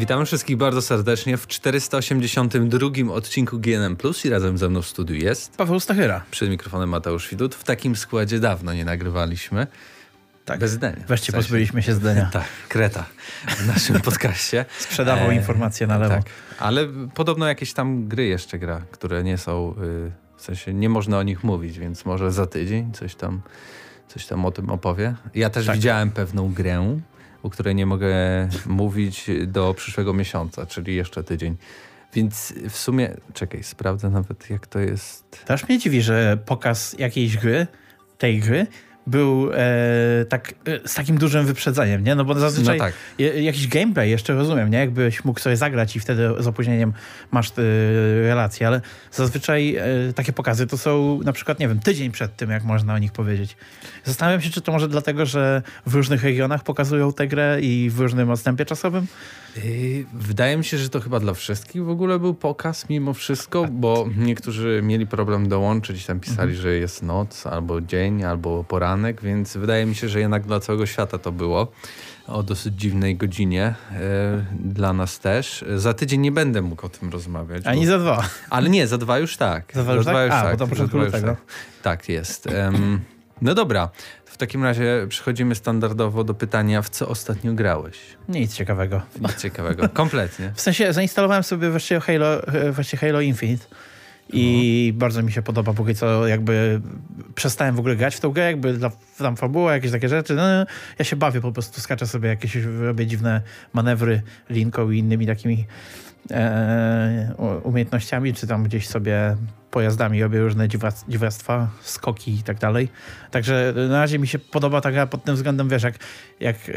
Witamy 0.00 0.26
wszystkich 0.26 0.56
bardzo 0.56 0.82
serdecznie 0.82 1.36
w 1.36 1.46
482 1.46 3.12
odcinku 3.12 3.58
GNM 3.58 3.96
Plus 3.96 4.24
i 4.24 4.30
razem 4.30 4.58
ze 4.58 4.68
mną 4.68 4.82
w 4.82 4.86
studiu 4.86 5.16
jest 5.16 5.56
Paweł 5.56 5.80
Stachyra. 5.80 6.24
Przed 6.30 6.50
mikrofonem 6.50 6.88
Mateusz 6.88 7.28
Widut. 7.28 7.54
W 7.54 7.64
takim 7.64 7.96
składzie 7.96 8.40
dawno 8.40 8.72
nie 8.72 8.84
nagrywaliśmy. 8.84 9.66
Tak. 10.44 10.60
Bez 10.60 10.70
zdania. 10.70 10.96
Weźcie, 10.96 11.06
w 11.06 11.26
sensie. 11.26 11.32
pozbyliśmy 11.32 11.82
się 11.82 11.94
zdania. 11.94 12.30
tak, 12.32 12.44
kreta 12.68 13.04
w 13.48 13.66
naszym 13.66 14.00
podcaście. 14.10 14.64
Sprzedawał 14.78 15.30
e, 15.30 15.34
informacje 15.34 15.86
na 15.86 15.98
lewo. 15.98 16.14
Tak, 16.14 16.24
ale 16.58 16.86
podobno 17.14 17.46
jakieś 17.46 17.72
tam 17.72 18.08
gry 18.08 18.26
jeszcze 18.26 18.58
gra, 18.58 18.82
które 18.90 19.24
nie 19.24 19.38
są, 19.38 19.74
y, 19.82 20.10
w 20.36 20.42
sensie 20.42 20.74
nie 20.74 20.88
można 20.88 21.18
o 21.18 21.22
nich 21.22 21.44
mówić, 21.44 21.78
więc 21.78 22.04
może 22.04 22.32
za 22.32 22.46
tydzień 22.46 22.92
coś 22.92 23.14
tam, 23.14 23.40
coś 24.08 24.26
tam 24.26 24.44
o 24.44 24.50
tym 24.50 24.70
opowie. 24.70 25.14
Ja 25.34 25.50
też 25.50 25.66
tak. 25.66 25.76
widziałem 25.76 26.10
pewną 26.10 26.52
grę, 26.52 27.00
o 27.42 27.50
której 27.50 27.74
nie 27.74 27.86
mogę 27.86 28.08
mówić 28.66 29.30
do 29.46 29.74
przyszłego 29.74 30.14
miesiąca, 30.14 30.66
czyli 30.66 30.94
jeszcze 30.94 31.24
tydzień. 31.24 31.56
Więc 32.14 32.54
w 32.68 32.76
sumie, 32.76 33.16
czekaj, 33.34 33.62
sprawdzę 33.62 34.10
nawet 34.10 34.50
jak 34.50 34.66
to 34.66 34.78
jest. 34.78 35.44
Też 35.44 35.68
mnie 35.68 35.78
dziwi, 35.78 36.02
że 36.02 36.38
pokaz 36.46 36.96
jakiejś 36.98 37.36
gry, 37.36 37.66
tej 38.18 38.40
gry, 38.40 38.66
był 39.06 39.50
e, 39.52 40.24
tak, 40.28 40.54
e, 40.66 40.88
z 40.88 40.94
takim 40.94 41.18
dużym 41.18 41.46
wyprzedzeniem, 41.46 42.04
nie? 42.04 42.14
No 42.14 42.24
bo 42.24 42.34
zazwyczaj 42.34 42.78
no 42.78 42.84
tak. 42.84 42.94
jakiś 43.42 43.68
gameplay 43.68 44.10
jeszcze 44.10 44.34
rozumiem, 44.34 44.70
nie? 44.70 44.78
Jakbyś 44.78 45.24
mógł 45.24 45.40
sobie 45.40 45.56
zagrać 45.56 45.96
i 45.96 46.00
wtedy 46.00 46.28
z 46.38 46.46
opóźnieniem 46.46 46.92
masz 47.30 47.50
e, 47.50 47.52
relacje, 48.22 48.66
ale 48.66 48.80
zazwyczaj 49.12 49.76
e, 49.76 50.12
takie 50.14 50.32
pokazy 50.32 50.66
to 50.66 50.78
są 50.78 51.20
na 51.24 51.32
przykład, 51.32 51.60
nie 51.60 51.68
wiem, 51.68 51.80
tydzień 51.80 52.10
przed 52.10 52.36
tym, 52.36 52.50
jak 52.50 52.64
można 52.64 52.94
o 52.94 52.98
nich 52.98 53.12
powiedzieć. 53.12 53.56
Zastanawiam 54.04 54.40
się, 54.40 54.50
czy 54.50 54.60
to 54.60 54.72
może 54.72 54.88
dlatego, 54.88 55.26
że 55.26 55.62
w 55.86 55.94
różnych 55.94 56.24
regionach 56.24 56.64
pokazują 56.64 57.12
tę 57.12 57.28
grę 57.28 57.58
i 57.60 57.90
w 57.90 58.00
różnym 58.00 58.30
odstępie 58.30 58.64
czasowym? 58.64 59.06
Yy, 59.56 60.04
wydaje 60.12 60.56
mi 60.56 60.64
się, 60.64 60.78
że 60.78 60.88
to 60.88 61.00
chyba 61.00 61.20
dla 61.20 61.34
wszystkich 61.34 61.84
w 61.84 61.90
ogóle 61.90 62.18
był 62.18 62.34
pokaz 62.34 62.88
mimo 62.88 63.14
wszystko, 63.14 63.66
bo 63.70 64.08
niektórzy 64.16 64.80
mieli 64.82 65.06
problem 65.06 65.48
dołączyć, 65.48 66.06
tam 66.06 66.20
pisali, 66.20 66.50
mhm. 66.50 66.62
że 66.62 66.74
jest 66.74 67.02
noc, 67.02 67.46
albo 67.46 67.80
dzień, 67.80 68.24
albo 68.24 68.64
więc 69.22 69.56
wydaje 69.56 69.86
mi 69.86 69.94
się, 69.94 70.08
że 70.08 70.20
jednak 70.20 70.46
dla 70.46 70.60
całego 70.60 70.86
świata 70.86 71.18
to 71.18 71.32
było 71.32 71.72
o 72.26 72.42
dosyć 72.42 72.74
dziwnej 72.74 73.16
godzinie 73.16 73.74
yy, 73.90 73.98
dla 74.72 74.92
nas 74.92 75.18
też. 75.18 75.64
Za 75.76 75.94
tydzień 75.94 76.20
nie 76.20 76.32
będę 76.32 76.62
mógł 76.62 76.86
o 76.86 76.88
tym 76.88 77.10
rozmawiać. 77.10 77.66
Ani 77.66 77.80
bo... 77.80 77.86
za 77.86 77.98
dwa. 77.98 78.24
Ale 78.50 78.68
nie, 78.68 78.86
za 78.86 78.98
dwa 78.98 79.18
już 79.18 79.36
tak. 79.36 79.72
Za 79.74 79.82
dwa 79.82 79.94
już, 79.94 80.04
za 80.04 80.10
dwa 80.10 80.20
tak? 80.20 80.26
już 80.26 80.34
A, 80.34 80.42
tak. 80.42 80.52
bo 80.52 80.64
to 80.64 80.70
początku 80.70 80.98
lutego. 80.98 81.26
Tak. 81.26 81.38
tak 81.82 82.08
jest. 82.08 82.46
Um, 82.46 83.00
no 83.42 83.54
dobra, 83.54 83.88
w 84.24 84.36
takim 84.36 84.64
razie 84.64 85.06
przechodzimy 85.08 85.54
standardowo 85.54 86.24
do 86.24 86.34
pytania, 86.34 86.82
w 86.82 86.90
co 86.90 87.08
ostatnio 87.08 87.52
grałeś? 87.52 87.96
Nic 88.28 88.54
ciekawego. 88.54 89.02
Nic 89.20 89.42
ciekawego, 89.42 89.88
kompletnie. 89.88 90.52
W 90.54 90.60
sensie 90.60 90.92
zainstalowałem 90.92 91.42
sobie 91.42 91.70
właściwie 91.70 92.00
Halo, 92.00 92.40
właściwie 92.72 93.00
Halo 93.00 93.20
Infinite 93.20 93.66
i 94.32 94.90
no. 94.94 94.98
bardzo 94.98 95.22
mi 95.22 95.32
się 95.32 95.42
podoba, 95.42 95.72
póki 95.72 95.94
co 95.94 96.26
jakby 96.26 96.80
przestałem 97.34 97.76
w 97.76 97.78
ogóle 97.78 97.96
grać 97.96 98.16
w 98.16 98.20
tą 98.20 98.30
grę, 98.30 98.44
jakby 98.44 98.72
dla, 98.72 98.90
tam 99.18 99.36
fabuła, 99.36 99.72
jakieś 99.72 99.90
takie 99.90 100.08
rzeczy. 100.08 100.34
No, 100.34 100.42
ja 100.98 101.04
się 101.04 101.16
bawię, 101.16 101.40
po 101.40 101.52
prostu 101.52 101.80
skaczę 101.80 102.06
sobie 102.06 102.28
jakieś, 102.28 102.54
robię 102.80 103.06
dziwne 103.06 103.42
manewry 103.72 104.22
linką 104.50 104.90
i 104.90 104.98
innymi 104.98 105.26
takimi 105.26 105.66
e, 106.30 107.60
umiejętnościami, 107.62 108.34
czy 108.34 108.46
tam 108.46 108.64
gdzieś 108.64 108.88
sobie 108.88 109.36
pojazdami 109.70 110.22
robię 110.22 110.40
różne 110.40 110.68
dziwactwa, 111.08 111.68
skoki 111.80 112.34
i 112.34 112.42
tak 112.42 112.58
dalej. 112.58 112.88
Także 113.30 113.74
na 113.88 114.00
razie 114.00 114.18
mi 114.18 114.26
się 114.26 114.38
podoba 114.38 114.80
ta 114.80 114.92
gra 114.92 115.06
pod 115.06 115.24
tym 115.24 115.34
względem, 115.34 115.68
wiesz, 115.68 115.82
jak, 115.82 115.94
jak 116.40 116.68
yy, 116.68 116.74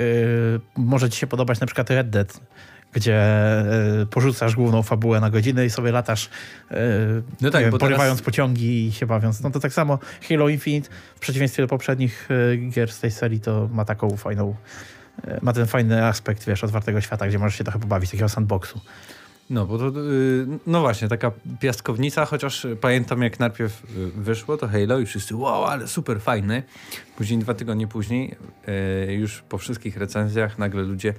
może 0.78 1.10
ci 1.10 1.20
się 1.20 1.28
podobać 1.28 1.60
na 1.60 1.68
przykład 1.68 1.90
Red 1.90 2.10
Dead, 2.10 2.40
gdzie 2.94 3.24
y, 4.02 4.06
porzucasz 4.06 4.56
główną 4.56 4.84
fabułę 4.84 5.20
na 5.20 5.30
godzinę 5.30 5.66
i 5.66 5.70
sobie 5.70 5.92
latasz 5.92 6.30
y, 6.72 6.76
no 7.42 7.50
tak, 7.52 7.62
wiem, 7.62 7.72
porywając 7.72 8.20
teraz... 8.20 8.26
pociągi 8.26 8.88
i 8.88 8.92
się 8.92 9.06
bawiąc. 9.06 9.42
No 9.42 9.52
to 9.52 9.60
tak 9.60 9.74
samo 9.74 10.00
Halo 10.30 10.50
Infinite 10.50 10.90
w 11.16 11.20
przeciwieństwie 11.20 11.64
do 11.64 11.68
poprzednich 11.68 12.28
y, 12.32 12.58
gier 12.58 12.92
z 12.92 13.00
tej 13.00 13.12
serii 13.12 13.40
to 13.40 13.70
ma 13.72 13.86
taką 13.86 14.18
fajną, 14.18 14.56
ma 15.42 15.54
ten 15.54 15.66
fajny 15.66 16.06
aspekt, 16.06 16.46
wiesz, 16.46 16.64
otwartego 16.64 17.02
świata, 17.02 17.28
gdzie 17.28 17.40
możesz 17.40 17.58
się 17.58 17.64
trochę 17.64 17.80
pobawić, 17.80 18.12
takiego 18.12 18.30
sandboxu. 18.30 18.82
No, 19.50 19.66
bo 19.66 19.78
to, 19.78 19.88
y, 19.88 20.48
no 20.68 20.82
właśnie, 20.82 21.08
taka 21.08 21.32
piaskownica, 21.60 22.26
chociaż 22.26 22.68
pamiętam 22.82 23.22
jak 23.22 23.40
najpierw 23.40 23.84
y, 23.98 24.12
wyszło 24.12 24.58
to 24.58 24.68
Halo 24.68 25.00
i 25.00 25.06
wszyscy 25.06 25.36
wow, 25.36 25.66
ale 25.66 25.88
super 25.88 26.22
fajny. 26.22 26.64
Później 27.18 27.40
dwa 27.40 27.54
tygodnie 27.54 27.88
później, 27.88 28.36
y, 29.08 29.14
już 29.14 29.42
po 29.42 29.58
wszystkich 29.58 29.98
recenzjach 29.98 30.58
nagle 30.58 30.84
ludzie, 30.84 31.14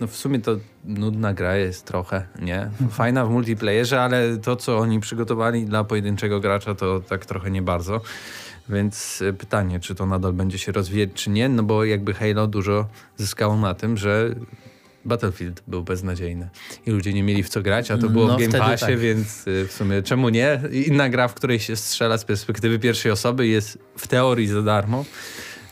no 0.00 0.06
w 0.06 0.16
sumie 0.16 0.40
to 0.40 0.56
nudna 0.84 1.34
gra 1.34 1.56
jest 1.56 1.84
trochę, 1.84 2.26
nie? 2.42 2.70
Fajna 2.90 3.26
w 3.26 3.30
multiplayerze, 3.30 4.02
ale 4.02 4.36
to 4.36 4.56
co 4.56 4.78
oni 4.78 5.00
przygotowali 5.00 5.66
dla 5.66 5.84
pojedynczego 5.84 6.40
gracza 6.40 6.74
to 6.74 7.00
tak 7.00 7.26
trochę 7.26 7.50
nie 7.50 7.62
bardzo. 7.62 8.00
Więc 8.68 9.22
pytanie, 9.38 9.80
czy 9.80 9.94
to 9.94 10.06
nadal 10.06 10.32
będzie 10.32 10.58
się 10.58 10.72
rozwijać, 10.72 11.10
czy 11.14 11.30
nie, 11.30 11.48
no 11.48 11.62
bo 11.62 11.84
jakby 11.84 12.14
Halo 12.14 12.46
dużo 12.46 12.86
zyskało 13.16 13.56
na 13.56 13.74
tym, 13.74 13.96
że 13.96 14.34
Battlefield 15.04 15.62
był 15.66 15.82
beznadziejny 15.82 16.48
i 16.86 16.90
ludzie 16.90 17.12
nie 17.12 17.22
mieli 17.22 17.42
w 17.42 17.48
co 17.48 17.62
grać, 17.62 17.90
a 17.90 17.98
to 17.98 18.08
było 18.08 18.26
no, 18.26 18.36
w 18.38 18.40
Game 18.40 18.58
Passie, 18.58 18.86
tak. 18.86 18.98
więc 18.98 19.46
y, 19.46 19.66
w 19.68 19.72
sumie 19.72 20.02
czemu 20.02 20.28
nie? 20.28 20.60
Inna 20.72 21.08
gra, 21.08 21.28
w 21.28 21.34
której 21.34 21.60
się 21.60 21.76
strzela 21.76 22.18
z 22.18 22.24
perspektywy 22.24 22.78
pierwszej 22.78 23.12
osoby 23.12 23.46
jest 23.46 23.78
w 23.98 24.06
teorii 24.06 24.46
za 24.46 24.62
darmo. 24.62 25.04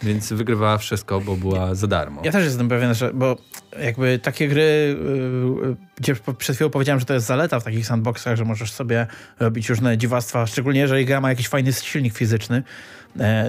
Więc 0.02 0.32
wygrywała 0.32 0.78
wszystko, 0.78 1.20
bo 1.20 1.36
była 1.36 1.74
za 1.74 1.86
darmo. 1.86 2.22
Ja 2.24 2.32
też 2.32 2.44
jestem 2.44 2.68
pewien, 2.68 2.94
że 2.94 3.10
bo 3.14 3.36
jakby 3.82 4.18
takie 4.18 4.48
gry, 4.48 4.96
yy, 5.62 5.76
gdzie 5.96 6.14
przed 6.38 6.56
chwilą 6.56 6.70
powiedziałem, 6.70 7.00
że 7.00 7.06
to 7.06 7.14
jest 7.14 7.26
zaleta 7.26 7.60
w 7.60 7.64
takich 7.64 7.86
sandboxach, 7.86 8.36
że 8.36 8.44
możesz 8.44 8.72
sobie 8.72 9.06
robić 9.40 9.68
różne 9.68 9.98
dziwactwa, 9.98 10.46
szczególnie 10.46 10.80
jeżeli 10.80 11.06
gra 11.06 11.20
ma 11.20 11.28
jakiś 11.28 11.48
fajny 11.48 11.72
silnik 11.72 12.14
fizyczny, 12.14 12.62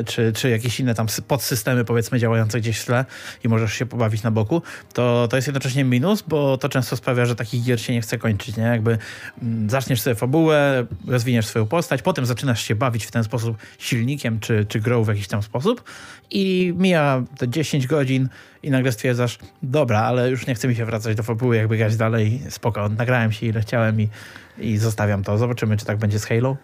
czy, 0.05 0.33
czy 0.33 0.49
jakieś 0.49 0.79
inne 0.79 0.95
tam 0.95 1.07
podsystemy 1.27 1.85
powiedzmy 1.85 2.19
działające 2.19 2.59
gdzieś 2.59 2.79
w 2.79 2.85
tle 2.85 3.05
i 3.43 3.47
możesz 3.47 3.73
się 3.73 3.85
pobawić 3.85 4.23
na 4.23 4.31
boku, 4.31 4.61
to, 4.93 5.27
to 5.27 5.35
jest 5.35 5.47
jednocześnie 5.47 5.83
minus, 5.83 6.21
bo 6.27 6.57
to 6.57 6.69
często 6.69 6.97
sprawia, 6.97 7.25
że 7.25 7.35
takich 7.35 7.63
gier 7.63 7.81
się 7.81 7.93
nie 7.93 8.01
chce 8.01 8.17
kończyć, 8.17 8.57
nie? 8.57 8.63
Jakby 8.63 8.97
mm, 9.41 9.69
zaczniesz 9.69 10.01
sobie 10.01 10.15
fabułę, 10.15 10.85
rozwiniesz 11.07 11.45
swoją 11.45 11.65
postać, 11.65 12.01
potem 12.01 12.25
zaczynasz 12.25 12.63
się 12.63 12.75
bawić 12.75 13.05
w 13.05 13.11
ten 13.11 13.23
sposób 13.23 13.57
silnikiem, 13.77 14.39
czy, 14.39 14.65
czy 14.65 14.79
grą 14.79 15.03
w 15.03 15.07
jakiś 15.07 15.27
tam 15.27 15.43
sposób 15.43 15.83
i 16.31 16.73
mija 16.77 17.23
te 17.37 17.47
10 17.47 17.87
godzin 17.87 18.29
i 18.63 18.71
nagle 18.71 18.91
stwierdzasz, 18.91 19.37
dobra, 19.63 19.99
ale 19.99 20.29
już 20.29 20.47
nie 20.47 20.55
chce 20.55 20.67
mi 20.67 20.75
się 20.75 20.85
wracać 20.85 21.15
do 21.15 21.23
fabuły, 21.23 21.55
jakby 21.55 21.77
grać 21.77 21.95
dalej, 21.95 22.41
spoko, 22.49 22.89
nagrałem 22.89 23.31
się 23.31 23.45
ile 23.45 23.61
chciałem 23.61 24.01
i, 24.01 24.09
i 24.57 24.77
zostawiam 24.77 25.23
to. 25.23 25.37
Zobaczymy, 25.37 25.77
czy 25.77 25.85
tak 25.85 25.97
będzie 25.97 26.19
z 26.19 26.25
Halo. 26.25 26.57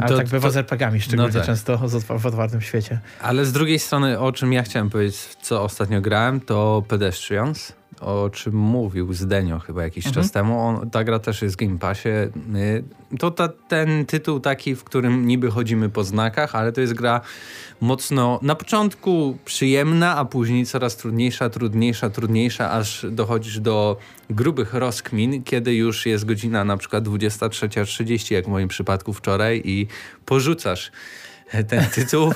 Ale 0.00 0.08
to, 0.08 0.16
tak 0.16 0.28
bywa 0.28 0.48
to, 0.48 0.52
z 0.52 0.56
RPGami, 0.56 1.00
szczególnie 1.00 1.32
no 1.32 1.38
tak. 1.38 1.46
często 1.46 1.78
w 2.18 2.26
otwartym 2.26 2.60
świecie. 2.60 2.98
Ale 3.22 3.44
z 3.44 3.52
drugiej 3.52 3.78
strony, 3.78 4.18
o 4.18 4.32
czym 4.32 4.52
ja 4.52 4.62
chciałem 4.62 4.90
powiedzieć, 4.90 5.16
co 5.42 5.62
ostatnio 5.62 6.00
grałem, 6.00 6.40
to 6.40 6.82
Pedestrians 6.88 7.79
o 8.00 8.30
czym 8.30 8.54
mówił 8.54 9.14
Zdenio 9.14 9.58
chyba 9.58 9.82
jakiś 9.82 10.06
mhm. 10.06 10.24
czas 10.24 10.32
temu. 10.32 10.60
On, 10.60 10.90
ta 10.90 11.04
gra 11.04 11.18
też 11.18 11.42
jest 11.42 11.54
w 11.54 11.58
Game 11.58 11.78
Passie. 11.78 12.08
Y, 12.08 12.84
to 13.18 13.30
ta, 13.30 13.48
ten 13.48 14.06
tytuł 14.06 14.40
taki, 14.40 14.74
w 14.74 14.84
którym 14.84 15.26
niby 15.26 15.50
chodzimy 15.50 15.88
po 15.88 16.04
znakach, 16.04 16.54
ale 16.54 16.72
to 16.72 16.80
jest 16.80 16.94
gra 16.94 17.20
mocno 17.80 18.38
na 18.42 18.54
początku 18.54 19.36
przyjemna, 19.44 20.16
a 20.16 20.24
później 20.24 20.66
coraz 20.66 20.96
trudniejsza, 20.96 21.50
trudniejsza, 21.50 22.10
trudniejsza, 22.10 22.70
aż 22.70 23.06
dochodzisz 23.10 23.60
do 23.60 23.96
grubych 24.30 24.74
rozkmin, 24.74 25.42
kiedy 25.42 25.74
już 25.74 26.06
jest 26.06 26.24
godzina 26.24 26.64
na 26.64 26.76
przykład 26.76 27.04
23.30, 27.04 28.34
jak 28.34 28.44
w 28.44 28.48
moim 28.48 28.68
przypadku 28.68 29.12
wczoraj 29.12 29.62
i 29.64 29.86
porzucasz 30.26 30.92
ten 31.68 31.84
tytuł 31.84 32.32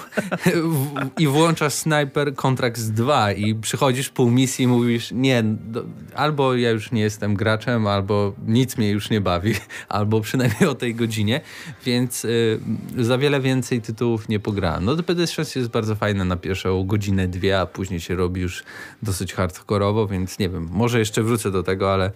i 1.18 1.26
włączasz 1.26 1.72
Sniper 1.72 2.34
Contracts 2.34 2.90
2 2.90 3.32
i 3.32 3.54
przychodzisz 3.54 4.08
pół 4.08 4.30
misji 4.30 4.64
i 4.64 4.68
mówisz 4.68 5.12
nie, 5.12 5.42
do, 5.42 5.84
albo 6.14 6.54
ja 6.54 6.70
już 6.70 6.92
nie 6.92 7.00
jestem 7.00 7.34
graczem, 7.34 7.86
albo 7.86 8.34
nic 8.46 8.76
mnie 8.76 8.90
już 8.90 9.10
nie 9.10 9.20
bawi, 9.20 9.54
albo 9.88 10.20
przynajmniej 10.20 10.68
o 10.68 10.74
tej 10.74 10.94
godzinie, 10.94 11.40
więc 11.86 12.24
y, 12.24 12.60
za 12.98 13.18
wiele 13.18 13.40
więcej 13.40 13.82
tytułów 13.82 14.28
nie 14.28 14.40
pograłem. 14.40 14.84
No 14.84 14.96
to 14.96 15.02
PS6 15.02 15.56
jest 15.58 15.70
bardzo 15.70 15.94
fajne 15.94 16.24
na 16.24 16.36
pierwszą 16.36 16.84
godzinę, 16.86 17.28
dwie, 17.28 17.60
a 17.60 17.66
później 17.66 18.00
się 18.00 18.14
robi 18.14 18.40
już 18.40 18.64
dosyć 19.02 19.34
hardkorowo, 19.34 20.06
więc 20.06 20.38
nie 20.38 20.48
wiem, 20.48 20.68
może 20.70 20.98
jeszcze 20.98 21.22
wrócę 21.22 21.50
do 21.50 21.62
tego, 21.62 21.92
ale 21.92 22.12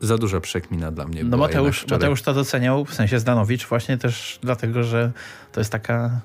za 0.00 0.18
duża 0.18 0.40
przekmina 0.40 0.90
dla 0.90 1.04
mnie. 1.04 1.24
No 1.24 1.36
Mateusz, 1.36 1.86
Mateusz 1.90 2.22
to 2.22 2.34
doceniał, 2.34 2.84
w 2.84 2.94
sensie 2.94 3.18
Zdanowicz, 3.18 3.66
właśnie 3.66 3.98
też 3.98 4.38
dlatego, 4.42 4.82
że 4.82 5.12
to 5.52 5.60
jest 5.60 5.72
taka, 5.72 6.20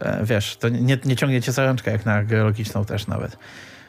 e, 0.00 0.24
wiesz, 0.24 0.56
to 0.56 0.68
nie, 0.68 0.98
nie 1.04 1.16
ciągnie 1.16 1.42
cię 1.42 1.52
za 1.52 1.64
rączkę 1.64 1.90
jak 1.90 2.06
na 2.06 2.24
geologiczną 2.24 2.84
też 2.84 3.06
nawet. 3.06 3.36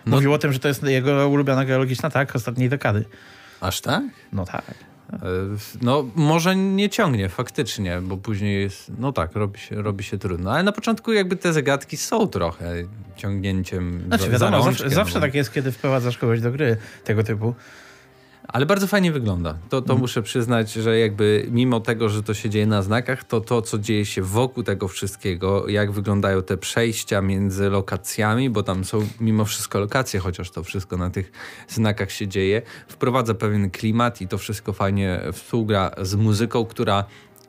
No. 0.05 0.15
Mówił 0.15 0.29
no. 0.29 0.35
o 0.35 0.39
tym, 0.39 0.53
że 0.53 0.59
to 0.59 0.67
jest 0.67 0.83
jego 0.83 1.29
ulubiona 1.29 1.65
geologiczna, 1.65 2.09
tak, 2.09 2.35
ostatniej 2.35 2.69
dekady. 2.69 3.05
Aż 3.61 3.81
tak? 3.81 4.03
No 4.33 4.45
tak. 4.45 4.75
No, 5.81 6.05
może 6.15 6.55
nie 6.55 6.89
ciągnie 6.89 7.29
faktycznie, 7.29 8.01
bo 8.01 8.17
później 8.17 8.61
jest, 8.61 8.91
no 8.97 9.11
tak, 9.11 9.35
robi 9.35 9.59
się, 9.59 9.81
robi 9.81 10.03
się 10.03 10.17
trudno. 10.17 10.51
Ale 10.51 10.63
na 10.63 10.71
początku 10.71 11.13
jakby 11.13 11.35
te 11.35 11.53
zagadki 11.53 11.97
są 11.97 12.27
trochę 12.27 12.73
ciągnięciem 13.15 14.03
znaczy, 14.07 14.23
za, 14.23 14.29
wiadomo, 14.29 14.57
za 14.57 14.63
zawsze, 14.63 14.89
zawsze 14.89 15.21
tak 15.21 15.35
jest, 15.35 15.53
kiedy 15.53 15.71
wprowadzasz 15.71 16.17
kogoś 16.17 16.41
do 16.41 16.51
gry 16.51 16.77
tego 17.03 17.23
typu. 17.23 17.55
Ale 18.53 18.65
bardzo 18.65 18.87
fajnie 18.87 19.11
wygląda. 19.11 19.57
To, 19.69 19.81
to 19.81 19.93
mm. 19.93 20.01
muszę 20.01 20.21
przyznać, 20.21 20.73
że 20.73 20.99
jakby 20.99 21.47
mimo 21.51 21.79
tego, 21.79 22.09
że 22.09 22.23
to 22.23 22.33
się 22.33 22.49
dzieje 22.49 22.65
na 22.65 22.81
znakach, 22.81 23.23
to 23.23 23.41
to, 23.41 23.61
co 23.61 23.79
dzieje 23.79 24.05
się 24.05 24.21
wokół 24.21 24.63
tego 24.63 24.87
wszystkiego, 24.87 25.69
jak 25.69 25.91
wyglądają 25.91 26.41
te 26.41 26.57
przejścia 26.57 27.21
między 27.21 27.69
lokacjami, 27.69 28.49
bo 28.49 28.63
tam 28.63 28.85
są 28.85 29.07
mimo 29.19 29.45
wszystko 29.45 29.79
lokacje, 29.79 30.19
chociaż 30.19 30.51
to 30.51 30.63
wszystko 30.63 30.97
na 30.97 31.09
tych 31.09 31.31
znakach 31.67 32.11
się 32.11 32.27
dzieje, 32.27 32.61
wprowadza 32.87 33.33
pewien 33.33 33.71
klimat 33.71 34.21
i 34.21 34.27
to 34.27 34.37
wszystko 34.37 34.73
fajnie 34.73 35.21
współgra 35.31 35.91
z 36.01 36.15
muzyką, 36.15 36.65
która 36.65 37.03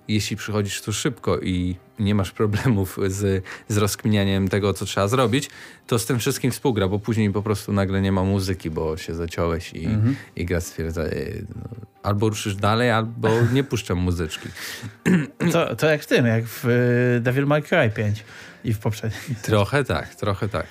jeśli 0.08 0.36
przychodzisz 0.36 0.82
tu 0.82 0.92
szybko 0.92 1.40
i 1.40 1.76
nie 1.98 2.14
masz 2.14 2.30
problemów 2.30 2.98
z, 3.06 3.44
z 3.68 3.76
rozkminianiem 3.76 4.48
tego, 4.48 4.72
co 4.72 4.84
trzeba 4.84 5.08
zrobić, 5.08 5.50
to 5.86 5.98
z 5.98 6.06
tym 6.06 6.18
wszystkim 6.18 6.50
współgra, 6.50 6.88
bo 6.88 6.98
później 6.98 7.32
po 7.32 7.42
prostu 7.42 7.72
nagle 7.72 8.00
nie 8.00 8.12
ma 8.12 8.24
muzyki, 8.24 8.70
bo 8.70 8.96
się 8.96 9.14
zaciąłeś 9.14 9.72
i, 9.72 9.84
mhm. 9.84 10.16
i 10.36 10.44
gra 10.44 10.60
stwierdza, 10.60 11.02
e, 11.02 11.08
no, 11.56 11.62
albo 12.02 12.28
ruszysz 12.28 12.56
dalej, 12.56 12.90
albo 12.90 13.28
nie 13.52 13.64
puszczam 13.64 13.98
muzyczki. 13.98 14.48
To, 15.52 15.76
to 15.76 15.86
jak 15.86 16.02
w 16.02 16.06
tym, 16.06 16.26
jak 16.26 16.44
w 16.44 16.64
e, 16.66 17.20
Devil 17.20 17.46
May 17.46 17.62
Cry 17.62 17.90
5 17.94 18.24
i 18.64 18.74
w 18.74 18.78
poprzednim. 18.78 19.36
Trochę 19.42 19.84
tak, 19.84 20.14
trochę 20.14 20.48
tak. 20.48 20.66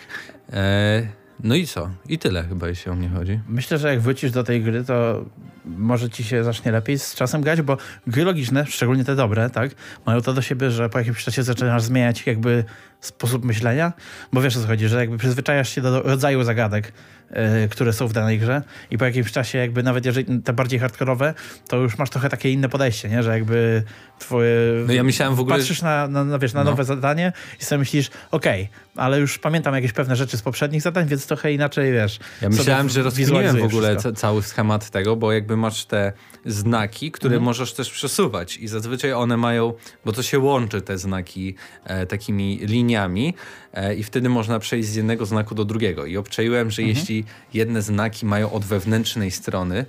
E 0.53 1.22
no 1.43 1.55
i 1.55 1.67
co? 1.67 1.89
I 2.09 2.19
tyle 2.19 2.43
chyba, 2.43 2.67
jeśli 2.67 2.91
o 2.91 2.95
mnie 2.95 3.09
chodzi. 3.09 3.39
Myślę, 3.47 3.77
że 3.77 3.89
jak 3.89 4.01
wrócisz 4.01 4.31
do 4.31 4.43
tej 4.43 4.63
gry, 4.63 4.83
to 4.83 5.25
może 5.65 6.09
ci 6.09 6.23
się 6.23 6.43
zacznie 6.43 6.71
lepiej 6.71 6.99
z 6.99 7.15
czasem 7.15 7.41
grać, 7.41 7.61
bo 7.61 7.77
gry 8.07 8.23
logiczne, 8.23 8.65
szczególnie 8.65 9.03
te 9.03 9.15
dobre, 9.15 9.49
tak, 9.49 9.71
mają 10.05 10.21
to 10.21 10.33
do 10.33 10.41
siebie, 10.41 10.71
że 10.71 10.89
po 10.89 10.99
jakimś 10.99 11.23
czasie 11.23 11.43
zaczynasz 11.43 11.83
zmieniać 11.83 12.25
jakby 12.25 12.63
sposób 13.01 13.45
myślenia, 13.45 13.93
bo 14.33 14.41
wiesz 14.41 14.57
o 14.57 14.61
co 14.61 14.67
chodzi, 14.67 14.87
że 14.87 14.99
jakby 14.99 15.17
przyzwyczajasz 15.17 15.69
się 15.69 15.81
do 15.81 16.01
rodzaju 16.01 16.43
zagadek, 16.43 16.93
yy, 17.31 17.37
które 17.69 17.93
są 17.93 18.07
w 18.07 18.13
danej 18.13 18.39
grze 18.39 18.61
i 18.91 18.97
po 18.97 19.05
jakimś 19.05 19.31
czasie 19.31 19.57
jakby 19.57 19.83
nawet 19.83 20.05
jeżeli 20.05 20.41
te 20.41 20.53
bardziej 20.53 20.79
hardkorowe, 20.79 21.33
to 21.67 21.77
już 21.77 21.97
masz 21.97 22.09
trochę 22.09 22.29
takie 22.29 22.51
inne 22.51 22.69
podejście, 22.69 23.09
nie? 23.09 23.23
że 23.23 23.31
jakby 23.31 23.83
twoje... 24.19 24.55
No 24.87 24.93
ja 24.93 25.03
myślałem 25.03 25.35
w 25.35 25.39
ogóle... 25.39 25.57
Patrzysz 25.57 25.81
na, 25.81 26.07
na, 26.07 26.23
na 26.23 26.39
wiesz, 26.39 26.53
na 26.53 26.63
no. 26.63 26.69
nowe 26.69 26.83
zadanie 26.83 27.33
i 27.61 27.63
sobie 27.63 27.79
myślisz, 27.79 28.11
okej, 28.31 28.63
okay, 28.63 28.82
ale 28.95 29.19
już 29.19 29.39
pamiętam 29.39 29.75
jakieś 29.75 29.93
pewne 29.93 30.15
rzeczy 30.15 30.37
z 30.37 30.41
poprzednich 30.41 30.81
zadań, 30.81 31.07
więc 31.07 31.27
trochę 31.27 31.53
inaczej, 31.53 31.93
wiesz... 31.93 32.19
Ja 32.41 32.49
myślałem, 32.49 32.89
że 32.89 33.03
rozwinąłem 33.03 33.57
w 33.57 33.63
ogóle 33.63 33.97
cały 34.15 34.43
schemat 34.43 34.89
tego, 34.89 35.15
bo 35.15 35.31
jakby 35.31 35.57
masz 35.57 35.85
te 35.85 36.13
znaki, 36.45 37.11
które 37.11 37.35
mhm. 37.35 37.45
możesz 37.45 37.73
też 37.73 37.91
przesuwać 37.91 38.57
i 38.57 38.67
zazwyczaj 38.67 39.13
one 39.13 39.37
mają, 39.37 39.73
bo 40.05 40.11
to 40.11 40.23
się 40.23 40.39
łączy 40.39 40.81
te 40.81 40.97
znaki 40.97 41.55
e, 41.83 42.05
takimi 42.05 42.57
liniami 42.57 43.33
e, 43.73 43.95
i 43.95 44.03
wtedy 44.03 44.29
można 44.29 44.59
przejść 44.59 44.89
z 44.89 44.95
jednego 44.95 45.25
znaku 45.25 45.55
do 45.55 45.65
drugiego. 45.65 46.05
I 46.05 46.17
obczaiłem, 46.17 46.71
że 46.71 46.81
mhm. 46.81 46.97
jeśli 46.97 47.25
jedne 47.53 47.81
znaki 47.81 48.25
mają 48.25 48.51
od 48.51 48.65
wewnętrznej 48.65 49.31
strony 49.31 49.85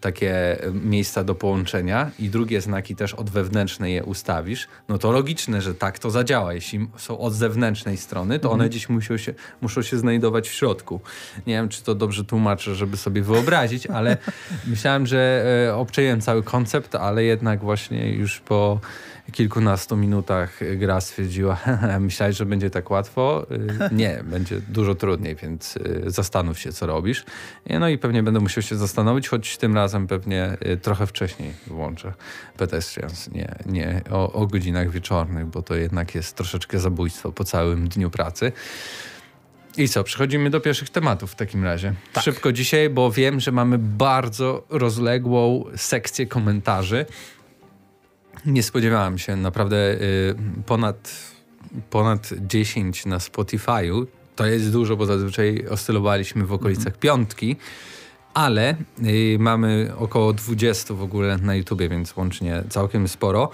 takie 0.00 0.58
miejsca 0.72 1.24
do 1.24 1.34
połączenia 1.34 2.10
i 2.18 2.28
drugie 2.28 2.60
znaki 2.60 2.96
też 2.96 3.14
od 3.14 3.30
wewnętrznej 3.30 3.94
je 3.94 4.04
ustawisz, 4.04 4.68
no 4.88 4.98
to 4.98 5.12
logiczne, 5.12 5.62
że 5.62 5.74
tak 5.74 5.98
to 5.98 6.10
zadziała. 6.10 6.54
Jeśli 6.54 6.88
są 6.96 7.18
od 7.18 7.34
zewnętrznej 7.34 7.96
strony, 7.96 8.38
to 8.42 8.48
one 8.48 8.64
mhm. 8.64 8.70
gdzieś 8.70 8.88
muszą 8.88 9.16
się, 9.16 9.34
muszą 9.60 9.82
się 9.82 9.98
znajdować 9.98 10.48
w 10.48 10.52
środku. 10.52 11.00
Nie 11.46 11.54
wiem, 11.54 11.68
czy 11.68 11.82
to 11.82 11.94
dobrze 11.94 12.24
tłumaczę, 12.24 12.74
żeby 12.74 12.96
sobie 12.96 13.22
wyobrazić, 13.22 13.86
ale 13.86 14.16
myślałem, 14.66 15.06
że 15.06 15.44
e, 15.68 15.74
obczaiłem 15.74 16.20
cały 16.20 16.42
koncept, 16.42 16.94
ale 16.94 17.24
jednak 17.24 17.60
właśnie 17.60 18.12
już 18.12 18.40
po 18.40 18.80
kilkunastu 19.32 19.96
minutach 19.96 20.60
gra 20.76 21.00
stwierdziła, 21.00 21.58
myślałeś, 22.00 22.36
że 22.36 22.46
będzie 22.46 22.70
tak 22.70 22.90
łatwo? 22.90 23.46
Y, 23.50 23.94
nie, 23.94 24.22
będzie 24.32 24.60
dużo 24.60 24.94
trudniej, 24.94 25.36
więc 25.36 25.76
y, 25.76 26.02
zastanów 26.06 26.58
się, 26.58 26.72
co 26.72 26.86
robisz. 26.86 27.24
No 27.80 27.88
i 27.88 27.98
pewnie 27.98 28.22
będę 28.22 28.40
musiał 28.40 28.62
się 28.62 28.76
zastanowić, 28.76 29.28
choć 29.28 29.56
tym 29.56 29.74
razem 29.74 30.06
pewnie 30.06 30.56
y, 30.66 30.76
trochę 30.76 31.06
wcześniej 31.06 31.52
włączę 31.66 32.12
Pedestrians, 32.56 33.30
nie, 33.30 33.54
nie 33.66 34.00
o, 34.10 34.32
o 34.32 34.46
godzinach 34.46 34.90
wieczornych, 34.90 35.46
bo 35.46 35.62
to 35.62 35.74
jednak 35.74 36.14
jest 36.14 36.36
troszeczkę 36.36 36.78
zabójstwo 36.78 37.32
po 37.32 37.44
całym 37.44 37.88
dniu 37.88 38.10
pracy. 38.10 38.52
I 39.76 39.88
co, 39.88 40.04
przechodzimy 40.04 40.50
do 40.50 40.60
pierwszych 40.60 40.90
tematów 40.90 41.32
w 41.32 41.34
takim 41.34 41.64
razie. 41.64 41.94
Tak. 42.12 42.24
Szybko 42.24 42.52
dzisiaj, 42.52 42.90
bo 42.90 43.10
wiem, 43.10 43.40
że 43.40 43.52
mamy 43.52 43.78
bardzo 43.78 44.66
rozległą 44.70 45.64
sekcję 45.76 46.26
komentarzy 46.26 47.06
nie 48.46 48.62
spodziewałem 48.62 49.18
się. 49.18 49.36
Naprawdę 49.36 49.76
y, 49.76 50.34
ponad, 50.66 51.12
ponad 51.90 52.30
10 52.46 53.06
na 53.06 53.18
Spotify'u. 53.18 54.06
To 54.36 54.46
jest 54.46 54.72
dużo, 54.72 54.96
bo 54.96 55.06
zazwyczaj 55.06 55.66
oscylowaliśmy 55.70 56.46
w 56.46 56.52
okolicach 56.52 56.92
-hmm. 56.92 56.98
piątki. 56.98 57.56
Ale 58.34 58.76
y, 59.04 59.36
mamy 59.38 59.92
około 59.98 60.32
20 60.32 60.94
w 60.94 61.02
ogóle 61.02 61.38
na 61.38 61.54
YouTubie, 61.54 61.88
więc 61.88 62.16
łącznie 62.16 62.62
całkiem 62.68 63.08
sporo. 63.08 63.50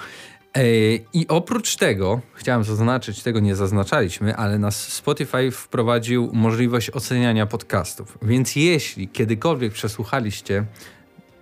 Y, 0.57 1.05
I 1.13 1.29
oprócz 1.29 1.77
tego, 1.77 2.21
chciałem 2.35 2.65
zaznaczyć, 2.65 3.23
tego 3.23 3.41
nie 3.41 3.57
zaznaczaliśmy, 3.57 4.37
ale 4.37 4.59
nas 4.59 4.93
Spotify 4.93 5.51
wprowadził 5.51 6.31
możliwość 6.33 6.91
oceniania 6.91 7.47
podcastów. 7.47 8.19
Więc 8.23 8.57
jeśli 8.57 9.09
kiedykolwiek 9.09 9.73
przesłuchaliście 9.73 10.65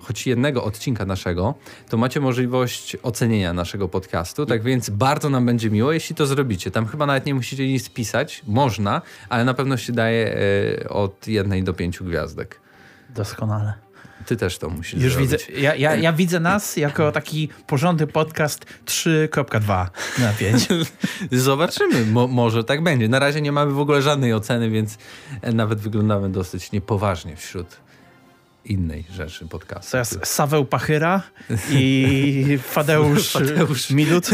choć 0.07 0.27
jednego 0.27 0.65
odcinka 0.65 1.05
naszego, 1.05 1.55
to 1.89 1.97
macie 1.97 2.21
możliwość 2.21 2.97
ocenienia 3.03 3.53
naszego 3.53 3.89
podcastu. 3.89 4.47
Tak 4.47 4.63
więc 4.63 4.91
bardzo 4.91 5.31
nam 5.31 5.47
będzie 5.47 5.71
miło, 5.71 5.93
jeśli 5.93 6.17
to 6.17 6.27
zrobicie. 6.27 6.71
Tam 6.71 6.87
chyba 6.87 7.07
nawet 7.07 7.27
nie 7.27 7.35
musicie 7.35 7.69
nic 7.69 7.89
pisać, 7.89 8.43
można, 8.47 9.03
ale 9.29 9.45
na 9.45 9.55
pewno 9.55 9.77
się 9.77 9.93
daje 9.93 10.37
e, 10.83 10.89
od 10.89 11.29
jednej 11.29 11.63
do 11.63 11.75
pięciu 11.75 12.05
gwiazdek. 12.05 12.61
Doskonale. 13.11 13.75
Ty 14.27 14.37
też 14.37 14.59
to 14.59 14.71
musisz 14.71 15.03
Już 15.03 15.13
zrobić. 15.13 15.31
widzę, 15.31 15.61
ja, 15.61 15.75
ja, 15.75 15.97
ja 15.97 16.13
widzę 16.13 16.41
nas 16.41 16.77
jako 16.77 17.13
taki 17.13 17.49
porządny 17.67 18.07
podcast 18.07 18.67
3.2 18.87 19.87
na 20.19 20.33
5. 20.33 20.69
Zobaczymy, 21.33 22.07
Mo, 22.07 22.29
może 22.29 22.65
tak 22.65 22.83
będzie. 22.83 23.09
Na 23.09 23.19
razie 23.19 23.41
nie 23.41 23.53
mamy 23.53 23.73
w 23.73 23.79
ogóle 23.79 24.03
żadnej 24.03 24.35
oceny, 24.35 24.71
więc 24.71 24.99
nawet 25.53 25.81
wyglądamy 25.81 26.29
dosyć 26.29 26.73
niepoważnie 26.73 27.37
wśród 27.37 27.86
innej 28.71 29.05
rzeczy 29.13 29.47
podcastu. 29.47 29.93
To 29.93 29.99
jest 29.99 30.27
Saweł 30.27 30.65
Pachyra 30.65 31.23
i 31.71 32.59
Fadeusz, 32.73 33.33
Fadeusz 33.33 33.91
Midut 33.91 34.31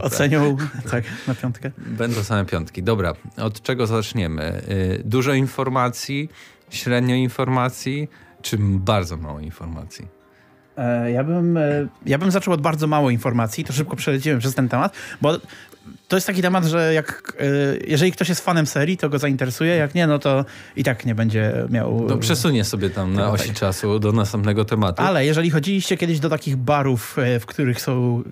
ocenią 0.00 0.56
tak. 0.56 0.90
tak, 0.90 1.04
na 1.28 1.34
piątkę. 1.34 1.70
Będą 1.78 2.24
same 2.24 2.44
piątki. 2.44 2.82
Dobra, 2.82 3.12
od 3.36 3.62
czego 3.62 3.86
zaczniemy? 3.86 4.62
Y, 4.68 5.02
dużo 5.04 5.32
informacji, 5.32 6.28
średnio 6.70 7.14
informacji, 7.14 8.08
czy 8.42 8.56
bardzo 8.60 9.16
mało 9.16 9.40
informacji? 9.40 10.15
E, 10.76 11.10
ja 11.10 11.24
bym, 11.24 11.56
e, 11.56 11.86
ja 12.06 12.18
bym 12.18 12.30
zaczął 12.30 12.54
od 12.54 12.60
bardzo 12.60 12.86
mało 12.86 13.10
informacji, 13.10 13.64
to 13.64 13.72
szybko 13.72 13.96
przeleciłem 13.96 14.38
przez 14.38 14.54
ten 14.54 14.68
temat, 14.68 14.92
bo 15.20 15.38
to 16.08 16.16
jest 16.16 16.26
taki 16.26 16.42
temat, 16.42 16.64
że 16.64 16.94
jak, 16.94 17.36
e, 17.40 17.44
jeżeli 17.86 18.12
ktoś 18.12 18.28
jest 18.28 18.44
fanem 18.44 18.66
serii, 18.66 18.96
to 18.96 19.08
go 19.08 19.18
zainteresuje, 19.18 19.76
jak 19.76 19.94
nie, 19.94 20.06
no 20.06 20.18
to 20.18 20.44
i 20.76 20.84
tak 20.84 21.06
nie 21.06 21.14
będzie 21.14 21.52
miał... 21.70 22.06
No 22.08 22.16
przesunie 22.16 22.64
sobie 22.64 22.90
tam 22.90 23.14
na 23.14 23.30
osi 23.30 23.48
tak. 23.48 23.56
czasu 23.56 23.98
do 23.98 24.12
następnego 24.12 24.64
tematu. 24.64 25.02
Ale 25.02 25.26
jeżeli 25.26 25.50
chodziliście 25.50 25.96
kiedyś 25.96 26.20
do 26.20 26.28
takich 26.28 26.56
barów, 26.56 27.16
w 27.40 27.46
których 27.46 27.80
są 27.80 28.22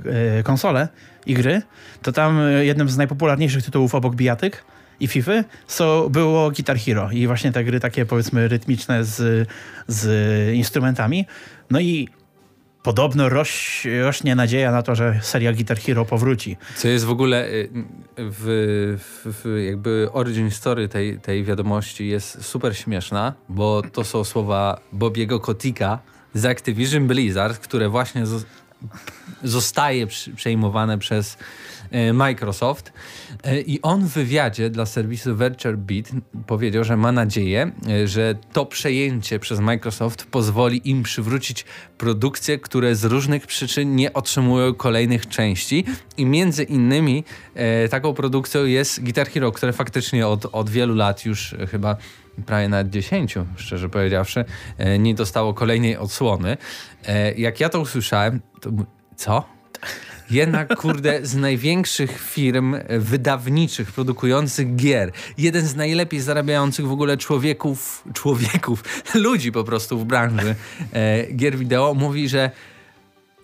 konsole 0.45 0.89
i 1.27 1.35
gry, 1.35 1.63
to 2.03 2.13
tam 2.13 2.41
jednym 2.61 2.89
z 2.89 2.97
najpopularniejszych 2.97 3.65
tytułów 3.65 3.95
obok 3.95 4.15
bijatyk 4.15 4.65
i 5.01 5.07
FIFA 5.07 5.33
so, 5.67 6.11
było 6.11 6.51
Guitar 6.51 6.79
Hero 6.79 7.11
i 7.13 7.27
właśnie 7.27 7.53
te 7.53 7.65
gry 7.65 7.81
takie 7.81 8.07
powiedzmy 8.07 8.49
rytmiczne 8.49 9.05
z, 9.05 9.49
z 9.89 10.55
instrumentami. 10.55 11.27
No 11.71 11.81
i 11.81 12.09
podobno 12.85 13.29
roś, 13.29 13.87
rośnie 14.03 14.35
nadzieja 14.35 14.73
na 14.73 14.83
to, 14.83 14.95
że 14.95 15.21
seria 15.23 15.53
Guitar 15.53 15.79
Hero 15.79 16.05
powróci. 16.05 16.57
Co 16.77 16.89
jest 16.89 17.05
w 17.05 17.11
ogóle 17.11 17.49
y, 17.49 17.69
w, 18.17 18.45
w, 18.99 19.43
w, 19.43 19.65
jakby 19.67 20.09
origin 20.13 20.51
story 20.51 20.89
tej, 20.89 21.21
tej 21.21 21.45
wiadomości 21.45 22.09
jest 22.09 22.45
super 22.45 22.77
śmieszna, 22.77 23.33
bo 23.49 23.83
to 23.93 24.05
są 24.05 24.25
słowa 24.25 24.81
Bobiego 24.93 25.41
Kotika 25.41 25.99
z 26.35 26.45
Activision 26.45 27.07
Blizzard, 27.07 27.59
które 27.59 27.89
właśnie 27.89 28.25
zostaje 29.43 30.07
przejmowane 30.37 30.99
przez 30.99 31.37
Microsoft. 32.13 32.93
E, 33.45 33.61
I 33.61 33.83
on 33.83 34.01
w 34.01 34.09
wywiadzie 34.09 34.71
dla 34.71 34.87
serwisu 34.87 35.37
VentureBeat 35.37 36.11
powiedział, 36.47 36.85
że 36.85 36.97
ma 36.97 37.13
nadzieję, 37.13 37.73
e, 37.89 38.09
że 38.09 38.35
to 38.53 38.67
przejęcie 38.67 39.39
przez 39.39 39.61
Microsoft 39.61 40.25
pozwoli 40.25 40.91
im 40.91 41.03
przywrócić 41.03 41.65
produkcje, 41.99 42.59
które 42.59 42.97
z 42.97 43.05
różnych 43.05 43.47
przyczyn 43.47 43.97
nie 43.97 44.13
otrzymują 44.13 44.75
kolejnych 44.75 45.29
części. 45.29 45.85
I 46.17 46.27
między 46.27 46.63
innymi 46.63 47.25
taką 47.91 48.15
produkcją 48.15 48.65
jest 48.65 49.03
Guitar 49.03 49.29
Hero, 49.29 49.53
które 49.53 49.73
faktycznie 49.73 50.27
od, 50.27 50.47
od 50.53 50.71
wielu 50.71 50.95
lat 50.95 51.25
już 51.25 51.55
chyba 51.71 51.97
prawie 52.47 52.69
nawet 52.69 52.91
10, 52.91 53.35
szczerze 53.57 53.89
powiedziawszy, 53.89 54.45
e, 54.79 54.99
nie 54.99 55.15
dostało 55.15 55.55
kolejnej 55.55 55.97
odsłony. 55.97 56.57
E, 57.07 57.35
jak 57.35 57.61
ja 57.61 57.69
to 57.69 57.81
usłyszałem, 57.81 58.41
to 58.61 58.71
co? 59.17 59.54
Jednak, 60.31 60.77
kurde, 60.77 61.27
z 61.27 61.35
największych 61.35 62.21
firm 62.21 62.77
wydawniczych, 62.89 63.93
produkujących 63.93 64.77
gier, 64.77 65.13
jeden 65.39 65.67
z 65.67 65.77
najlepiej 65.77 66.21
zarabiających 66.21 66.87
w 66.87 66.93
ogóle 66.93 67.17
człowieków, 67.17 68.05
człowieków, 68.15 68.85
ludzi 69.15 69.53
po 69.53 69.65
prostu 69.65 69.99
w 69.99 70.05
branży 70.05 70.55
e, 70.93 71.33
gier 71.33 71.59
wideo, 71.59 71.95
mówi, 71.95 72.29
że 72.29 72.51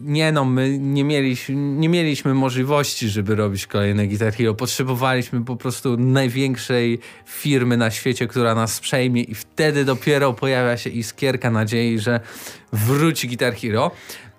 nie 0.00 0.32
no, 0.32 0.44
my 0.44 0.78
nie 0.78 1.04
mieliśmy, 1.04 1.54
nie 1.54 1.88
mieliśmy 1.88 2.34
możliwości, 2.34 3.08
żeby 3.08 3.34
robić 3.34 3.66
kolejne 3.66 4.06
Guitar 4.06 4.32
Hero. 4.32 4.54
Potrzebowaliśmy 4.54 5.44
po 5.44 5.56
prostu 5.56 5.96
największej 5.96 6.98
firmy 7.26 7.76
na 7.76 7.90
świecie, 7.90 8.26
która 8.26 8.54
nas 8.54 8.80
przejmie 8.80 9.22
i 9.22 9.34
wtedy 9.34 9.84
dopiero 9.84 10.32
pojawia 10.32 10.76
się 10.76 10.90
iskierka 10.90 11.50
nadziei, 11.50 11.98
że 11.98 12.20
wróci 12.72 13.28
Guitar 13.28 13.54
Hero. 13.54 13.90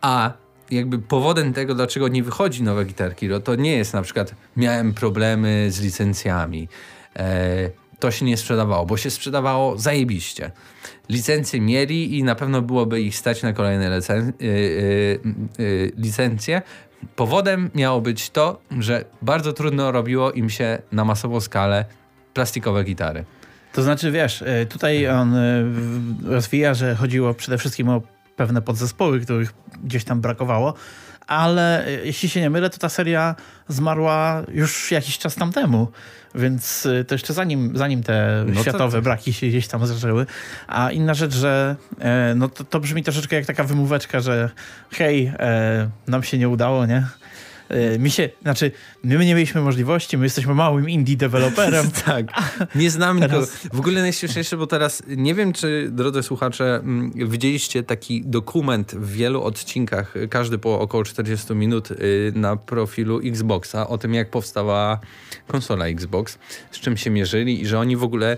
A 0.01 0.40
jakby 0.71 0.99
powodem 0.99 1.53
tego, 1.53 1.75
dlaczego 1.75 2.07
nie 2.07 2.23
wychodzi 2.23 2.63
nowe 2.63 2.85
Guitar 2.85 3.15
Hero, 3.15 3.39
to 3.39 3.55
nie 3.55 3.77
jest 3.77 3.93
na 3.93 4.01
przykład 4.01 4.35
miałem 4.57 4.93
problemy 4.93 5.67
z 5.71 5.81
licencjami. 5.81 6.67
E, 7.15 7.69
to 7.99 8.11
się 8.11 8.25
nie 8.25 8.37
sprzedawało, 8.37 8.85
bo 8.85 8.97
się 8.97 9.09
sprzedawało 9.09 9.77
zajebiście. 9.77 10.51
Licencje 11.09 11.61
mieli 11.61 12.17
i 12.17 12.23
na 12.23 12.35
pewno 12.35 12.61
byłoby 12.61 13.01
ich 13.01 13.17
stać 13.17 13.43
na 13.43 13.53
kolejne 13.53 13.89
lecen- 13.89 14.31
yy, 14.39 14.47
yy, 14.47 15.19
yy, 15.65 15.91
licencje. 15.97 16.61
Powodem 17.15 17.69
miało 17.75 18.01
być 18.01 18.29
to, 18.29 18.61
że 18.79 19.05
bardzo 19.21 19.53
trudno 19.53 19.91
robiło 19.91 20.31
im 20.31 20.49
się 20.49 20.81
na 20.91 21.05
masową 21.05 21.41
skalę 21.41 21.85
plastikowe 22.33 22.83
gitary. 22.83 23.25
To 23.73 23.83
znaczy, 23.83 24.11
wiesz, 24.11 24.41
y, 24.41 24.65
tutaj 24.69 25.07
on 25.07 25.35
y, 25.35 25.65
rozwija, 26.23 26.73
że 26.73 26.95
chodziło 26.95 27.33
przede 27.33 27.57
wszystkim 27.57 27.89
o 27.89 28.01
pewne 28.41 28.61
podzespoły, 28.61 29.19
których 29.19 29.53
gdzieś 29.83 30.03
tam 30.03 30.21
brakowało, 30.21 30.73
ale 31.27 31.87
y, 31.87 32.01
jeśli 32.05 32.29
się 32.29 32.41
nie 32.41 32.49
mylę, 32.49 32.69
to 32.69 32.77
ta 32.77 32.89
seria 32.89 33.35
zmarła 33.67 34.43
już 34.53 34.91
jakiś 34.91 35.17
czas 35.17 35.35
tam 35.35 35.51
temu, 35.51 35.87
więc 36.35 36.85
y, 36.85 37.05
to 37.07 37.15
jeszcze 37.15 37.33
zanim, 37.33 37.77
zanim 37.77 38.03
te 38.03 38.45
no 38.47 38.61
światowe 38.61 38.97
to... 38.97 39.01
braki 39.01 39.33
się 39.33 39.47
gdzieś 39.47 39.67
tam 39.67 39.87
zaczęły. 39.87 40.25
A 40.67 40.91
inna 40.91 41.13
rzecz, 41.13 41.33
że 41.33 41.75
e, 41.99 42.33
no 42.35 42.49
to, 42.49 42.63
to 42.63 42.79
brzmi 42.79 43.03
troszeczkę 43.03 43.35
jak 43.35 43.45
taka 43.45 43.63
wymóweczka, 43.63 44.19
że 44.19 44.49
hej, 44.91 45.33
e, 45.39 45.89
nam 46.07 46.23
się 46.23 46.37
nie 46.37 46.49
udało, 46.49 46.85
nie? 46.85 47.07
E, 47.71 47.99
mi 47.99 48.11
się, 48.11 48.29
znaczy, 48.41 48.71
my 49.03 49.25
nie 49.25 49.35
mieliśmy 49.35 49.61
możliwości, 49.61 50.17
my 50.17 50.23
jesteśmy 50.23 50.53
małym 50.53 50.89
indie 50.89 51.17
deweloperem. 51.17 51.91
tak, 52.05 52.25
nie 52.75 52.91
znamy 52.91 53.21
teraz... 53.21 53.57
W 53.73 53.79
ogóle 53.79 54.01
najśmieszniejsze, 54.01 54.57
bo 54.57 54.67
teraz 54.67 55.03
nie 55.07 55.35
wiem, 55.35 55.53
czy 55.53 55.89
drodzy 55.91 56.23
słuchacze, 56.23 56.75
mm, 56.75 57.11
widzieliście 57.29 57.83
taki 57.83 58.21
dokument 58.25 58.95
w 58.95 59.11
wielu 59.11 59.43
odcinkach, 59.43 60.13
każdy 60.29 60.57
po 60.57 60.79
około 60.79 61.03
40 61.03 61.55
minut 61.55 61.91
y, 61.91 62.33
na 62.35 62.55
profilu 62.55 63.19
Xboxa 63.19 63.87
o 63.87 63.97
tym, 63.97 64.13
jak 64.13 64.29
powstała 64.29 64.99
konsola 65.47 65.87
Xbox, 65.87 66.37
z 66.71 66.79
czym 66.79 66.97
się 66.97 67.09
mierzyli 67.09 67.61
i 67.61 67.67
że 67.67 67.79
oni 67.79 67.97
w 67.97 68.03
ogóle 68.03 68.37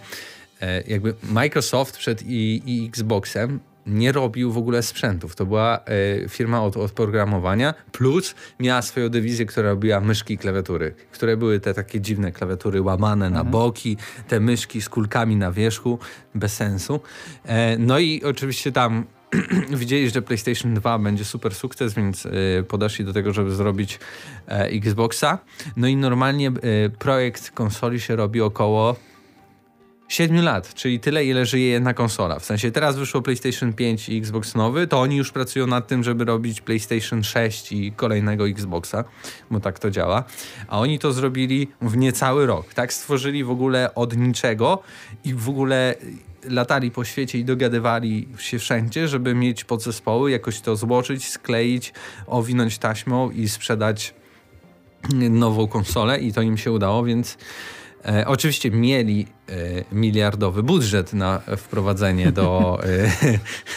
e, 0.61 0.83
jakby 0.87 1.13
Microsoft 1.23 1.97
przed 1.97 2.23
i, 2.23 2.61
i 2.65 2.87
Xboxem 2.87 3.59
nie 3.85 4.11
robił 4.11 4.51
w 4.51 4.57
ogóle 4.57 4.83
sprzętów. 4.83 5.35
To 5.35 5.45
była 5.45 5.79
y, 6.25 6.29
firma 6.29 6.63
od, 6.63 6.77
od 6.77 6.91
programowania, 6.91 7.73
plus 7.91 8.35
miała 8.59 8.81
swoją 8.81 9.09
dywizję, 9.09 9.45
która 9.45 9.69
robiła 9.69 9.99
myszki 9.99 10.33
i 10.33 10.37
klawiatury, 10.37 10.95
które 11.11 11.37
były 11.37 11.59
te 11.59 11.73
takie 11.73 12.01
dziwne 12.01 12.31
klawiatury 12.31 12.81
łamane 12.81 13.25
mhm. 13.25 13.45
na 13.45 13.51
boki, 13.51 13.97
te 14.27 14.39
myszki 14.39 14.81
z 14.81 14.89
kulkami 14.89 15.35
na 15.35 15.51
wierzchu, 15.51 15.99
bez 16.35 16.53
sensu. 16.53 16.99
E, 17.45 17.77
no 17.77 17.99
i 17.99 18.23
oczywiście 18.23 18.71
tam 18.71 19.05
widzieli, 19.81 20.09
że 20.09 20.21
PlayStation 20.21 20.73
2 20.73 20.99
będzie 20.99 21.25
super 21.25 21.55
sukces, 21.55 21.93
więc 21.93 22.25
y, 22.25 22.65
podeszli 22.67 23.05
do 23.05 23.13
tego, 23.13 23.33
żeby 23.33 23.51
zrobić 23.51 23.99
y, 24.47 24.53
Xboxa. 24.53 25.39
No 25.75 25.87
i 25.87 25.95
normalnie 25.95 26.51
y, 26.85 26.89
projekt 26.99 27.51
konsoli 27.51 27.99
się 27.99 28.15
robi 28.15 28.41
około 28.41 28.95
7 30.07 30.43
lat, 30.43 30.73
czyli 30.73 30.99
tyle, 30.99 31.25
ile 31.25 31.45
żyje 31.45 31.67
jedna 31.67 31.93
konsola. 31.93 32.39
W 32.39 32.45
sensie 32.45 32.71
teraz 32.71 32.97
wyszło 32.97 33.21
PlayStation 33.21 33.73
5 33.73 34.09
i 34.09 34.17
Xbox 34.17 34.55
nowy, 34.55 34.87
to 34.87 35.01
oni 35.01 35.15
już 35.15 35.31
pracują 35.31 35.67
nad 35.67 35.87
tym, 35.87 36.03
żeby 36.03 36.25
robić 36.25 36.61
PlayStation 36.61 37.23
6 37.23 37.71
i 37.71 37.91
kolejnego 37.91 38.47
Xboxa, 38.47 39.03
bo 39.51 39.59
tak 39.59 39.79
to 39.79 39.91
działa. 39.91 40.23
A 40.67 40.79
oni 40.79 40.99
to 40.99 41.13
zrobili 41.13 41.67
w 41.81 41.97
niecały 41.97 42.45
rok. 42.45 42.73
Tak 42.73 42.93
stworzyli 42.93 43.43
w 43.43 43.51
ogóle 43.51 43.95
od 43.95 44.17
niczego 44.17 44.83
i 45.25 45.33
w 45.33 45.49
ogóle 45.49 45.95
latali 46.49 46.91
po 46.91 47.05
świecie 47.05 47.39
i 47.39 47.45
dogadywali 47.45 48.27
się 48.37 48.59
wszędzie, 48.59 49.07
żeby 49.07 49.35
mieć 49.35 49.63
podzespoły, 49.63 50.31
jakoś 50.31 50.59
to 50.59 50.75
złożyć, 50.75 51.27
skleić, 51.29 51.93
owinąć 52.27 52.77
taśmą 52.77 53.31
i 53.31 53.49
sprzedać 53.49 54.13
nową 55.29 55.67
konsolę 55.67 56.19
i 56.19 56.33
to 56.33 56.41
im 56.41 56.57
się 56.57 56.71
udało, 56.71 57.03
więc 57.03 57.37
E, 58.05 58.27
oczywiście 58.27 58.71
mieli 58.71 59.27
e, 59.49 59.55
miliardowy 59.91 60.63
budżet 60.63 61.13
na 61.13 61.41
wprowadzenie 61.57 62.31
do, 62.31 62.79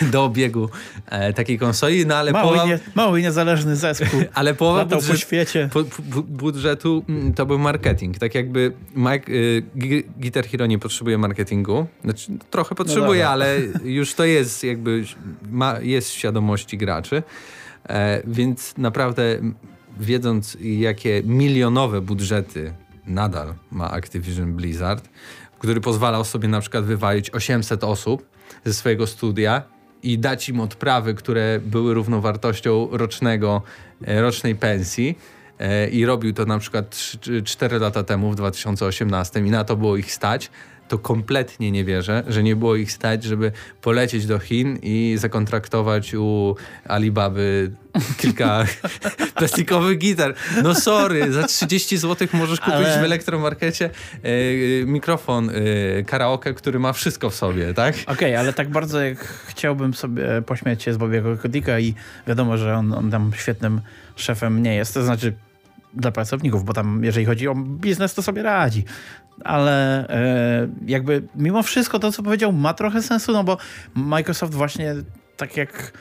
e, 0.00 0.11
do 0.12 0.25
obiegu 0.25 0.68
e, 1.06 1.33
takiej 1.33 1.59
konsoli, 1.59 2.06
no 2.06 2.16
ale 2.16 2.33
mały, 2.33 2.45
połowa, 2.45 2.66
nie, 2.66 2.78
mały 2.95 3.23
niezależny 3.23 3.76
zespół. 3.76 4.23
Ale 4.35 4.54
połowa 4.54 4.85
budżet, 4.85 5.11
po 5.11 5.16
świecie. 5.16 5.68
Po, 5.73 5.85
bu, 6.02 6.23
budżetu 6.23 7.04
mm, 7.09 7.35
to 7.35 7.47
był 7.47 7.59
marketing. 7.59 8.18
Tak 8.18 8.35
jakby 8.35 8.73
Mike, 8.97 9.33
e, 9.33 10.02
Guitar 10.21 10.47
Hero 10.47 10.66
nie 10.66 10.78
potrzebuje 10.78 11.18
marketingu. 11.18 11.87
Znaczy, 12.04 12.33
trochę 12.50 12.71
no 12.71 12.76
potrzebuje, 12.76 13.25
no 13.25 13.30
ale 13.30 13.59
już 13.85 14.14
to 14.14 14.25
jest 14.25 14.64
jakby 14.64 15.04
ma, 15.50 15.80
jest 15.80 16.11
w 16.11 16.12
świadomości 16.12 16.78
graczy. 16.78 17.23
E, 17.88 18.23
więc 18.26 18.76
naprawdę 18.78 19.23
wiedząc 20.00 20.56
jakie 20.61 21.23
milionowe 21.25 22.00
budżety 22.00 22.73
nadal 23.06 23.54
ma 23.70 23.90
Activision 23.90 24.52
Blizzard, 24.52 25.08
który 25.58 25.80
pozwalał 25.80 26.25
sobie 26.25 26.48
na 26.48 26.60
przykład 26.60 26.84
wywalić 26.84 27.30
800 27.30 27.84
osób 27.84 28.26
ze 28.64 28.75
swojego 28.75 29.06
studia 29.06 29.62
i 30.02 30.18
dać 30.18 30.48
im 30.48 30.60
odprawy, 30.60 31.14
które 31.14 31.60
były 31.64 31.94
równowartością 31.94 32.88
rocznego, 32.92 33.62
e, 34.06 34.20
rocznej 34.20 34.54
pensji. 34.54 35.18
E, 35.58 35.88
I 35.88 36.06
robił 36.06 36.32
to 36.32 36.44
na 36.44 36.58
przykład 36.58 36.96
4 37.44 37.78
lata 37.78 38.02
temu, 38.02 38.30
w 38.30 38.34
2018, 38.34 39.40
i 39.40 39.50
na 39.50 39.64
to 39.64 39.76
było 39.76 39.96
ich 39.96 40.12
stać 40.12 40.50
to 40.88 40.99
kompletnie 40.99 41.71
nie 41.71 41.85
wierzę, 41.85 42.25
że 42.28 42.43
nie 42.43 42.57
było 42.57 42.76
ich 42.76 42.93
stać, 42.93 43.25
żeby 43.25 43.52
polecieć 43.83 44.26
do 44.26 44.38
Chin 44.38 44.78
i 44.83 45.14
zakontraktować 45.19 46.14
u 46.14 46.57
Alibaby 46.88 47.71
kilka 48.19 48.64
plastikowych 49.38 49.99
gitar. 49.99 50.35
No 50.62 50.75
sorry, 50.75 51.33
za 51.33 51.47
30 51.47 51.97
zł 51.97 52.28
możesz 52.33 52.61
kupić 52.61 52.75
Ale... 52.75 53.00
w 53.00 53.05
elektromarkecie 53.05 53.90
e, 54.23 54.31
mikrofon 54.85 55.50
e, 55.50 55.52
karaoke, 56.02 56.55
który 56.55 56.78
ma 56.78 56.93
wszystko 56.93 57.31
w 57.31 57.35
sobie, 57.35 57.75
tak? 57.75 57.95
Okej, 57.95 58.14
okay, 58.14 58.38
ale 58.38 58.52
tak 58.52 58.71
bardzo 58.71 59.00
jak 59.02 59.19
chciałbym 59.47 59.95
sobie 59.95 60.43
pośmiać 60.47 60.83
się 60.83 60.93
z 60.93 60.97
Bobiego 60.97 61.37
Kodika 61.37 61.78
i 61.78 61.95
wiadomo, 62.26 62.57
że 62.57 62.76
on, 62.76 62.93
on 62.93 63.11
tam 63.11 63.31
świetnym 63.37 63.81
szefem 64.16 64.62
nie 64.62 64.75
jest, 64.75 64.95
to 64.95 65.02
znaczy 65.02 65.35
dla 65.97 66.11
pracowników, 66.12 66.65
bo 66.65 66.73
tam 66.73 67.05
jeżeli 67.05 67.26
chodzi 67.26 67.49
o 67.49 67.55
biznes, 67.55 68.15
to 68.15 68.23
sobie 68.23 68.43
radzi. 68.43 68.85
Ale 69.45 70.09
e, 70.09 70.69
jakby 70.87 71.23
mimo 71.35 71.62
wszystko 71.62 71.99
to, 71.99 72.12
co 72.12 72.23
powiedział, 72.23 72.53
ma 72.53 72.75
trochę 72.75 73.03
sensu, 73.03 73.33
no 73.33 73.45
bo 73.45 73.57
Microsoft 73.95 74.55
właśnie 74.55 74.95
tak 75.37 75.57
jak 75.57 75.93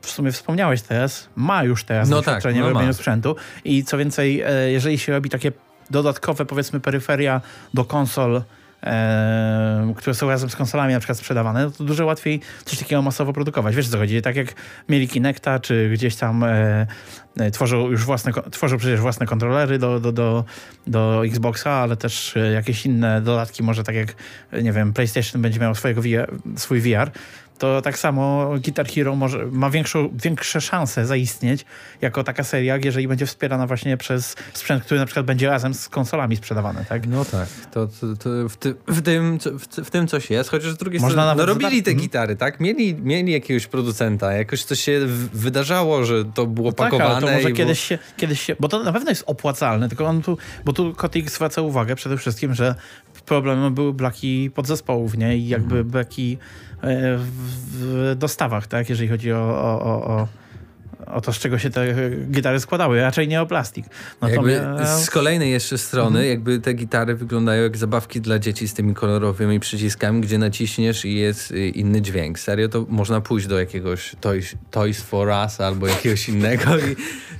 w 0.00 0.10
sumie 0.10 0.32
wspomniałeś 0.32 0.82
teraz, 0.82 1.28
ma 1.36 1.64
już 1.64 1.84
teraz 1.84 2.08
no 2.08 2.16
doświadczenie 2.16 2.54
tak, 2.54 2.64
no 2.64 2.70
w 2.70 2.72
robieniu 2.72 2.94
sprzętu. 2.94 3.36
I 3.64 3.84
co 3.84 3.98
więcej, 3.98 4.40
e, 4.40 4.70
jeżeli 4.70 4.98
się 4.98 5.12
robi 5.12 5.30
takie 5.30 5.52
dodatkowe 5.90 6.46
powiedzmy 6.46 6.80
peryferia 6.80 7.40
do 7.74 7.84
konsol, 7.84 8.42
e, 8.84 9.94
które 9.96 10.14
są 10.14 10.28
razem 10.28 10.50
z 10.50 10.56
konsolami 10.56 10.92
na 10.92 11.00
przykład 11.00 11.18
sprzedawane, 11.18 11.64
no 11.64 11.70
to 11.70 11.84
dużo 11.84 12.06
łatwiej 12.06 12.40
coś 12.64 12.78
takiego 12.78 13.02
masowo 13.02 13.32
produkować. 13.32 13.76
Wiesz 13.76 13.88
co 13.88 13.98
chodzi? 13.98 14.22
Tak 14.22 14.36
jak 14.36 14.54
mieli 14.88 15.08
Kinecta, 15.08 15.58
czy 15.58 15.90
gdzieś 15.92 16.16
tam 16.16 16.44
e, 16.44 16.86
e, 17.38 17.50
tworzą 17.50 17.90
już 17.90 18.04
własne, 18.04 18.32
tworzą 18.50 18.78
przecież 18.78 19.00
własne 19.00 19.26
kontrolery 19.26 19.78
do, 19.78 20.00
do, 20.00 20.12
do, 20.12 20.44
do 20.86 21.26
Xboxa, 21.26 21.70
ale 21.70 21.96
też 21.96 22.36
e, 22.36 22.52
jakieś 22.52 22.86
inne 22.86 23.20
dodatki, 23.20 23.62
może 23.62 23.84
tak 23.84 23.94
jak, 23.94 24.14
nie 24.62 24.72
wiem, 24.72 24.92
PlayStation 24.92 25.42
będzie 25.42 25.60
miał 25.60 25.74
swojego 25.74 26.02
VR, 26.02 26.34
swój 26.56 26.80
VR, 26.80 27.10
to 27.58 27.82
tak 27.82 27.98
samo 27.98 28.54
Guitar 28.64 28.86
Hero 28.86 29.16
może, 29.16 29.46
ma 29.46 29.70
większą, 29.70 30.08
większe 30.22 30.60
szanse 30.60 31.06
zaistnieć 31.06 31.64
jako 32.00 32.24
taka 32.24 32.44
seria, 32.44 32.78
jeżeli 32.84 33.08
będzie 33.08 33.26
wspierana 33.26 33.66
właśnie 33.66 33.96
przez 33.96 34.36
sprzęt, 34.52 34.84
który 34.84 35.00
na 35.00 35.06
przykład 35.06 35.26
będzie 35.26 35.48
razem 35.48 35.74
z 35.74 35.88
konsolami 35.88 36.36
sprzedawany, 36.36 36.84
tak? 36.88 37.06
No 37.06 37.24
tak, 37.24 37.48
to, 37.72 37.86
to, 37.86 38.16
to 38.16 38.48
w, 38.48 38.56
ty, 38.56 38.74
w, 38.88 39.02
tym, 39.02 39.38
w, 39.38 39.86
w, 39.86 39.90
tym 39.90 40.06
coś 40.06 40.30
jest, 40.30 40.50
chociaż 40.50 40.72
z 40.72 40.76
drugiej 40.76 41.00
Można 41.00 41.22
strony 41.22 41.38
no, 41.38 41.46
robili 41.46 41.82
te 41.82 41.90
mhm. 41.90 41.96
gitary, 41.96 42.36
tak? 42.36 42.60
Mieli, 42.60 42.94
mieli 42.94 43.32
jakiegoś 43.32 43.66
producenta, 43.66 44.32
jakoś 44.32 44.64
coś 44.64 44.80
się 44.80 45.00
wydarzało, 45.32 46.04
że 46.04 46.24
to 46.24 46.46
było 46.46 46.68
no 46.68 46.74
pakowane. 46.74 47.04
Tak, 47.04 47.22
ale 47.22 47.32
to 47.32 47.36
może 47.36 47.52
kiedyś, 47.52 47.88
było... 47.88 47.98
się, 47.98 47.98
kiedyś 48.16 48.40
się, 48.40 48.56
bo 48.60 48.68
to 48.68 48.82
na 48.82 48.92
pewno 48.92 49.10
jest 49.10 49.24
opłacalne, 49.26 49.88
tylko 49.88 50.04
on 50.04 50.22
tu, 50.22 50.38
bo 50.64 50.72
tu 50.72 50.94
Kotik 50.94 51.30
zwraca 51.30 51.62
uwagę 51.62 51.96
przede 51.96 52.16
wszystkim, 52.16 52.54
że 52.54 52.74
problemem 53.26 53.74
były 53.74 53.92
braki 53.92 54.50
podzespołów, 54.54 55.16
nie? 55.16 55.36
I 55.36 55.48
jakby 55.48 55.74
Mhm. 55.74 55.88
E, 56.84 57.16
w, 57.18 57.30
w 57.76 58.14
dostawach, 58.18 58.66
tak? 58.66 58.88
Jeżeli 58.88 59.08
chodzi 59.08 59.32
o, 59.32 59.38
o, 59.38 59.80
o, 59.80 60.06
o, 60.06 60.28
o 61.14 61.20
to, 61.20 61.32
z 61.32 61.38
czego 61.38 61.58
się 61.58 61.70
te 61.70 61.94
gitary 62.30 62.60
składały, 62.60 63.00
raczej 63.00 63.28
nie 63.28 63.42
o 63.42 63.46
plastik. 63.46 63.86
Jakby 64.22 64.60
Natomiast... 64.60 65.04
z 65.04 65.10
kolejnej 65.10 65.50
jeszcze 65.50 65.78
strony, 65.78 66.18
Mhm. 66.18 66.28
jakby 66.28 66.58
te 66.60 66.74
gitary 66.74 67.14
wyglądają 67.14 67.62
jak 67.62 67.76
zabawki 67.76 68.20
dla 68.20 68.38
dzieci 68.38 68.68
z 68.68 68.74
tymi 68.74 68.94
kolorowymi 68.94 69.60
przyciskami, 69.60 70.20
gdzie 70.20 70.38
naciśniesz 70.38 71.04
i 71.04 71.14
jest 71.16 71.50
y, 71.50 71.68
inny 71.68 72.02
dźwięk. 72.02 72.38
Serio, 72.38 72.68
to 72.68 72.86
można 72.88 73.20
pójść 73.20 73.46
do 73.46 73.58
jakiegoś 73.60 74.16
Toys, 74.20 74.54
Toys 74.70 75.00
for 75.02 75.28
Us 75.28 75.60
albo 75.60 75.86
jakiegoś 75.86 76.28
innego 76.34 76.78
i 76.78 76.96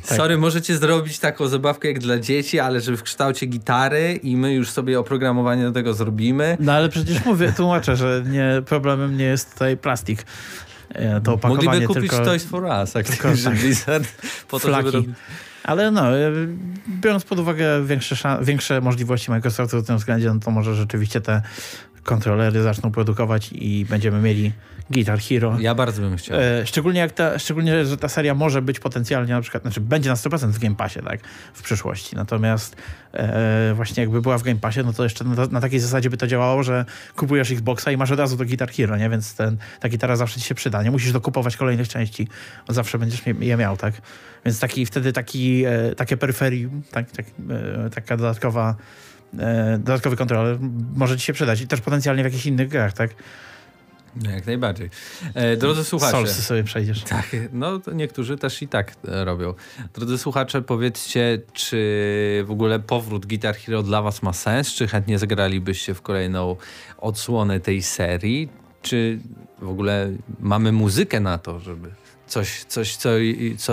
Tak. 0.08 0.16
sorry, 0.16 0.38
możecie 0.38 0.78
zrobić 0.78 1.18
taką 1.18 1.48
zabawkę 1.48 1.88
jak 1.88 1.98
dla 1.98 2.18
dzieci, 2.18 2.60
ale 2.60 2.80
że 2.80 2.96
w 2.96 3.02
kształcie 3.02 3.46
gitary 3.46 4.20
i 4.22 4.36
my 4.36 4.54
już 4.54 4.70
sobie 4.70 5.00
oprogramowanie 5.00 5.62
do 5.64 5.72
tego 5.72 5.94
zrobimy. 5.94 6.56
No 6.60 6.72
ale 6.72 6.88
przecież 6.88 7.24
mówię, 7.24 7.52
tłumaczę, 7.56 7.96
że 7.96 8.22
nie, 8.30 8.62
problemem 8.66 9.16
nie 9.16 9.24
jest 9.24 9.52
tutaj 9.52 9.76
plastik. 9.76 10.24
E, 10.94 11.20
To 11.20 11.32
opakowanie 11.32 11.66
Mogliby 11.66 11.86
kupić 11.86 12.10
tylko 12.10 12.24
Toys 12.24 12.44
for 12.44 12.64
Us, 12.64 12.94
jak 12.94 13.06
tylko 13.06 13.28
tylko, 13.28 13.50
tak. 13.50 13.58
Blizzard, 13.58 14.04
po 14.48 14.60
to, 14.60 14.72
żeby... 14.72 14.90
flaki. 14.90 15.08
Ale 15.64 15.90
no, 15.90 16.18
e, 16.18 16.30
biorąc 16.88 17.24
pod 17.24 17.38
uwagę 17.38 17.84
większe, 17.84 18.38
większe 18.42 18.80
możliwości 18.80 19.30
Microsoftu 19.30 19.82
w 19.82 19.86
tym 19.86 19.96
względzie, 19.96 20.34
no 20.34 20.40
to 20.40 20.50
może 20.50 20.74
rzeczywiście 20.74 21.20
te 21.20 21.42
kontrolery 22.04 22.62
zaczną 22.62 22.90
produkować 22.90 23.50
i 23.52 23.86
będziemy 23.90 24.20
mieli 24.20 24.52
Guitar 24.90 25.18
Hero. 25.20 25.56
Ja 25.60 25.74
bardzo 25.74 26.02
bym 26.02 26.16
chciał. 26.16 26.36
E, 26.40 26.66
Szczególnie, 26.66 27.00
jak 27.00 27.12
ta, 27.12 27.38
szczególnie, 27.38 27.84
że 27.84 27.96
ta 27.96 28.08
seria 28.08 28.34
może 28.34 28.62
być 28.62 28.80
potencjalnie 28.80 29.34
na 29.34 29.40
przykład, 29.40 29.62
znaczy 29.62 29.80
będzie 29.80 30.10
na 30.10 30.16
100% 30.16 30.48
w 30.48 30.58
Game 30.58 30.74
Passie, 30.74 31.00
tak, 31.00 31.20
w 31.54 31.62
przyszłości. 31.62 32.16
Natomiast 32.16 32.76
e, 33.12 33.72
właśnie 33.74 34.02
jakby 34.02 34.22
była 34.22 34.38
w 34.38 34.42
Game 34.42 34.60
Passie, 34.60 34.80
no 34.84 34.92
to 34.92 35.04
jeszcze 35.04 35.24
na, 35.24 35.46
na 35.46 35.60
takiej 35.60 35.80
zasadzie 35.80 36.10
by 36.10 36.16
to 36.16 36.26
działało, 36.26 36.62
że 36.62 36.84
kupujesz 37.16 37.50
Xboxa 37.50 37.90
i 37.92 37.96
masz 37.96 38.10
od 38.10 38.18
razu 38.18 38.36
do 38.36 38.44
Guitar 38.44 38.70
Hero, 38.70 38.96
nie? 38.96 39.10
Więc 39.10 39.34
ten, 39.34 39.56
ta 39.80 39.88
gitara 39.88 40.16
zawsze 40.16 40.40
ci 40.40 40.46
się 40.46 40.54
przyda. 40.54 40.82
Nie 40.82 40.90
musisz 40.90 41.12
dokupować 41.12 41.56
kolejnych 41.56 41.88
części, 41.88 42.28
zawsze 42.68 42.98
będziesz 42.98 43.22
je, 43.40 43.56
miał, 43.56 43.76
tak? 43.76 43.94
Więc 44.44 44.60
taki, 44.60 44.86
wtedy 44.86 45.12
taki, 45.12 45.64
e, 45.64 45.94
takie 45.94 46.16
peryferium, 46.16 46.82
tak, 46.90 47.10
tak, 47.10 47.26
e, 47.86 47.90
taka 47.90 48.16
dodatkowa 48.16 48.76
dodatkowy 49.78 50.16
kontroler 50.16 50.58
może 50.96 51.16
ci 51.18 51.24
się 51.24 51.32
przydać 51.32 51.60
i 51.60 51.66
też 51.66 51.80
potencjalnie 51.80 52.22
w 52.22 52.26
jakichś 52.26 52.46
innych 52.46 52.68
grach, 52.68 52.92
tak? 52.92 53.10
No, 54.24 54.30
Jak 54.30 54.46
najbardziej. 54.46 54.90
E, 55.34 55.56
drodzy 55.56 55.84
słuchacze. 55.84 56.12
Solsy 56.12 56.42
sobie 56.42 56.64
przejdziesz. 56.64 57.02
Tak, 57.02 57.36
no 57.52 57.78
to 57.78 57.92
niektórzy 57.92 58.36
też 58.36 58.62
i 58.62 58.68
tak 58.68 58.92
e, 59.08 59.24
robią. 59.24 59.54
Drodzy 59.94 60.18
słuchacze, 60.18 60.62
powiedzcie, 60.62 61.40
czy 61.52 62.44
w 62.46 62.50
ogóle 62.50 62.80
powrót 62.80 63.26
Guitar 63.26 63.56
Hero 63.56 63.82
dla 63.82 64.02
was 64.02 64.22
ma 64.22 64.32
sens? 64.32 64.72
Czy 64.74 64.88
chętnie 64.88 65.18
zagralibyście 65.18 65.94
w 65.94 66.02
kolejną 66.02 66.56
odsłonę 66.98 67.60
tej 67.60 67.82
serii? 67.82 68.48
Czy 68.82 69.18
w 69.58 69.68
ogóle 69.68 70.10
mamy 70.40 70.72
muzykę 70.72 71.20
na 71.20 71.38
to, 71.38 71.60
żeby 71.60 71.90
coś, 72.26 72.64
coś 72.64 72.96
co, 72.96 73.10
co 73.58 73.72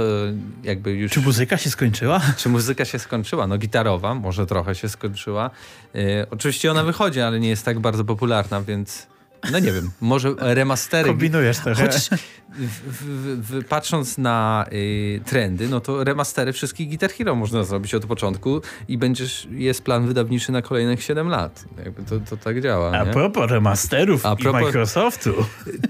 jakby 0.63 0.91
już... 0.91 1.11
Czy 1.11 1.21
muzyka 1.21 1.57
się 1.57 1.69
skończyła? 1.69 2.21
Czy 2.37 2.49
muzyka 2.49 2.85
się 2.85 2.99
skończyła? 2.99 3.47
No 3.47 3.57
gitarowa, 3.57 4.15
może 4.15 4.45
trochę 4.45 4.75
się 4.75 4.89
skończyła. 4.89 5.49
E, 5.95 6.27
oczywiście 6.31 6.71
ona 6.71 6.83
wychodzi, 6.83 7.21
ale 7.21 7.39
nie 7.39 7.49
jest 7.49 7.65
tak 7.65 7.79
bardzo 7.79 8.05
popularna, 8.05 8.61
więc 8.61 9.07
no 9.51 9.59
nie 9.59 9.71
wiem, 9.71 9.91
może 10.01 10.33
remastery... 10.37 11.09
Kombinujesz 11.09 11.57
trochę. 11.57 11.85
Chociaż 11.85 12.09
w, 12.09 12.79
w, 12.87 13.51
w, 13.51 13.65
patrząc 13.65 14.17
na 14.17 14.65
y, 14.73 15.21
trendy, 15.25 15.67
no 15.69 15.79
to 15.79 16.03
remastery 16.03 16.53
wszystkich 16.53 16.89
Guitar 16.89 17.09
Hero 17.11 17.35
można 17.35 17.63
zrobić 17.63 17.95
od 17.95 18.05
początku 18.05 18.61
i 18.87 18.97
będziesz, 18.97 19.47
jest 19.51 19.83
plan 19.83 20.07
wydawniczy 20.07 20.51
na 20.51 20.61
kolejnych 20.61 21.03
7 21.03 21.27
lat. 21.27 21.65
Jakby 21.85 22.03
to, 22.03 22.19
to 22.29 22.37
tak 22.37 22.61
działa. 22.61 22.91
A 22.91 23.03
Nie? 23.03 23.11
propos 23.11 23.51
remasterów 23.51 24.25
A 24.25 24.33
i 24.33 24.37
propos- 24.37 24.61
Microsoftu. 24.61 25.33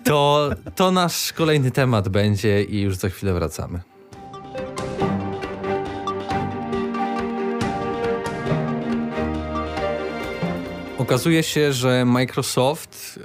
To, 0.04 0.50
to 0.76 0.92
nasz 0.92 1.34
kolejny 1.34 1.72
temat 1.72 2.10
będzie 2.10 2.64
i 2.64 2.82
już 2.82 2.96
za 2.96 3.10
chwilę 3.10 3.34
wracamy. 3.34 3.80
Okazuje 11.02 11.44
się, 11.44 11.74
że 11.74 12.06
Microsoft, 12.06 13.20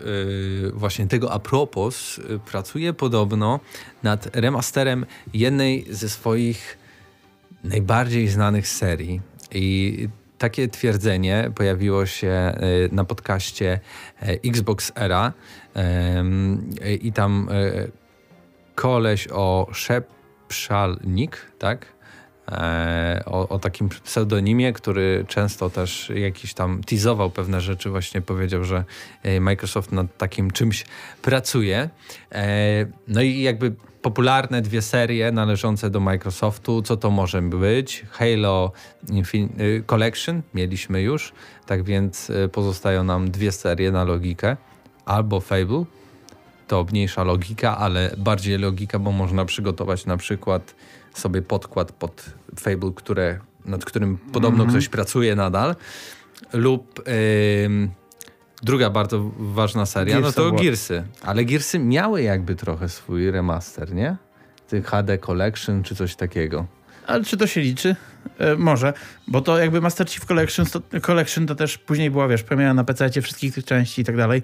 yy, 0.63 0.73
właśnie 0.75 1.07
tego 1.07 1.33
a 1.33 1.39
propos, 1.39 2.19
yy, 2.19 2.39
pracuje 2.39 2.93
podobno 2.93 3.61
nad 4.03 4.37
remasterem 4.37 5.07
jednej 5.35 5.87
ze 5.91 6.09
swoich 6.09 6.79
najbardziej 7.65 8.29
znanych 8.29 8.69
serii. 8.69 9.21
I 9.55 10.09
takie 10.39 10.69
twierdzenie 10.69 11.51
pojawiło 11.55 12.07
się 12.07 12.55
yy, 12.61 12.89
na 12.93 13.05
podcaście 13.05 13.81
yy, 14.23 14.41
Xbox 14.45 14.93
Era 14.95 15.33
i 17.01 17.13
tam 17.13 17.49
yy, 17.51 17.91
koleś 18.75 19.29
o 19.33 19.67
Szepszalnik, 19.73 21.53
tak? 21.59 21.96
E, 22.49 23.23
o, 23.27 23.49
o 23.49 23.59
takim 23.59 23.89
pseudonimie, 23.89 24.73
który 24.73 25.25
często 25.29 25.71
też 25.71 26.13
jakiś 26.15 26.55
tam 26.55 26.83
teasował 26.85 27.31
pewne 27.31 27.61
rzeczy, 27.61 27.91
właśnie 27.91 28.21
powiedział, 28.23 28.65
że 28.65 28.85
e, 29.23 29.41
Microsoft 29.41 29.93
nad 29.93 30.17
takim 30.17 30.51
czymś 30.51 30.85
pracuje. 31.23 31.91
E, 32.33 32.87
No 33.09 33.23
i 33.23 33.41
jakby 33.41 33.75
popularne 34.03 34.63
dwie 34.63 34.83
serie 34.83 35.33
należące 35.33 35.91
do 35.91 36.01
Microsoftu, 36.01 36.83
co 36.83 36.97
to 36.97 37.11
może 37.11 37.43
być? 37.43 38.05
Halo 38.11 38.73
Infin- 39.07 39.61
y, 39.61 39.83
Collection 39.87 40.43
mieliśmy 40.55 41.03
już, 41.03 41.33
tak 41.67 41.83
więc 41.83 42.33
pozostają 42.53 43.05
nam 43.05 43.31
dwie 43.31 43.53
serie 43.53 43.93
na 43.93 44.05
logikę. 44.05 44.57
Albo 45.05 45.41
Fable, 45.41 45.85
to 46.69 46.87
mniejsza 46.93 47.25
logika, 47.25 47.79
ale 47.79 48.15
bardziej 48.19 48.59
logika, 48.59 48.99
bo 48.99 49.13
można 49.13 49.45
przygotować 49.45 50.07
na 50.07 50.17
przykład 50.17 50.75
sobie 51.19 51.43
podkład 51.43 51.93
pod 51.93 52.25
Fable, 52.61 52.91
które, 52.95 53.39
nad 53.65 53.85
którym 53.85 54.19
podobno 54.33 54.65
Mhm. 54.65 54.71
ktoś 54.71 54.89
pracuje 54.89 55.37
nadal. 55.37 55.77
Lub 56.53 57.03
ym, 57.65 57.91
druga 58.63 58.91
bardzo 58.91 59.31
ważna 59.39 59.87
seria, 59.87 60.21
Gears 60.21 60.37
no 60.37 60.51
to. 60.51 60.57
Gearsy. 60.57 61.05
Ale 61.23 61.45
Gearsy 61.45 61.79
miały 61.79 62.23
jakby 62.23 62.55
trochę 62.55 62.89
swój 62.89 63.31
remaster, 63.31 63.95
nie? 63.95 64.17
Ty 64.69 64.83
HD 64.83 65.19
Collection 65.19 65.83
czy 65.83 65.95
coś 65.95 66.17
takiego. 66.17 66.67
Ale 67.07 67.25
czy 67.25 67.37
to 67.37 67.47
się 67.47 67.61
liczy? 67.61 67.97
E, 68.39 68.57
może, 68.57 68.93
bo 69.29 69.41
to 69.41 69.59
jakby 69.59 69.81
Master 69.81 70.09
Chief 70.09 70.27
Collection 70.27 70.67
to, 70.67 71.01
Collection 71.01 71.47
to 71.47 71.55
też 71.55 71.79
później 71.79 72.11
była, 72.11 72.29
wiesz, 72.29 72.43
premiera 72.43 72.75
na 72.75 72.85
PC 72.85 73.23
wszystkich 73.23 73.55
tych 73.55 73.65
części 73.65 74.03
i 74.03 74.05
tak 74.05 74.17
dalej. 74.17 74.43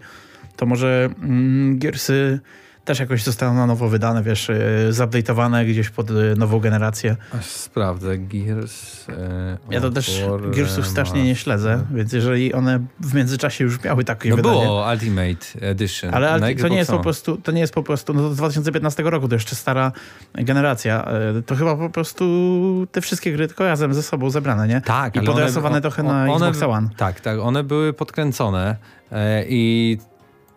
To 0.57 0.67
może 0.67 1.11
mm, 1.23 1.79
Gearsy 1.79 2.41
też 2.85 3.01
jakoś 3.01 3.23
zostaną 3.23 3.55
na 3.55 3.67
nowo 3.67 3.89
wydane, 3.89 4.23
wiesz, 4.23 4.51
e, 4.51 4.57
zupdate'owane 4.91 5.67
gdzieś 5.67 5.91
pod 5.91 6.11
e, 6.11 6.15
nową 6.37 6.61
generację. 6.61 7.17
Aż 7.39 7.47
sprawdzę. 7.47 8.19
Gears... 8.19 9.09
E, 9.09 9.59
Ja 9.71 9.81
to 9.81 9.91
też 9.91 10.23
Gearsów 10.57 10.87
strasznie 10.87 11.25
nie 11.25 11.35
śledzę, 11.37 11.85
więc 11.95 12.13
jeżeli 12.13 12.53
one 12.55 12.81
w 13.01 13.15
międzyczasie 13.15 13.65
już 13.65 13.85
miały 13.85 14.05
takie 14.05 14.31
No 14.31 14.37
wydanie... 14.37 14.61
było 14.61 14.91
Ultimate 14.93 15.47
Edition. 15.71 16.15
Ale 16.15 16.41
na 16.41 16.47
Alti- 16.47 16.61
to 16.61 16.69
nie 16.69 16.77
jest 16.77 16.91
po 16.91 16.99
prostu, 16.99 17.37
to 17.37 17.53
nie 17.53 17.61
jest 17.61 17.75
po 17.75 17.83
prostu, 17.83 18.15
no 18.15 18.23
to 18.23 18.35
z 18.35 18.37
2015 18.37 19.03
roku, 19.03 19.29
to 19.29 19.35
jeszcze 19.35 19.57
stara 19.57 19.93
generacja. 20.35 21.05
E, 21.05 21.43
To 21.43 21.57
chyba 21.57 21.77
po 21.77 21.91
prostu 21.91 22.87
te 22.93 23.01
wszystkie 23.01 23.33
gry 23.33 23.49
tylko 23.49 23.65
razem 23.65 23.95
ze 23.95 24.03
sobą 24.03 24.31
zebrane, 24.31 24.69
nie? 24.69 24.81
Tak, 24.81 25.17
I 25.17 25.21
podrasowane 25.23 25.73
one, 25.75 25.81
trochę 25.81 26.03
na 26.03 26.33
one, 26.33 26.49
Xbox 26.49 26.63
One. 26.73 26.89
Tak, 26.97 27.21
tak. 27.21 27.39
One 27.39 27.65
były 27.65 27.93
podkręcone 27.93 28.77
e, 29.13 29.45
i 29.49 29.99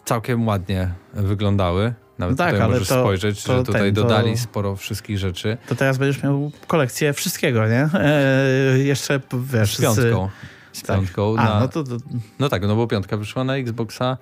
całkiem 0.06 0.48
ładnie 0.48 0.92
wyglądały. 1.14 1.94
Nawet 2.17 2.38
Tak, 2.38 2.47
tutaj 2.47 2.62
ale 2.65 2.73
możesz 2.73 2.88
to- 2.88 2.99
spojrzeć, 3.01 3.43
to 3.43 3.58
że 3.58 3.63
tutaj 3.63 3.82
ten, 3.82 3.95
to- 3.95 4.01
dodali 4.01 4.38
sporo 4.38 4.75
wszystkich 4.75 5.17
rzeczy. 5.17 5.58
To 5.67 5.75
teraz 5.75 5.97
będziesz 5.97 6.23
miał 6.23 6.51
kolekcję 6.67 7.13
wszystkiego, 7.13 7.67
nie? 7.67 7.89
E, 7.93 8.78
jeszcze, 8.80 9.19
wiesz... 9.54 9.78
Z 9.78 9.82
piątką. 9.82 10.30
Z 10.73 10.82
tak. 10.82 10.95
piątką. 10.97 11.36
A, 11.38 11.43
na, 11.43 11.60
no 11.60 11.67
to, 11.67 11.84
to 11.84 11.97
No 12.39 12.49
tak, 12.49 12.62
no 12.67 12.75
bo 12.75 12.88
piątka 12.88 13.17
wyszła 13.17 13.43
na 13.43 13.56
Xboxa 13.58 14.17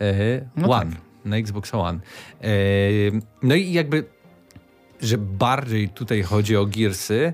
e, 0.00 0.14
No 0.56 0.68
One. 0.70 0.90
tak. 0.90 1.00
Na 1.24 1.36
Xboxa 1.36 1.78
One. 1.78 2.00
E, 2.40 2.46
no 3.42 3.54
i 3.54 3.72
jakby, 3.72 4.04
że 5.00 5.18
bardziej 5.18 5.88
tutaj 5.88 6.22
chodzi 6.22 6.56
o 6.56 6.66
Gearsy, 6.66 7.32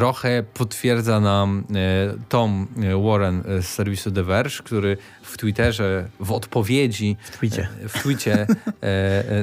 trochę 0.00 0.42
potwierdza 0.54 1.20
nam 1.20 1.64
e, 1.74 2.14
Tom 2.28 2.66
e, 2.82 3.02
Warren 3.02 3.42
z 3.60 3.64
serwisu 3.66 4.10
The 4.10 4.22
Verge, 4.22 4.58
który 4.64 4.96
w 5.22 5.36
Twitterze 5.36 6.08
w 6.20 6.32
odpowiedzi 6.32 7.16
w 7.22 7.30
Twicie. 7.30 7.68
e, 7.84 7.88
w 7.88 7.92
Twicie 7.92 8.46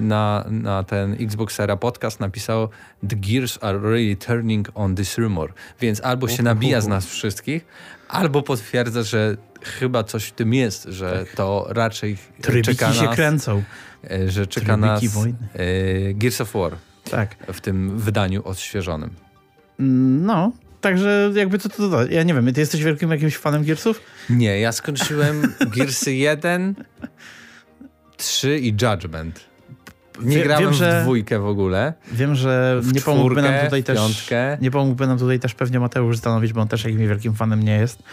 na, 0.01 0.45
na 0.49 0.83
ten 0.83 1.13
Xboxera 1.19 1.77
podcast 1.77 2.19
napisał 2.19 2.69
The 3.09 3.15
Gears 3.15 3.59
are 3.61 3.79
really 3.79 4.15
turning 4.15 4.69
on 4.75 4.95
this 4.95 5.17
rumor. 5.17 5.53
Więc 5.81 6.01
albo 6.01 6.27
się 6.27 6.43
nabija 6.43 6.81
z 6.81 6.87
nas 6.87 7.05
wszystkich, 7.05 7.65
albo 8.09 8.41
potwierdza, 8.41 9.03
że 9.03 9.37
chyba 9.63 10.03
coś 10.03 10.23
w 10.25 10.31
tym 10.31 10.53
jest, 10.53 10.83
że 10.83 11.25
to 11.35 11.65
raczej 11.69 12.17
Trybiki 12.41 12.75
czeka 12.77 12.93
się 12.93 13.03
nas, 13.03 13.15
kręcą. 13.15 13.63
e, 14.11 14.29
że 14.31 14.47
czeka 14.47 14.77
nas 14.77 14.99
Trybiki 14.99 15.15
wojny. 15.19 15.37
e, 15.53 16.13
Gears 16.13 16.41
of 16.41 16.53
War 16.53 16.71
Tak. 17.11 17.35
w 17.53 17.61
tym 17.61 17.99
wydaniu 17.99 18.41
odświeżonym. 18.45 19.09
No, 19.79 20.51
Także 20.83 21.31
jakby 21.35 21.59
to, 21.59 21.69
to, 21.69 21.89
to, 21.89 22.05
ja 22.05 22.23
nie 22.23 22.33
wiem, 22.33 22.53
ty 22.53 22.59
jesteś 22.59 22.83
wielkim 22.83 23.11
jakimś 23.11 23.37
fanem 23.37 23.63
Gearsów? 23.63 24.01
Nie, 24.29 24.59
ja 24.59 24.71
skończyłem 24.71 25.53
Gearsy 25.75 26.13
1, 26.13 26.75
3 28.17 28.59
i 28.59 28.67
Judgment. 28.67 29.53
Nie 30.21 30.37
Wie, 30.37 30.43
grałem 30.43 30.63
wiem, 30.63 30.73
że, 30.73 30.99
w 30.99 31.03
dwójkę 31.03 31.39
w 31.39 31.45
ogóle. 31.45 31.93
Wiem, 32.11 32.35
że 32.35 32.79
w 32.81 32.93
nie 32.93 33.01
pomógłby 33.01 33.41
nam 33.41 33.65
tutaj 33.65 33.83
też. 33.83 33.97
Piątkę. 33.97 34.57
Nie 34.61 34.71
pomógłby 34.71 35.07
nam 35.07 35.17
tutaj 35.17 35.39
też 35.39 35.53
pewnie 35.53 35.79
Mateusz 35.79 36.17
Zdanowicz, 36.17 36.53
bo 36.53 36.61
on 36.61 36.67
też 36.67 36.83
jakimś 36.83 37.07
wielkim 37.07 37.33
fanem 37.33 37.63
nie 37.63 37.77
jest. 37.77 38.03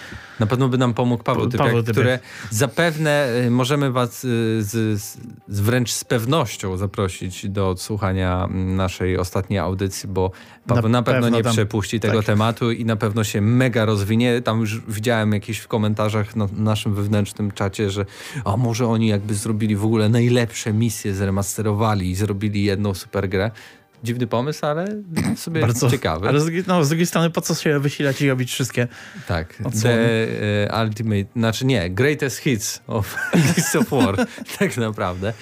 Na 0.40 0.46
pewno 0.46 0.68
by 0.68 0.78
nam 0.78 0.94
pomógł 0.94 1.24
Paweł 1.24 1.48
Typiak, 1.48 1.66
Paweł 1.66 1.82
Typiak. 1.82 1.94
które 1.94 2.18
zapewne 2.50 3.28
y, 3.46 3.50
możemy 3.50 3.92
was 3.92 4.24
y, 4.24 4.62
z, 4.62 5.00
z, 5.48 5.60
wręcz 5.60 5.90
z 5.92 6.04
pewnością 6.04 6.76
zaprosić 6.76 7.48
do 7.48 7.68
odsłuchania 7.68 8.48
naszej 8.50 9.18
ostatniej 9.18 9.58
audycji, 9.58 10.08
bo 10.08 10.30
Paweł 10.74 10.90
na, 10.90 10.98
na 10.98 11.02
pewno, 11.02 11.22
pewno, 11.22 11.36
nie 11.36 11.44
tam, 11.44 11.52
przepuści 11.52 12.00
tego 12.00 12.16
tak. 12.16 12.26
tematu 12.26 12.70
i 12.70 12.84
na 12.84 12.96
pewno 12.96 13.24
się 13.24 13.40
mega 13.40 13.84
rozwinie. 13.84 14.42
Tam 14.42 14.60
już 14.60 14.80
widziałem 14.80 15.32
jakieś 15.32 15.58
w 15.58 15.68
komentarzach 15.68 16.36
na 16.36 16.48
naszym 16.52 16.94
wewnętrznym 16.94 17.50
czacie, 17.50 17.90
że 17.90 18.04
a 18.44 18.56
może 18.56 18.86
oni 18.86 19.06
jakby 19.06 19.34
zrobili 19.34 19.76
w 19.76 19.84
ogóle 19.84 20.08
najlepsze 20.08 20.72
misje, 20.72 21.14
zremasterowali 21.14 22.10
i 22.10 22.14
zrobili 22.14 22.64
jedną 22.64 22.94
super 22.94 23.28
grę 23.28 23.50
dziwny 24.04 24.26
pomysł, 24.26 24.66
ale 24.66 24.86
sobie 25.36 25.60
Bardzo, 25.60 25.90
ciekawy. 25.90 26.28
Ale 26.28 26.40
z 26.40 26.44
drugiej, 26.44 26.64
no, 26.66 26.84
z 26.84 26.88
drugiej 26.88 27.06
strony 27.06 27.30
po 27.30 27.40
co 27.40 27.54
się 27.54 27.78
wysilać 27.78 28.22
i 28.22 28.28
robić 28.28 28.52
wszystkie 28.52 28.88
Tak. 29.28 29.54
The 29.82 30.26
uh, 30.70 30.80
Ultimate, 30.82 31.24
znaczy 31.36 31.66
nie, 31.66 31.90
Greatest 31.90 32.38
Hits 32.38 32.80
of 32.86 33.16
Gears 33.34 33.76
of 33.76 33.90
War, 33.90 34.26
tak 34.58 34.76
naprawdę. 34.76 35.32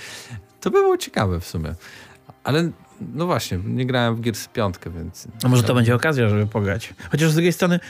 To 0.60 0.70
by 0.70 0.78
było 0.78 0.96
ciekawe 0.96 1.40
w 1.40 1.46
sumie. 1.46 1.74
Ale 2.44 2.70
no 3.14 3.26
właśnie, 3.26 3.58
nie 3.64 3.86
grałem 3.86 4.16
w 4.16 4.20
Gears 4.20 4.48
5, 4.48 4.74
więc... 4.96 5.28
A 5.44 5.48
może 5.48 5.62
to 5.62 5.74
będzie 5.74 5.94
okazja, 5.94 6.28
żeby 6.28 6.46
pograć. 6.46 6.94
Chociaż 7.10 7.30
z 7.30 7.34
drugiej 7.34 7.52
strony 7.52 7.80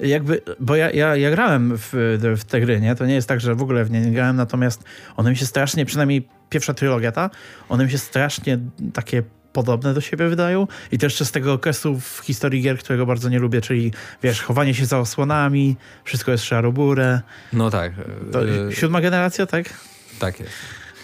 jakby, 0.00 0.42
bo 0.60 0.76
ja, 0.76 0.90
ja, 0.90 1.16
ja 1.16 1.30
grałem 1.30 1.72
w, 1.76 1.90
w 2.38 2.44
te 2.44 2.60
gry, 2.60 2.80
nie? 2.80 2.94
To 2.94 3.06
nie 3.06 3.14
jest 3.14 3.28
tak, 3.28 3.40
że 3.40 3.54
w 3.54 3.62
ogóle 3.62 3.84
w 3.84 3.90
nie 3.90 4.00
nie 4.00 4.12
grałem, 4.12 4.36
natomiast 4.36 4.84
one 5.16 5.30
mi 5.30 5.36
się 5.36 5.46
strasznie, 5.46 5.86
przynajmniej 5.86 6.28
pierwsza 6.50 6.74
trylogia 6.74 7.12
ta, 7.12 7.30
one 7.68 7.84
mi 7.84 7.90
się 7.90 7.98
strasznie 7.98 8.58
takie 8.94 9.22
podobne 9.52 9.94
do 9.94 10.00
siebie 10.00 10.28
wydają. 10.28 10.66
I 10.92 10.98
jeszcze 11.02 11.24
z 11.24 11.32
tego 11.32 11.52
okresu 11.52 12.00
w 12.00 12.20
historii 12.24 12.62
gier, 12.62 12.78
którego 12.78 13.06
bardzo 13.06 13.28
nie 13.28 13.38
lubię, 13.38 13.60
czyli 13.60 13.92
wiesz, 14.22 14.42
chowanie 14.42 14.74
się 14.74 14.86
za 14.86 14.98
osłonami, 14.98 15.76
wszystko 16.04 16.32
jest 16.32 16.44
szarobure. 16.44 17.20
No 17.52 17.70
tak. 17.70 17.92
To, 18.32 18.44
e, 18.44 18.72
siódma 18.72 19.00
generacja, 19.00 19.46
tak? 19.46 19.80
Tak 20.18 20.40
jest. 20.40 20.52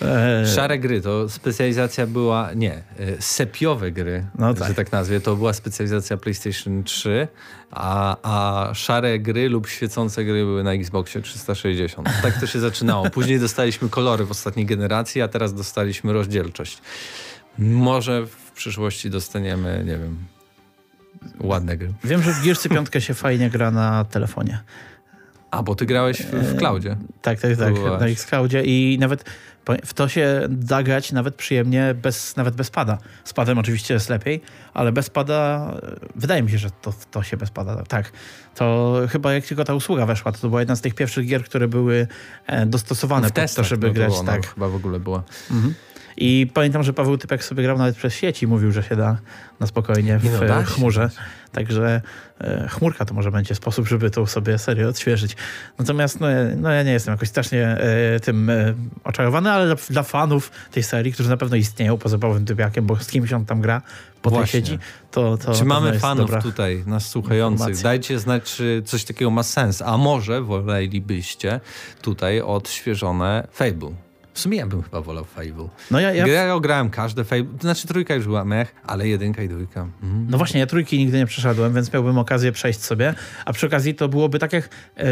E, 0.02 0.46
Szare 0.46 0.78
gry 0.78 1.00
to 1.00 1.28
specjalizacja 1.28 2.06
była, 2.06 2.52
nie, 2.54 2.72
e, 2.72 2.82
sepiowe 3.18 3.92
gry, 3.92 4.26
no 4.38 4.54
tak. 4.54 4.68
że 4.68 4.74
tak 4.74 4.92
nazwie, 4.92 5.20
to 5.20 5.36
była 5.36 5.52
specjalizacja 5.52 6.16
PlayStation 6.16 6.84
3, 6.84 7.28
a, 7.70 8.16
a 8.22 8.74
szare 8.74 9.18
gry 9.18 9.48
lub 9.48 9.68
świecące 9.68 10.24
gry 10.24 10.44
były 10.44 10.64
na 10.64 10.72
Xboxie 10.72 11.22
360. 11.22 12.08
Tak 12.22 12.40
to 12.40 12.46
się 12.46 12.60
zaczynało. 12.60 13.10
Później 13.18 13.40
dostaliśmy 13.40 13.88
kolory 13.88 14.24
w 14.24 14.30
ostatniej 14.30 14.66
generacji, 14.66 15.22
a 15.22 15.28
teraz 15.28 15.54
dostaliśmy 15.54 16.12
rozdzielczość. 16.12 16.82
Może 17.58 18.26
w 18.26 18.52
przyszłości 18.52 19.10
dostaniemy, 19.10 19.84
nie 19.86 19.98
wiem, 19.98 20.16
ładne 21.40 21.76
gry. 21.76 21.92
Wiem, 22.04 22.22
że 22.22 22.32
w 22.32 22.44
Gearsy 22.44 22.68
5 22.68 22.88
się 22.98 23.14
fajnie 23.14 23.50
gra 23.50 23.70
na 23.70 24.04
telefonie. 24.04 24.58
A, 25.50 25.62
bo 25.62 25.74
ty 25.74 25.86
grałeś 25.86 26.22
w, 26.22 26.30
w 26.30 26.56
cloudzie. 26.56 26.96
Tak, 27.22 27.40
tak, 27.40 27.56
tak, 27.56 27.74
na 28.00 28.06
Xcloudzie 28.06 28.62
i 28.64 28.98
nawet 29.00 29.24
w 29.84 29.94
to 29.94 30.08
się 30.08 30.40
da 30.48 30.82
grać 30.82 31.12
nawet 31.12 31.34
przyjemnie, 31.34 31.94
bez, 32.02 32.36
nawet 32.36 32.54
bez 32.54 32.70
pada. 32.70 32.98
Z 33.24 33.32
padem 33.32 33.58
oczywiście 33.58 33.94
jest 33.94 34.08
lepiej, 34.08 34.40
ale 34.74 34.92
bez 34.92 35.10
pada, 35.10 35.72
wydaje 36.14 36.42
mi 36.42 36.50
się, 36.50 36.58
że 36.58 36.70
to, 36.70 36.94
to 37.10 37.22
się 37.22 37.36
bez 37.36 37.50
pada, 37.50 37.82
tak. 37.82 38.12
To 38.54 38.96
chyba 39.10 39.32
jak 39.32 39.46
tylko 39.46 39.64
ta 39.64 39.74
usługa 39.74 40.06
weszła, 40.06 40.32
to, 40.32 40.38
to 40.38 40.48
była 40.48 40.60
jedna 40.60 40.76
z 40.76 40.80
tych 40.80 40.94
pierwszych 40.94 41.26
gier, 41.26 41.44
które 41.44 41.68
były 41.68 42.06
e, 42.46 42.66
dostosowane 42.66 43.28
w 43.28 43.32
pod 43.32 43.54
to, 43.54 43.64
żeby 43.64 43.90
grać. 43.92 44.08
Było, 44.08 44.22
no, 44.22 44.32
tak. 44.32 44.46
Chyba 44.54 44.68
w 44.68 44.74
ogóle 44.74 45.00
była. 45.00 45.22
Mhm. 45.50 45.74
I 46.20 46.46
pamiętam, 46.54 46.82
że 46.82 46.92
Paweł 46.92 47.18
Typek 47.18 47.44
sobie 47.44 47.62
grał 47.62 47.78
nawet 47.78 47.96
przez 47.96 48.14
sieci, 48.14 48.46
mówił, 48.46 48.72
że 48.72 48.82
się 48.82 48.96
da 48.96 49.18
na 49.60 49.66
spokojnie 49.66 50.18
w 50.18 50.24
no, 50.48 50.62
chmurze. 50.64 51.10
Także 51.52 52.02
e, 52.40 52.68
chmurka 52.68 53.04
to 53.04 53.14
może 53.14 53.30
będzie 53.30 53.54
sposób, 53.54 53.88
żeby 53.88 54.10
to 54.10 54.26
sobie 54.26 54.58
serio 54.58 54.88
odświeżyć. 54.88 55.36
Natomiast 55.78 56.20
no, 56.20 56.26
no 56.56 56.70
ja 56.70 56.82
nie 56.82 56.92
jestem 56.92 57.12
jakoś 57.12 57.28
strasznie 57.28 57.66
e, 57.66 58.20
tym 58.20 58.50
e, 58.50 58.74
oczarowany, 59.04 59.50
ale 59.50 59.66
dla, 59.66 59.76
dla, 59.90 60.02
fanów 60.02 60.50
tej 60.72 60.82
serii, 60.82 61.12
którzy 61.12 61.28
na 61.28 61.36
pewno 61.36 61.56
istnieją 61.56 61.98
poza 61.98 62.18
Pawłem 62.18 62.44
Typiakiem, 62.44 62.86
bo 62.86 62.96
z 62.96 63.06
kimś 63.06 63.32
on 63.32 63.44
tam 63.44 63.60
gra 63.60 63.82
po 64.22 64.30
Właśnie. 64.30 64.60
tej 64.60 64.70
sieci, 64.70 64.78
to, 65.10 65.36
to 65.36 65.54
Czy 65.54 65.64
mamy 65.64 65.98
fanów 65.98 66.30
tutaj, 66.42 66.84
nas 66.86 67.06
słuchających? 67.06 67.60
Informacja. 67.60 67.82
Dajcie 67.82 68.18
znać, 68.18 68.42
czy 68.42 68.82
coś 68.86 69.04
takiego 69.04 69.30
ma 69.30 69.42
sens. 69.42 69.82
A 69.82 69.96
może 69.96 70.42
wolelibyście 70.42 71.60
tutaj 72.02 72.40
odświeżone 72.40 73.48
Fable? 73.52 74.07
W 74.38 74.40
sumie 74.40 74.58
ja 74.58 74.66
bym 74.66 74.82
chyba 74.82 75.00
wolał 75.00 75.24
Fable. 75.24 75.68
No 75.90 76.00
ja, 76.00 76.12
ja... 76.12 76.26
ja 76.26 76.60
grałem 76.60 76.90
każde 76.90 77.24
Fable, 77.24 77.44
to 77.44 77.62
znaczy 77.62 77.88
trójka 77.88 78.14
już 78.14 78.24
była 78.24 78.44
mech, 78.44 78.74
ale 78.84 79.08
jedynka 79.08 79.42
i 79.42 79.48
dwójka. 79.48 79.80
Mm. 80.02 80.26
No 80.30 80.38
właśnie, 80.38 80.60
ja 80.60 80.66
trójki 80.66 80.98
nigdy 80.98 81.18
nie 81.18 81.26
przeszedłem, 81.26 81.74
więc 81.74 81.92
miałbym 81.92 82.18
okazję 82.18 82.52
przejść 82.52 82.80
sobie, 82.80 83.14
a 83.44 83.52
przy 83.52 83.66
okazji 83.66 83.94
to 83.94 84.08
byłoby 84.08 84.38
tak 84.38 84.52
jak 84.52 84.68
yy, 84.96 85.04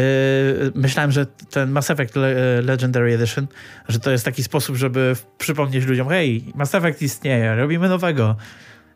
myślałem, 0.75 1.11
że 1.11 1.25
ten 1.25 1.71
Mass 1.71 1.89
Effect 1.89 2.15
Le 2.15 2.61
Legendary 2.61 3.13
Edition, 3.13 3.47
że 3.87 3.99
to 3.99 4.11
jest 4.11 4.25
taki 4.25 4.43
sposób, 4.43 4.75
żeby 4.75 5.15
przypomnieć 5.37 5.85
ludziom, 5.85 6.09
hej, 6.09 6.51
Mass 6.55 6.75
Effect 6.75 7.01
istnieje, 7.01 7.55
robimy 7.55 7.89
nowego. 7.89 8.35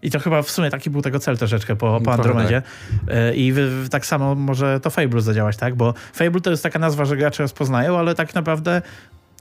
I 0.01 0.11
to 0.11 0.19
chyba 0.19 0.41
w 0.41 0.51
sumie 0.51 0.69
taki 0.69 0.89
był 0.89 1.01
tego 1.01 1.19
cel 1.19 1.37
troszeczkę 1.37 1.75
po, 1.75 2.01
po 2.01 2.13
Andromedzie. 2.13 2.61
Tak. 3.07 3.15
I 3.35 3.53
w, 3.53 3.57
w, 3.57 3.89
tak 3.89 4.05
samo 4.05 4.35
może 4.35 4.79
to 4.79 4.89
Fable 4.89 5.21
zadziałać, 5.21 5.57
tak? 5.57 5.75
Bo 5.75 5.93
Fable 6.13 6.41
to 6.41 6.51
jest 6.51 6.63
taka 6.63 6.79
nazwa, 6.79 7.05
że 7.05 7.17
gracze 7.17 7.43
rozpoznają, 7.43 7.99
ale 7.99 8.15
tak 8.15 8.35
naprawdę 8.35 8.81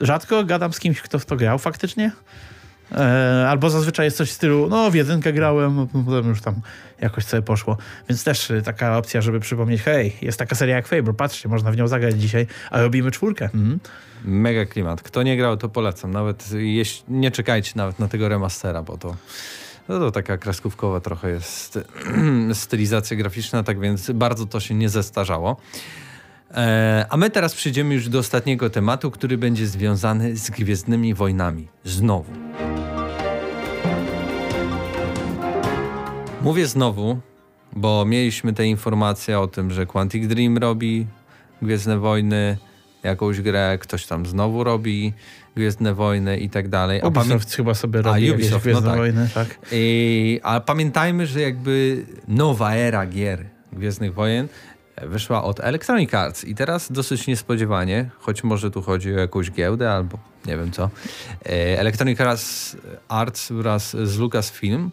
rzadko 0.00 0.44
gadam 0.44 0.72
z 0.72 0.80
kimś, 0.80 1.00
kto 1.00 1.18
w 1.18 1.26
to 1.26 1.36
grał 1.36 1.58
faktycznie. 1.58 2.12
E, 2.92 3.46
albo 3.48 3.70
zazwyczaj 3.70 4.06
jest 4.06 4.16
coś 4.16 4.30
w 4.30 4.32
stylu, 4.32 4.68
no 4.68 4.90
w 4.90 4.94
jedynkę 4.94 5.32
grałem, 5.32 5.88
potem 6.06 6.28
już 6.28 6.40
tam 6.40 6.54
jakoś 7.00 7.24
sobie 7.24 7.42
poszło. 7.42 7.76
Więc 8.08 8.24
też 8.24 8.50
y, 8.50 8.62
taka 8.62 8.98
opcja, 8.98 9.20
żeby 9.20 9.40
przypomnieć, 9.40 9.82
hej, 9.82 10.16
jest 10.22 10.38
taka 10.38 10.54
seria 10.54 10.76
jak 10.76 10.88
Fable, 10.88 11.14
patrzcie, 11.14 11.48
można 11.48 11.72
w 11.72 11.76
nią 11.76 11.88
zagrać 11.88 12.20
dzisiaj, 12.20 12.46
a 12.70 12.80
robimy 12.80 13.10
czwórkę. 13.10 13.44
Mhm. 13.44 13.80
Mega 14.24 14.66
klimat. 14.66 15.02
Kto 15.02 15.22
nie 15.22 15.36
grał, 15.36 15.56
to 15.56 15.68
polecam. 15.68 16.10
Nawet 16.10 16.52
jeśli, 16.52 17.04
nie 17.08 17.30
czekajcie 17.30 17.72
nawet 17.76 17.98
na 17.98 18.08
tego 18.08 18.28
remastera, 18.28 18.82
bo 18.82 18.98
to, 18.98 19.16
no 19.88 19.98
to 19.98 20.10
taka 20.10 20.38
kreskówkowa 20.38 21.00
trochę 21.00 21.30
jest 21.30 21.78
stylizacja 22.52 23.16
graficzna, 23.16 23.62
tak 23.62 23.80
więc 23.80 24.10
bardzo 24.10 24.46
to 24.46 24.60
się 24.60 24.74
nie 24.74 24.88
zestarzało. 24.88 25.56
E, 26.54 27.06
a 27.08 27.16
my 27.16 27.30
teraz 27.30 27.54
przejdziemy 27.54 27.94
już 27.94 28.08
do 28.08 28.18
ostatniego 28.18 28.70
tematu, 28.70 29.10
który 29.10 29.38
będzie 29.38 29.66
związany 29.66 30.36
z 30.36 30.50
Gwiezdnymi 30.50 31.14
Wojnami. 31.14 31.68
Znowu. 31.84 32.32
Mówię 36.42 36.66
znowu, 36.66 37.20
bo 37.72 38.04
mieliśmy 38.04 38.52
te 38.52 38.66
informacje 38.66 39.40
o 39.40 39.46
tym, 39.46 39.70
że 39.70 39.86
Quantic 39.86 40.26
Dream 40.26 40.58
robi 40.58 41.06
Gwiezdne 41.62 41.98
Wojny, 41.98 42.56
jakąś 43.02 43.40
grę, 43.40 43.78
ktoś 43.80 44.06
tam 44.06 44.26
znowu 44.26 44.64
robi 44.64 45.12
Gwiezdne 45.56 45.94
Wojny 45.94 46.38
i 46.38 46.50
tak 46.50 46.68
dalej. 46.68 47.00
A 47.02 47.06
Ubisoft 47.06 47.54
chyba 47.54 47.74
sobie 47.74 48.02
robi 48.02 48.30
a, 48.30 48.34
Ubisoft, 48.34 48.64
Gwiezdne 48.64 48.82
no 48.82 48.90
tak. 48.90 48.98
Wojny, 48.98 49.28
tak. 49.34 49.58
I, 49.72 50.40
a 50.42 50.60
pamiętajmy, 50.60 51.26
że 51.26 51.40
jakby 51.40 52.04
nowa 52.28 52.74
era 52.74 53.06
gier 53.06 53.44
Gwiezdnych 53.72 54.14
Wojen 54.14 54.48
wyszła 55.02 55.44
od 55.44 55.60
Electronic 55.60 56.14
Arts 56.14 56.44
i 56.44 56.54
teraz 56.54 56.92
dosyć 56.92 57.26
niespodziewanie, 57.26 58.10
choć 58.18 58.44
może 58.44 58.70
tu 58.70 58.82
chodzi 58.82 59.14
o 59.14 59.18
jakąś 59.18 59.50
giełdę 59.50 59.92
albo 59.92 60.18
nie 60.46 60.56
wiem 60.56 60.72
co, 60.72 60.90
e, 61.46 61.78
Electronic 61.78 62.18
Arts, 63.08 63.52
wraz 63.52 63.96
z 63.96 64.18
Lucasfilm 64.18 64.90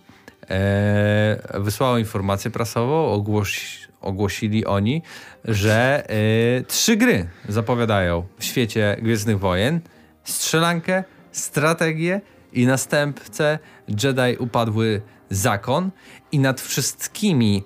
e, 0.50 1.60
wysłało 1.60 1.98
informację 1.98 2.52
prasową, 2.52 3.12
ogłosi, 3.12 3.88
ogłosili 4.02 4.66
oni, 4.66 5.02
że 5.46 6.04
e, 6.10 6.64
trzy 6.64 6.98
gry 6.98 7.30
zapowiadają 7.50 8.24
w 8.40 8.44
świecie 8.44 8.98
Gwiezdnych 9.02 9.40
Wojen. 9.40 9.80
Strzelankę, 10.24 11.04
strategię 11.32 12.22
i 12.54 12.66
następcę 12.66 13.60
Jedi 13.88 14.38
Upadły 14.40 15.02
Zakon 15.30 15.92
i 16.32 16.40
nad 16.40 16.62
wszystkimi 16.62 17.64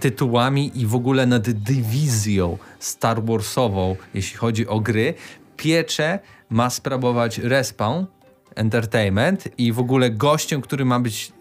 tytułami 0.00 0.70
i 0.74 0.86
w 0.86 0.94
ogóle 0.94 1.26
nad 1.26 1.50
dywizją 1.50 2.58
Star 2.78 3.24
Warsową, 3.24 3.96
jeśli 4.14 4.36
chodzi 4.36 4.66
o 4.66 4.80
gry. 4.80 5.14
Piecze 5.56 6.18
ma 6.50 6.70
sprawować 6.70 7.38
Respawn 7.38 8.04
Entertainment 8.54 9.48
i 9.58 9.72
w 9.72 9.78
ogóle 9.78 10.10
gościem, 10.10 10.60
który 10.60 10.84
ma 10.84 11.00
być 11.00 11.32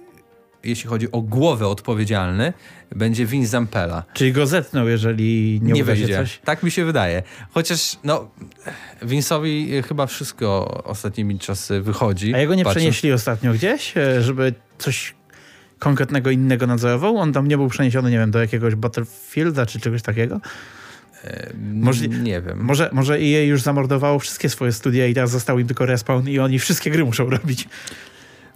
jeśli 0.66 0.90
chodzi 0.90 1.12
o 1.12 1.22
głowę 1.22 1.68
odpowiedzialny, 1.68 2.54
będzie 2.96 3.26
Vince 3.26 3.50
Zampella. 3.50 4.04
Czyli 4.14 4.34
go 4.34 4.48
zetnął, 4.48 4.88
jeżeli 4.88 5.60
nie, 5.64 5.74
nie 5.74 5.84
wyjdzie 5.84 6.18
coś? 6.18 6.40
Tak 6.46 6.64
mi 6.64 6.72
się 6.72 6.86
wydaje. 6.86 7.24
Chociaż, 7.52 7.98
no, 8.04 8.30
Vince'owi 9.04 9.84
chyba 9.84 10.08
wszystko 10.08 10.68
ostatnimi 10.84 11.40
czasy 11.40 11.82
wychodzi. 11.82 12.34
A 12.34 12.40
jego 12.40 12.56
nie 12.56 12.64
patrząc... 12.64 12.82
przenieśli 12.82 13.12
ostatnio 13.12 13.54
gdzieś, 13.54 13.98
e, 13.98 14.22
żeby 14.22 14.54
coś 14.78 15.15
konkretnego 15.86 16.32
innego 16.32 16.68
nadzorował? 16.68 17.18
On 17.18 17.34
tam 17.34 17.48
nie 17.48 17.58
był 17.58 17.68
przeniesiony, 17.68 18.12
nie 18.12 18.18
wiem, 18.18 18.32
do 18.32 18.40
jakiegoś 18.40 18.76
Battlefielda 18.76 19.66
czy 19.66 19.80
czegoś 19.80 20.02
takiego? 20.02 20.42
Możli 21.74 22.10
nie 22.10 22.42
wiem. 22.42 22.60
Może, 22.60 22.90
może 22.94 23.14
EA 23.14 23.44
już 23.44 23.62
zamordowało 23.62 24.20
wszystkie 24.20 24.50
swoje 24.50 24.72
studia 24.72 25.08
i 25.08 25.14
teraz 25.14 25.32
został 25.32 25.60
im 25.60 25.68
tylko 25.68 25.86
respawn 25.86 26.30
i 26.30 26.40
oni 26.40 26.60
wszystkie 26.60 26.92
gry 26.92 27.06
muszą 27.06 27.30
robić. 27.30 27.68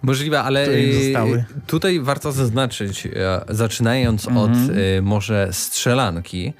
Możliwe, 0.02 0.42
ale 0.42 0.68
y, 0.68 1.44
tutaj 1.66 2.00
warto 2.00 2.32
zaznaczyć, 2.32 3.06
e, 3.06 3.10
zaczynając 3.48 4.28
mm 4.28 4.38
-hmm. 4.38 4.44
od 4.44 4.50
mhm. 4.50 4.78
y, 4.78 5.02
może 5.02 5.48
strzelanki, 5.52 6.52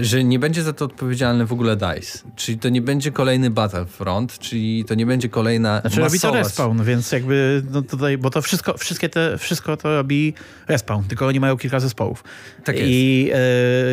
że 0.00 0.24
nie 0.24 0.38
będzie 0.38 0.62
za 0.62 0.72
to 0.72 0.84
odpowiedzialny 0.84 1.46
w 1.46 1.52
ogóle 1.52 1.76
DICE. 1.76 2.18
Czyli 2.36 2.58
to 2.58 2.68
nie 2.68 2.82
będzie 2.82 3.10
kolejny 3.10 3.50
Battlefront, 3.50 4.38
czyli 4.38 4.84
to 4.84 4.94
nie 4.94 5.06
będzie 5.06 5.28
kolejna 5.28 5.80
Znaczy 5.80 6.00
robi 6.00 6.20
to 6.20 6.30
Respawn, 6.30 6.84
więc 6.84 7.12
jakby 7.12 7.62
no 7.70 7.82
tutaj, 7.82 8.18
bo 8.18 8.30
to 8.30 8.42
wszystko, 8.42 8.78
wszystkie 8.78 9.08
te, 9.08 9.38
wszystko 9.38 9.76
to 9.76 9.96
robi 9.96 10.34
Respawn, 10.68 11.04
tylko 11.04 11.26
oni 11.26 11.40
mają 11.40 11.56
kilka 11.56 11.80
zespołów. 11.80 12.24
Tak 12.64 12.76
jest. 12.76 12.88
I 12.90 13.30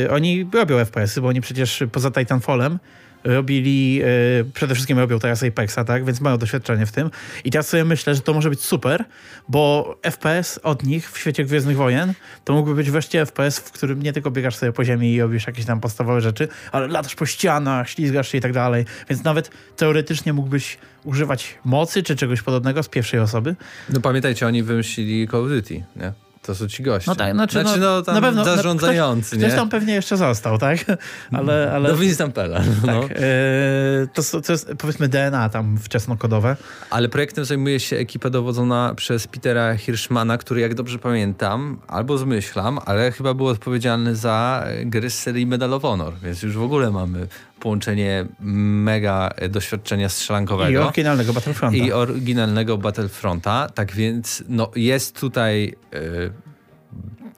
e, 0.06 0.12
oni 0.12 0.48
robią 0.54 0.86
FPS-y, 0.86 1.22
bo 1.22 1.28
oni 1.28 1.42
przecież 1.42 1.84
poza 1.92 2.12
Titanfallem 2.12 2.80
robili, 3.24 4.02
e, 4.04 4.44
przede 4.54 4.76
wszystkim 4.76 5.00
robią 5.00 5.20
teraz 5.20 5.44
Apexa, 5.44 5.84
tak, 5.88 6.06
więc 6.06 6.22
mają 6.22 6.38
doświadczenie 6.38 6.86
w 6.86 6.92
tym. 6.92 7.12
I 7.44 7.52
teraz 7.52 7.68
sobie 7.68 7.86
myślę, 7.86 8.16
że 8.16 8.22
to 8.22 8.34
może 8.34 8.50
być 8.50 8.62
super, 8.62 9.06
bo 9.50 9.96
FPS 10.02 10.60
od 10.64 10.84
nich 10.84 11.12
w 11.12 11.18
świecie 11.18 11.44
Gwiezdnych 11.44 11.78
Wojen 11.78 12.14
to 12.46 12.54
mógłby 12.54 12.76
być 12.76 12.92
wreszcie 12.92 13.26
FPS, 13.26 13.60
w 13.60 13.72
którym 13.72 14.02
nie 14.02 14.14
tylko 14.14 14.32
biegasz 14.32 14.56
sobie 14.56 14.72
po 14.72 14.86
ziemi 14.86 15.14
i 15.14 15.22
robisz 15.22 15.48
jakieś 15.48 15.66
tam 15.66 15.80
podstawowe 15.80 16.22
rzeczy, 16.22 16.48
ale 16.72 16.88
latasz 16.88 17.16
po 17.16 17.26
ścianach, 17.26 17.90
ślizgasz 17.90 18.32
się 18.32 18.38
i 18.38 18.42
tak 18.42 18.54
dalej. 18.54 18.86
Więc 19.10 19.24
nawet 19.24 19.52
teoretycznie 19.78 20.34
mógłbyś 20.34 20.78
używać 21.04 21.58
mocy 21.66 22.04
czy 22.04 22.16
czegoś 22.16 22.42
podobnego 22.42 22.84
z 22.84 22.90
pierwszej 22.90 23.20
osoby. 23.20 23.56
No 23.90 24.02
pamiętajcie, 24.02 24.48
oni 24.48 24.64
wymyślili 24.64 25.28
Call 25.28 25.44
of 25.44 25.50
Duty, 25.50 25.84
nie? 25.96 26.31
To 26.42 26.56
są 26.56 26.68
ci 26.68 26.84
goście. 26.84 27.12
No 27.12 27.16
tak, 27.16 27.34
znaczy, 27.34 27.62
znaczy 27.62 27.80
no, 27.80 28.04
no 28.08 28.14
na 28.14 28.22
pewno, 28.22 28.46
zarządzający, 28.46 29.30
ktoś, 29.30 29.40
nie? 29.40 29.46
Ktoś 29.46 29.60
tam 29.60 29.70
pewnie 29.70 29.94
jeszcze 29.94 30.18
został, 30.18 30.58
tak? 30.58 30.78
Ale, 31.38 31.72
ale... 31.74 31.90
No 31.90 31.98
Winston 31.98 32.32
Pella. 32.32 32.62
No. 32.86 33.02
Tak, 33.02 33.12
e, 33.12 34.08
to, 34.14 34.42
to 34.42 34.52
jest 34.52 34.72
powiedzmy 34.78 35.08
DNA 35.08 35.50
tam 35.50 35.78
wczesnokodowe. 35.78 36.56
Ale 36.90 37.10
projektem 37.10 37.46
zajmuje 37.46 37.80
się 37.80 37.96
ekipa 37.96 38.30
dowodzona 38.30 38.94
przez 38.96 39.28
Petera 39.28 39.78
Hirschmana, 39.78 40.38
który 40.38 40.62
jak 40.62 40.76
dobrze 40.76 41.00
pamiętam, 41.00 41.80
albo 41.88 42.18
zmyślam, 42.18 42.80
ale 42.86 43.12
chyba 43.12 43.34
był 43.34 43.48
odpowiedzialny 43.48 44.16
za 44.16 44.66
gry 44.86 45.10
z 45.10 45.20
serii 45.20 45.46
Medal 45.46 45.74
of 45.74 45.82
Honor, 45.82 46.14
więc 46.24 46.44
już 46.44 46.58
w 46.58 46.64
ogóle 46.64 46.92
mamy 46.92 47.28
połączenie 47.62 48.26
mega 48.40 49.30
doświadczenia 49.50 50.10
strzelankowego. 50.10 50.70
I 50.70 50.78
oryginalnego 50.78 51.34
Battlefronta. 51.34 51.78
I 51.78 51.92
oryginalnego 51.92 52.78
Battlefronta. 52.78 53.70
Tak 53.70 53.92
więc 53.92 54.44
no, 54.50 54.72
jest 54.76 55.20
tutaj 55.20 55.76
e, 55.94 56.00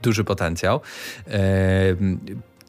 duży 0.01 0.23
potencjał. 0.23 0.81
E, 1.27 1.39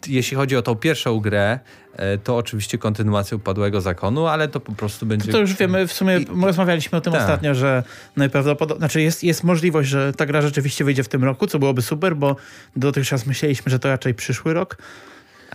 jeśli 0.07 0.37
chodzi 0.37 0.57
o 0.57 0.63
tą 0.63 0.75
pierwszą 0.75 1.21
grę, 1.21 1.59
e, 1.97 2.19
to 2.19 2.37
oczywiście 2.37 2.79
kontynuacja 2.79 3.37
upadłego 3.37 3.81
zakonu, 3.81 4.27
ale 4.27 4.49
to 4.49 4.61
po 4.61 4.73
prostu 4.73 5.07
będzie. 5.07 5.27
To, 5.27 5.33
to 5.33 5.41
już 5.41 5.55
wiemy, 5.55 5.87
w 5.87 5.93
sumie 5.93 6.19
I... 6.19 6.27
rozmawialiśmy 6.43 6.99
o 6.99 7.01
tym 7.01 7.13
tak. 7.13 7.23
ostatnio, 7.23 7.55
że 7.55 7.83
najprawdopodobniej, 8.17 8.79
znaczy 8.79 9.03
jest, 9.03 9.25
jest 9.25 9.45
możliwość, 9.45 9.89
że 9.89 10.13
ta 10.13 10.27
gra 10.27 10.43
rzeczywiście 10.43 10.85
wyjdzie 10.85 11.03
w 11.03 11.09
tym 11.09 11.25
roku, 11.25 11.47
co 11.47 11.59
byłoby 11.59 11.83
super, 11.83 12.17
bo 12.17 12.37
dotychczas 12.77 13.27
myśleliśmy, 13.27 13.71
że 13.71 13.79
to 13.79 13.89
raczej 13.89 14.15
przyszły 14.15 14.55
rok. 14.55 14.77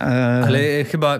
E, 0.00 0.44
Ale 0.46 0.84
chyba, 0.84 1.18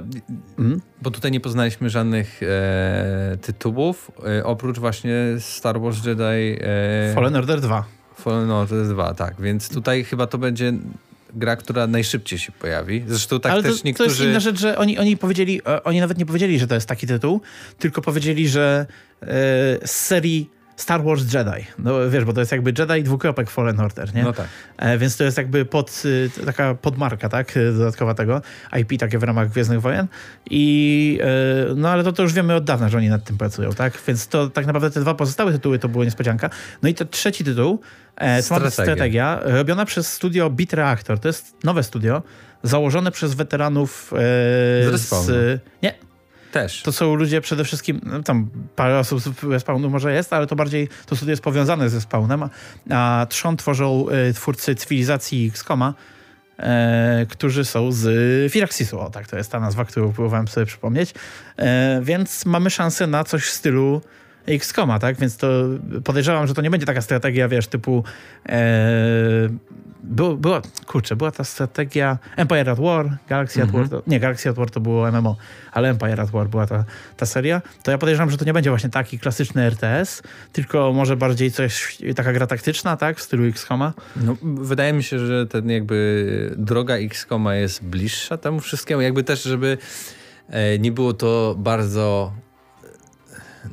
hmm? 0.56 0.80
bo 1.02 1.10
tutaj 1.10 1.30
nie 1.30 1.40
poznaliśmy 1.40 1.90
żadnych 1.90 2.42
e, 2.42 3.36
tytułów, 3.42 4.10
e, 4.38 4.44
oprócz 4.44 4.78
właśnie 4.78 5.14
Star 5.38 5.80
Wars 5.80 6.06
Jedi... 6.06 6.22
E, 6.60 7.14
Fallen 7.14 7.36
Order 7.36 7.60
2. 7.60 7.84
Fallen 8.14 8.50
Order 8.50 8.86
2, 8.88 9.14
tak. 9.14 9.40
Więc 9.40 9.68
tutaj 9.68 10.04
chyba 10.04 10.26
to 10.26 10.38
będzie 10.38 10.72
gra, 11.34 11.56
która 11.56 11.86
najszybciej 11.86 12.38
się 12.38 12.52
pojawi. 12.52 13.04
Zresztą 13.06 13.40
tak 13.40 13.52
Ale 13.52 13.62
też 13.62 13.80
to, 13.80 13.88
niektórzy... 13.88 14.16
To 14.16 14.22
jest 14.22 14.30
inna 14.30 14.40
rzecz, 14.40 14.60
że 14.60 14.78
oni, 14.78 14.98
oni 14.98 15.16
powiedzieli, 15.16 15.60
e, 15.66 15.84
oni 15.84 16.00
nawet 16.00 16.18
nie 16.18 16.26
powiedzieli, 16.26 16.58
że 16.58 16.66
to 16.66 16.74
jest 16.74 16.88
taki 16.88 17.06
tytuł, 17.06 17.40
tylko 17.78 18.02
powiedzieli, 18.02 18.48
że 18.48 18.86
e, 19.22 19.26
z 19.86 19.90
serii 19.90 20.50
Star 20.80 21.04
Wars 21.04 21.32
Jedi. 21.34 21.66
No 21.78 22.10
wiesz, 22.10 22.24
bo 22.24 22.32
to 22.32 22.40
jest 22.40 22.52
jakby 22.52 22.72
Jedi 22.78 23.02
dwukropek 23.02 23.50
Fallen 23.50 23.80
Order, 23.80 24.14
nie? 24.14 24.22
No 24.22 24.32
tak. 24.32 24.46
E, 24.76 24.98
więc 24.98 25.16
to 25.16 25.24
jest 25.24 25.36
jakby 25.36 25.64
pod, 25.64 26.02
y, 26.04 26.30
taka 26.46 26.74
podmarka, 26.74 27.28
tak? 27.28 27.54
Dodatkowa 27.78 28.14
tego. 28.14 28.42
IP 28.80 29.00
takie 29.00 29.18
w 29.18 29.22
ramach 29.22 29.50
Gwiezdnych 29.50 29.80
Wojen. 29.80 30.06
I 30.50 31.18
e, 31.22 31.74
no 31.74 31.88
ale 31.88 32.04
to, 32.04 32.12
to 32.12 32.22
już 32.22 32.32
wiemy 32.32 32.54
od 32.54 32.64
dawna, 32.64 32.88
że 32.88 32.98
oni 32.98 33.08
nad 33.08 33.24
tym 33.24 33.38
pracują, 33.38 33.72
tak? 33.72 33.98
Więc 34.06 34.28
to 34.28 34.50
tak 34.50 34.66
naprawdę 34.66 34.90
te 34.90 35.00
dwa 35.00 35.14
pozostałe 35.14 35.52
tytuły 35.52 35.78
to 35.78 35.88
była 35.88 36.04
niespodzianka. 36.04 36.50
No 36.82 36.88
i 36.88 36.94
ten 36.94 37.08
trzeci 37.08 37.44
tytuł, 37.44 37.80
e, 38.16 38.42
Strategia. 38.42 38.70
Strategia, 38.70 39.40
robiona 39.42 39.84
przez 39.84 40.12
studio 40.12 40.50
Beat 40.50 40.72
Reactor. 40.72 41.18
To 41.18 41.28
jest 41.28 41.64
nowe 41.64 41.82
studio, 41.82 42.22
założone 42.62 43.10
przez 43.10 43.34
weteranów 43.34 44.12
e, 44.12 44.98
z, 44.98 45.26
z 45.26 45.60
Nie, 45.82 45.94
też. 46.52 46.82
To 46.82 46.92
są 46.92 47.14
ludzie 47.14 47.40
przede 47.40 47.64
wszystkim, 47.64 48.00
no, 48.02 48.22
tam 48.22 48.50
parę 48.76 48.98
osób 48.98 49.22
ze 49.50 49.60
Spawnu 49.60 49.90
może 49.90 50.12
jest, 50.12 50.32
ale 50.32 50.46
to 50.46 50.56
bardziej 50.56 50.88
to 51.06 51.16
studio 51.16 51.30
jest 51.30 51.42
powiązane 51.42 51.90
ze 51.90 52.00
Spawnem, 52.00 52.48
a 52.90 53.26
trzon 53.28 53.56
tworzą 53.56 54.06
y, 54.28 54.34
twórcy 54.34 54.74
cywilizacji 54.74 55.46
XCOMa, 55.46 55.94
e, 56.58 57.26
którzy 57.28 57.64
są 57.64 57.92
z 57.92 58.52
Firaxisu, 58.52 59.00
o 59.00 59.10
tak, 59.10 59.26
to 59.28 59.36
jest 59.36 59.52
ta 59.52 59.60
nazwa, 59.60 59.84
którą 59.84 60.12
próbowałem 60.12 60.48
sobie 60.48 60.66
przypomnieć, 60.66 61.14
e, 61.56 62.00
więc 62.02 62.46
mamy 62.46 62.70
szansę 62.70 63.06
na 63.06 63.24
coś 63.24 63.44
w 63.44 63.50
stylu 63.50 64.00
XCOMa, 64.54 64.98
tak? 64.98 65.16
Więc 65.16 65.36
to 65.36 65.48
podejrzewam, 66.04 66.46
że 66.46 66.54
to 66.54 66.62
nie 66.62 66.70
będzie 66.70 66.86
taka 66.86 67.00
strategia, 67.00 67.48
wiesz, 67.48 67.66
typu 67.66 68.04
e, 68.48 69.48
było, 70.02 70.36
była, 70.36 70.62
kurczę, 70.86 71.16
była 71.16 71.30
ta 71.30 71.44
strategia 71.44 72.18
Empire 72.36 72.70
at 72.70 72.80
War, 72.80 73.18
Galaxy 73.28 73.62
at 73.62 73.70
War, 73.70 73.88
to, 73.88 74.02
nie, 74.06 74.20
Galaxy 74.20 74.48
at 74.48 74.56
War 74.56 74.70
to 74.70 74.80
było 74.80 75.12
MMO, 75.12 75.36
ale 75.72 75.88
Empire 75.90 76.20
at 76.20 76.30
War 76.30 76.48
była 76.48 76.66
ta, 76.66 76.84
ta 77.16 77.26
seria, 77.26 77.62
to 77.82 77.90
ja 77.90 77.98
podejrzewam, 77.98 78.30
że 78.30 78.36
to 78.36 78.44
nie 78.44 78.52
będzie 78.52 78.70
właśnie 78.70 78.90
taki 78.90 79.18
klasyczny 79.18 79.62
RTS, 79.62 80.22
tylko 80.52 80.92
może 80.92 81.16
bardziej 81.16 81.50
coś, 81.50 81.98
taka 82.16 82.32
gra 82.32 82.46
taktyczna, 82.46 82.96
tak, 82.96 83.18
w 83.18 83.22
stylu 83.22 83.44
XCOMa. 83.44 83.92
No, 84.16 84.36
wydaje 84.42 84.92
mi 84.92 85.02
się, 85.02 85.18
że 85.18 85.46
ten 85.46 85.70
jakby 85.70 86.54
droga 86.56 86.94
XCOMa 86.94 87.54
jest 87.54 87.84
bliższa 87.84 88.36
temu 88.36 88.60
wszystkiemu, 88.60 89.02
jakby 89.02 89.24
też, 89.24 89.42
żeby 89.42 89.78
e, 90.48 90.78
nie 90.78 90.92
było 90.92 91.12
to 91.12 91.54
bardzo 91.58 92.32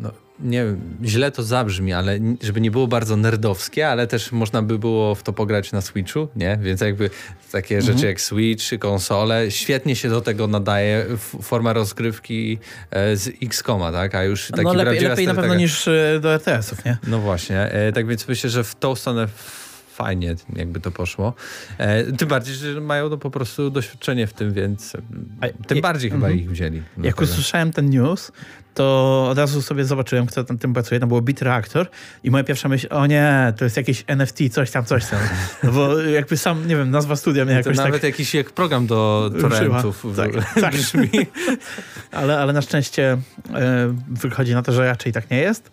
no, 0.02 0.12
nie 0.40 0.66
źle 1.04 1.32
to 1.32 1.44
zabrzmi, 1.44 1.94
ale 1.94 2.20
żeby 2.42 2.62
nie 2.62 2.72
było 2.72 2.88
bardzo 2.88 3.18
nerdowskie, 3.18 3.90
ale 3.90 4.08
też 4.08 4.32
można 4.32 4.62
by 4.62 4.80
było 4.80 5.16
w 5.16 5.24
to 5.24 5.34
pograć 5.34 5.72
na 5.72 5.82
Switchu, 5.82 6.28
nie? 6.36 6.60
Więc 6.62 6.82
jakby 6.82 7.10
takie 7.52 7.78
mhm. 7.78 7.94
rzeczy 7.94 8.08
jak 8.08 8.22
Switch, 8.22 8.80
konsole, 8.80 9.52
świetnie 9.52 9.96
się 9.96 10.10
do 10.10 10.22
tego 10.22 10.48
nadaje 10.48 11.06
forma 11.42 11.74
rozgrywki 11.74 12.58
e, 12.92 13.16
z 13.16 13.30
X-Koma, 13.44 13.92
tak? 13.92 14.16
A 14.16 14.24
już 14.24 14.48
taki 14.48 14.64
no 14.64 14.74
lepiej, 14.74 15.00
lepiej 15.00 15.28
na 15.28 15.34
pewno 15.34 15.56
niż 15.56 15.88
e, 15.88 16.20
do 16.22 16.34
RTS-ów, 16.34 16.86
nie? 16.86 16.98
No 17.08 17.20
właśnie, 17.20 17.62
e, 17.62 17.92
tak 17.92 18.08
więc 18.08 18.28
myślę, 18.28 18.50
że 18.50 18.64
w 18.64 18.76
tą 18.76 18.96
stronę 18.96 19.28
fajnie 19.98 20.36
jakby 20.56 20.80
to 20.80 20.92
poszło. 20.92 21.34
E, 21.78 22.04
tym 22.04 22.28
bardziej, 22.28 22.56
że 22.56 22.82
mają 22.82 23.10
to 23.10 23.18
po 23.18 23.32
prostu 23.32 23.70
doświadczenie 23.70 24.28
w 24.28 24.34
tym, 24.34 24.54
więc 24.54 24.98
tym 25.68 25.82
bardziej 25.82 26.12
chyba 26.12 26.28
mhm. 26.28 26.40
ich 26.40 26.52
wzięli. 26.52 26.82
Jak 27.04 27.22
usłyszałem 27.22 27.72
ten 27.72 27.90
news, 27.90 28.32
to 28.78 29.28
od 29.30 29.38
razu 29.38 29.62
sobie 29.62 29.86
zobaczyłem, 29.86 30.26
kto 30.26 30.44
tam 30.44 30.58
tym 30.58 30.74
pracuje. 30.74 31.00
To 31.00 31.08
było 31.08 31.22
Beat 31.22 31.42
Reactor 31.42 31.88
i 32.24 32.32
moja 32.32 32.44
pierwsza 32.44 32.70
myśl, 32.70 32.88
o 32.90 33.06
nie, 33.06 33.54
to 33.58 33.64
jest 33.64 33.78
jakieś 33.78 34.04
NFT, 34.08 34.40
coś 34.52 34.72
tam, 34.72 34.86
coś 34.86 35.06
tam. 35.06 35.20
No 35.64 35.72
bo 35.72 36.00
jakby 36.00 36.38
sam, 36.38 36.68
nie 36.68 36.76
wiem, 36.76 36.92
nazwa 36.92 37.16
studia 37.16 37.46
mnie 37.46 37.54
jakoś 37.54 37.76
to 37.76 37.84
tak... 37.84 37.92
nawet 37.92 38.04
jakiś 38.04 38.34
jak 38.34 38.52
program 38.52 38.88
do 38.88 39.32
torrentów 39.42 40.06
tak, 40.16 40.32
tak. 40.62 40.74
brzmi. 40.76 41.10
ale, 42.12 42.40
ale 42.40 42.54
na 42.54 42.62
szczęście 42.62 43.18
e, 43.54 43.96
wychodzi 44.08 44.54
na 44.54 44.62
to, 44.62 44.72
że 44.72 44.86
raczej 44.86 45.14
tak 45.14 45.30
nie 45.30 45.40
jest. 45.40 45.72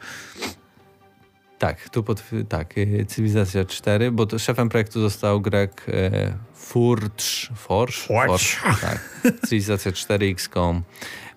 Tak, 1.59 1.88
tu 1.88 2.03
pod, 2.03 2.23
tak, 2.49 2.79
y, 2.79 3.07
Cywilizacja 3.09 3.64
4, 3.64 4.12
bo 4.12 4.27
to 4.27 4.38
szefem 4.38 4.69
projektu 4.69 5.01
został 5.01 5.40
Greg 5.40 5.87
e, 5.88 6.33
Furcz, 6.55 7.51
Forsz, 7.55 8.07
Forsz, 8.07 8.62
tak. 8.81 9.21
Cywilizacja 9.47 9.93
4, 9.93 10.27
XCOM, 10.27 10.83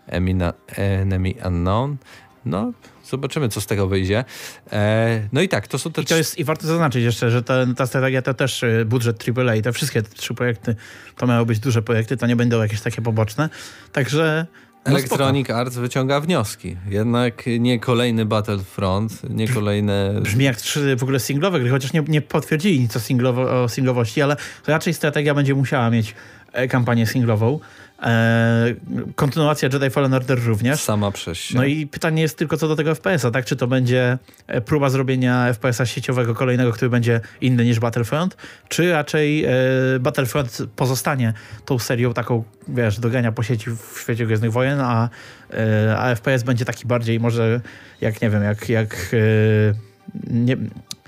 Enemy 0.08 1.34
Unknown. 1.46 1.98
No, 2.46 2.72
zobaczymy, 3.06 3.50
co 3.50 3.62
z 3.62 3.66
tego 3.66 3.88
wyjdzie. 3.88 4.26
E, 4.72 5.28
no 5.34 5.42
i 5.42 5.50
tak, 5.50 5.68
to 5.68 5.80
są 5.80 5.92
te... 5.92 6.02
I, 6.02 6.06
to 6.06 6.18
jest, 6.18 6.38
I 6.38 6.44
warto 6.44 6.68
zaznaczyć 6.68 7.04
jeszcze, 7.04 7.32
że 7.32 7.44
ta, 7.44 7.54
ta 7.76 7.88
strategia 7.88 8.22
to 8.22 8.34
też 8.34 8.64
y, 8.64 8.86
budżet 8.86 9.26
AAA. 9.30 9.62
Te 9.62 9.74
wszystkie 9.74 10.02
trzy 10.02 10.34
projekty 10.34 10.76
to 11.18 11.28
miały 11.28 11.46
być 11.46 11.60
duże 11.60 11.82
projekty, 11.82 12.18
to 12.18 12.28
nie 12.28 12.36
będą 12.36 12.62
jakieś 12.62 12.82
takie 12.82 13.02
poboczne. 13.02 13.50
Także 13.92 14.48
no 14.88 14.92
Electronic 14.92 15.50
Arts 15.50 15.76
wyciąga 15.78 16.20
wnioski. 16.20 16.78
Jednak 16.90 17.44
nie 17.60 17.80
kolejny 17.80 18.26
Battlefront, 18.26 19.30
nie 19.30 19.48
kolejne... 19.48 20.20
Brzmi 20.22 20.46
jak 20.46 20.58
trzy 20.58 20.96
w 20.96 21.04
ogóle 21.04 21.20
singlowe 21.20 21.60
gry, 21.60 21.70
chociaż 21.70 21.94
nie, 21.94 22.04
nie 22.08 22.22
potwierdzili 22.22 22.80
nic 22.80 22.96
o, 22.96 23.00
singlowo, 23.00 23.64
o 23.64 23.70
singlowości, 23.70 24.22
ale 24.22 24.36
raczej 24.68 24.94
strategia 24.94 25.34
będzie 25.34 25.56
musiała 25.56 25.90
mieć 25.90 26.16
e, 26.52 26.68
kampanię 26.68 27.08
singlową. 27.08 27.60
E, 28.02 28.76
kontynuacja 29.16 29.70
Jedi 29.74 29.90
Fallen 29.90 30.14
Order 30.14 30.44
również. 30.46 30.84
Sama 30.84 31.12
przez 31.12 31.38
się. 31.38 31.56
No 31.56 31.66
i 31.66 31.88
pytanie 31.88 32.22
jest 32.22 32.38
tylko 32.38 32.58
co 32.58 32.68
do 32.68 32.76
tego 32.76 32.96
FPS-a, 32.96 33.32
tak? 33.32 33.46
Czy 33.46 33.56
to 33.56 33.68
będzie 33.68 34.18
e, 34.48 34.62
próba 34.62 34.90
zrobienia 34.90 35.54
FPS-a 35.54 35.86
sieciowego 35.86 36.36
kolejnego, 36.36 36.72
który 36.72 36.90
będzie 36.90 37.22
inny 37.42 37.66
niż 37.66 37.80
Battlefront, 37.80 38.38
czy 38.70 38.92
raczej 38.92 39.46
e, 39.46 39.50
Battlefront 40.00 40.58
pozostanie 40.76 41.34
tą 41.66 41.80
serią 41.80 42.14
taką, 42.14 42.44
wiesz, 42.68 43.00
dogania 43.00 43.32
po 43.32 43.44
sieci 43.44 43.70
w 43.70 44.00
świecie 44.02 44.26
Gwiezdnych 44.26 44.52
Wojen, 44.52 44.80
a, 44.82 45.10
e, 45.54 45.98
a 45.98 46.16
FPS 46.16 46.44
będzie 46.44 46.66
taki 46.66 46.88
bardziej 46.88 47.20
może 47.20 47.62
jak, 48.02 48.22
nie 48.22 48.30
wiem, 48.30 48.44
jak, 48.44 48.70
jak 48.70 49.16
nie, 50.28 50.58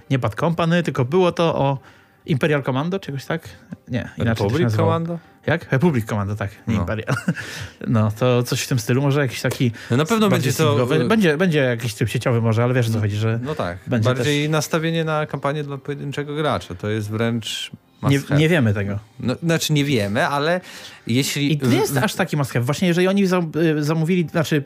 nie 0.09 0.19
Bad 0.19 0.35
Company, 0.35 0.83
tylko 0.83 1.05
było 1.05 1.31
to 1.31 1.55
o 1.55 1.77
Imperial 2.25 2.63
Commando, 2.63 2.99
czegoś 2.99 3.25
tak? 3.25 3.49
Nie, 3.87 4.09
inaczej 4.17 4.47
Republic. 4.47 4.75
Commando? 4.75 5.19
Jak? 5.47 5.71
Republic 5.71 6.05
Commando, 6.05 6.35
tak, 6.35 6.51
nie 6.67 6.75
No. 6.75 6.81
Imperial. 6.81 7.15
No, 7.87 8.11
to 8.19 8.43
coś 8.43 8.61
w 8.61 8.67
tym 8.67 8.79
stylu, 8.79 9.01
może 9.01 9.21
jakiś 9.21 9.41
taki 9.41 9.71
No 9.91 9.97
na 9.97 10.05
pewno 10.05 10.29
będzie 10.29 10.53
to... 10.53 10.69
singlowy. 10.69 11.05
Będzie, 11.05 11.37
będzie 11.37 11.59
jakiś 11.59 11.93
tryb 11.93 12.09
sieciowy 12.09 12.41
może, 12.41 12.63
ale 12.63 12.73
wiesz 12.73 12.89
o 12.89 12.91
co 12.91 12.99
chodzi, 12.99 13.15
że 13.15 13.39
No 13.43 13.55
tak. 13.55 13.77
Bardziej 14.03 14.49
nastawienie 14.49 15.03
na 15.03 15.25
kampanię 15.25 15.63
dla 15.63 15.77
pojedynczego 15.77 16.35
gracza. 16.35 16.75
To 16.75 16.89
jest 16.89 17.09
wręcz 17.09 17.71
nie, 18.03 18.19
nie 18.37 18.49
wiemy 18.49 18.73
tego. 18.73 18.99
No, 19.19 19.35
znaczy 19.43 19.73
nie 19.73 19.85
wiemy, 19.85 20.27
ale 20.27 20.61
jeśli... 21.07 21.53
I 21.53 21.57
to 21.57 21.67
nie 21.67 21.77
jest 21.77 21.97
aż 21.97 22.13
taki 22.13 22.37
must 22.37 22.51
have. 22.53 22.65
Właśnie 22.65 22.87
jeżeli 22.87 23.07
oni 23.07 23.23
y, 23.23 23.83
zamówili, 23.83 24.27
znaczy 24.29 24.63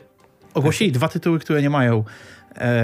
ogłosili 0.54 0.92
dwa 0.92 1.08
tytuły, 1.08 1.38
które 1.38 1.62
nie 1.62 1.70
mają 1.70 2.04
e, 2.56 2.74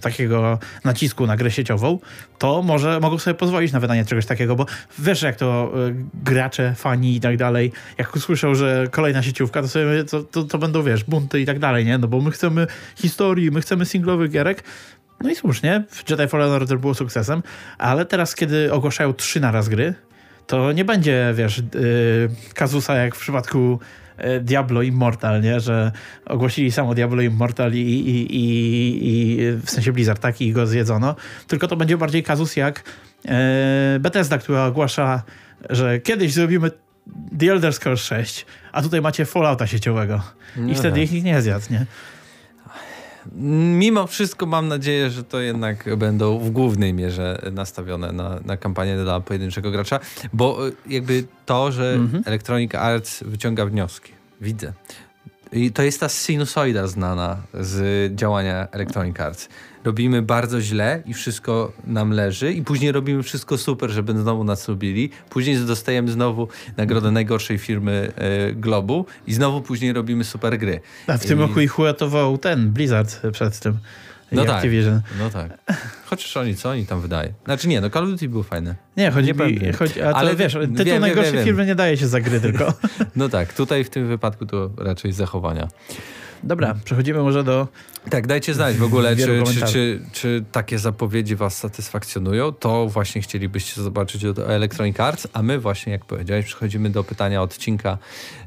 takiego 0.00 0.58
nacisku 0.84 1.26
na 1.26 1.36
grę 1.36 1.50
sieciową, 1.50 1.98
to 2.38 2.62
może 2.62 3.00
mogą 3.00 3.18
sobie 3.18 3.34
pozwolić 3.34 3.72
na 3.72 3.80
wydanie 3.80 4.04
czegoś 4.04 4.26
takiego, 4.26 4.56
bo 4.56 4.66
wiesz 4.98 5.22
jak 5.22 5.36
to 5.36 5.72
e, 5.88 5.94
gracze, 6.24 6.74
fani 6.76 7.16
i 7.16 7.20
tak 7.20 7.36
dalej, 7.36 7.72
jak 7.98 8.16
usłyszą, 8.16 8.54
że 8.54 8.86
kolejna 8.90 9.22
sieciówka, 9.22 9.62
to, 9.62 9.68
sobie, 9.68 10.04
to, 10.04 10.22
to, 10.22 10.42
to 10.42 10.58
będą, 10.58 10.82
wiesz, 10.82 11.04
bunty 11.04 11.40
i 11.40 11.46
tak 11.46 11.58
dalej, 11.58 11.84
nie? 11.84 11.98
No 11.98 12.08
bo 12.08 12.20
my 12.20 12.30
chcemy 12.30 12.66
historii, 12.96 13.50
my 13.50 13.60
chcemy 13.60 13.84
singlowych 13.84 14.30
gierek, 14.30 14.64
no 15.20 15.30
i 15.30 15.36
słusznie, 15.36 15.84
Jedi 16.10 16.28
Fallen 16.28 16.50
Order 16.50 16.78
było 16.78 16.94
sukcesem, 16.94 17.42
ale 17.78 18.06
teraz, 18.06 18.34
kiedy 18.34 18.72
ogłaszają 18.72 19.14
trzy 19.14 19.40
naraz 19.40 19.68
gry, 19.68 19.94
to 20.46 20.72
nie 20.72 20.84
będzie, 20.84 21.32
wiesz, 21.34 21.58
yy, 21.58 22.30
kazusa 22.54 22.94
jak 22.94 23.16
w 23.16 23.20
przypadku 23.20 23.80
Diablo 24.40 24.82
Immortal, 24.82 25.42
nie? 25.42 25.60
Że 25.60 25.92
ogłosili 26.26 26.72
samo 26.72 26.94
Diablo 26.94 27.22
Immortal 27.22 27.72
i, 27.72 27.76
i, 27.78 28.36
i, 28.36 29.42
i 29.42 29.52
w 29.52 29.70
sensie 29.70 29.92
Blizzard, 29.92 30.20
tak? 30.20 30.40
I 30.40 30.52
go 30.52 30.66
zjedzono. 30.66 31.16
Tylko 31.46 31.68
to 31.68 31.76
będzie 31.76 31.96
bardziej 31.96 32.22
kazus 32.22 32.56
jak 32.56 32.82
yy, 33.24 33.30
Bethesda, 34.00 34.38
która 34.38 34.64
ogłasza, 34.66 35.22
że 35.70 35.98
kiedyś 35.98 36.32
zrobimy 36.32 36.70
The 37.38 37.52
Elder 37.52 37.72
Scrolls 37.74 38.00
6, 38.00 38.46
a 38.72 38.82
tutaj 38.82 39.00
macie 39.00 39.24
Fallouta 39.24 39.66
sieciowego. 39.66 40.22
I 40.56 40.60
No 40.60 40.74
wtedy 40.74 40.90
tak. 40.90 40.98
ich 41.02 41.12
nikt 41.12 41.24
nie 41.26 41.42
zjadł, 41.42 41.64
nie? 41.70 41.86
Mimo 43.78 44.06
wszystko 44.06 44.46
mam 44.46 44.68
nadzieję, 44.68 45.10
że 45.10 45.24
to 45.24 45.40
jednak 45.40 45.96
będą 45.96 46.38
w 46.38 46.50
głównej 46.50 46.94
mierze 46.94 47.42
nastawione 47.52 48.12
na, 48.12 48.40
na 48.44 48.56
kampanię 48.56 48.96
dla 48.96 49.20
pojedynczego 49.20 49.70
gracza, 49.70 50.00
bo 50.32 50.68
y, 50.68 50.72
jakby 50.86 51.24
to, 51.46 51.72
że 51.72 51.94
Mhm. 51.94 52.22
Electronic 52.26 52.74
Arts 52.74 53.22
wyciąga 53.22 53.66
wnioski, 53.66 54.12
widzę. 54.40 54.72
I 55.52 55.72
to 55.72 55.82
jest 55.82 56.00
ta 56.00 56.08
sinusoida 56.08 56.86
znana 56.86 57.36
z 57.54 58.14
działania 58.14 58.68
Electronic 58.72 59.20
Arts. 59.20 59.48
Robimy 59.84 60.22
bardzo 60.22 60.60
źle 60.60 61.02
i 61.06 61.14
wszystko 61.14 61.72
nam 61.86 62.10
leży 62.10 62.52
i 62.52 62.62
później 62.62 62.92
robimy 62.92 63.22
wszystko 63.22 63.58
super, 63.58 63.90
żeby 63.90 64.18
znowu 64.18 64.44
nas 64.44 64.68
lubili. 64.68 65.10
Później 65.30 65.56
dostajemy 65.56 66.10
znowu 66.10 66.48
nagrodę 66.76 67.10
najgorszej 67.10 67.58
firmy 67.58 68.12
e, 68.16 68.52
Globu 68.52 69.06
i 69.26 69.32
znowu 69.34 69.62
później 69.62 69.92
robimy 69.92 70.24
super 70.24 70.58
gry. 70.58 70.80
A 71.06 71.18
w 71.18 71.26
tym 71.26 71.38
I- 71.38 71.40
roku 71.42 71.60
ich 71.60 71.78
uratował 71.78 72.38
ten 72.38 72.70
Blizzard 72.70 73.20
przed 73.32 73.58
tym. 73.60 73.78
No 74.32 74.44
tak. 74.44 74.54
Activision. 74.56 75.00
No 75.18 75.30
tak. 75.30 75.58
Chociaż 76.06 76.36
oni, 76.36 76.56
co 76.56 76.70
oni 76.70 76.86
tam 76.86 77.00
wydają? 77.00 77.32
Znaczy 77.44 77.68
nie, 77.68 77.80
no 77.80 77.90
Call 77.90 78.04
of 78.04 78.10
Duty 78.10 78.28
było 78.28 78.42
fajne. 78.42 78.74
Nie, 78.96 79.10
chodzi 79.10 79.34
mi, 79.34 79.72
chodzi, 79.72 80.02
a 80.02 80.10
to 80.10 80.16
Ale 80.16 80.36
wiesz, 80.36 80.52
tytuł 80.52 80.84
wiem, 80.84 81.00
najgorszej 81.00 81.32
wiem. 81.32 81.44
firmy 81.44 81.66
nie 81.66 81.74
daje 81.74 81.96
się 81.96 82.06
za 82.08 82.20
gry 82.20 82.40
tylko. 82.40 82.72
No 83.16 83.28
tak, 83.28 83.52
tutaj 83.52 83.84
w 83.84 83.90
tym 83.90 84.08
wypadku 84.08 84.46
to 84.46 84.70
raczej 84.78 85.12
zachowania. 85.12 85.68
Dobra, 86.42 86.74
przechodzimy 86.84 87.22
może 87.22 87.44
do... 87.44 87.68
Tak, 88.10 88.26
dajcie 88.26 88.54
znać 88.54 88.76
w 88.76 88.82
ogóle, 88.82 89.16
czy, 89.16 89.42
czy, 89.54 89.66
czy, 89.72 90.00
czy 90.12 90.44
takie 90.52 90.78
zapowiedzi 90.78 91.36
was 91.36 91.56
satysfakcjonują. 91.58 92.52
To 92.52 92.86
właśnie 92.88 93.22
chcielibyście 93.22 93.82
zobaczyć 93.82 94.24
od 94.24 94.38
Electronic 94.38 95.00
Arts, 95.00 95.28
a 95.32 95.42
my 95.42 95.58
właśnie, 95.58 95.92
jak 95.92 96.04
powiedziałeś, 96.04 96.46
przechodzimy 96.46 96.90
do 96.90 97.04
pytania 97.04 97.42
odcinka 97.42 97.98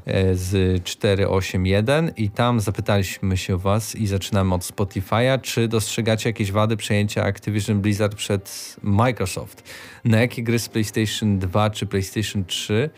e, 0.06 0.34
z 0.34 0.84
481 0.84 2.12
i 2.16 2.30
tam 2.30 2.60
zapytaliśmy 2.60 3.36
się 3.36 3.58
was 3.58 3.94
i 3.94 4.06
zaczynamy 4.06 4.54
od 4.54 4.62
Spotify'a, 4.62 5.40
czy 5.40 5.68
dostrzegacie 5.68 6.28
jakieś 6.28 6.52
wady 6.52 6.76
przejęcia 6.76 7.24
Activision 7.24 7.80
Blizzard 7.80 8.14
przed 8.14 8.76
Microsoft? 8.82 9.62
Na 10.04 10.20
jakie 10.20 10.42
gry 10.42 10.58
z 10.58 10.68
PlayStation 10.68 11.38
2 11.38 11.70
czy 11.70 11.86
PlayStation 11.86 12.44
3 12.44 12.90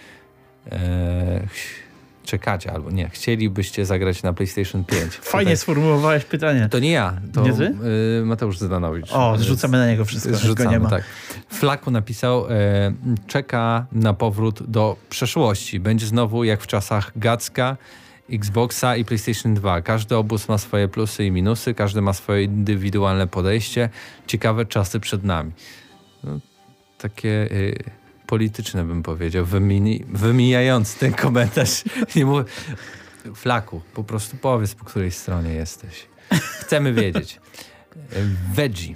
e, 0.73 1.47
ch- 1.47 1.84
czekacie 2.25 2.73
albo 2.73 2.91
nie, 2.91 3.09
chcielibyście 3.09 3.85
zagrać 3.87 4.23
na 4.23 4.33
PlayStation 4.33 4.85
5? 4.85 5.03
Fajnie 5.23 5.45
Tutaj- 5.45 5.57
sformułowałeś 5.57 6.25
pytanie. 6.25 6.69
to 6.71 6.79
nie 6.79 6.91
ja, 6.91 7.21
to 7.33 7.43
Nie 7.43 7.53
ty? 7.53 7.75
y, 8.21 8.25
Mateusz 8.25 8.59
Zdanowicz. 8.59 9.13
O, 9.13 9.39
zrzucamy 9.39 9.79
na 9.79 9.87
niego 9.87 10.05
wszystko, 10.05 10.35
Zrzucamy, 10.35 10.71
nie 10.71 10.79
ma. 10.79 10.91
tak. 10.91 11.05
Flaku 11.49 11.91
napisał, 11.91 12.47
e, 12.51 12.93
czeka 13.27 13.87
na 13.93 14.15
powrót 14.15 14.71
do 14.71 14.97
przeszłości. 15.11 15.81
Będzie 15.81 16.07
znowu 16.07 16.45
jak 16.45 16.61
w 16.61 16.67
czasach 16.67 17.13
Gacka, 17.17 17.77
Xboxa 18.33 18.97
i 18.97 19.05
PlayStation 19.05 19.55
2. 19.55 19.83
Każdy 19.83 20.17
obóz 20.17 20.49
ma 20.49 20.59
swoje 20.59 20.89
plusy 20.89 21.25
i 21.25 21.31
minusy, 21.31 21.75
każdy 21.75 22.01
ma 22.01 22.13
swoje 22.13 22.43
indywidualne 22.43 23.27
podejście. 23.27 23.89
Ciekawe 24.27 24.67
czasy 24.67 25.01
przed 25.01 25.25
nami. 25.25 25.53
No, 26.25 26.39
takie 26.99 27.29
y, 27.53 27.85
polityczne 28.27 28.85
bym 28.85 29.03
powiedział, 29.03 29.45
wymini, 29.45 30.05
wymijający 30.09 30.99
ten 30.99 31.13
komentarz. 31.13 31.85
Nie 32.17 32.27
mów... 32.27 32.45
Flaku, 33.35 33.81
po 33.95 34.05
prostu 34.05 34.37
powiedz, 34.37 34.75
po 34.75 34.85
której 34.85 35.11
stronie 35.11 35.55
jesteś. 35.55 36.07
Chcemy 36.61 36.93
wiedzieć. 36.93 37.41
Veggie. 38.55 38.95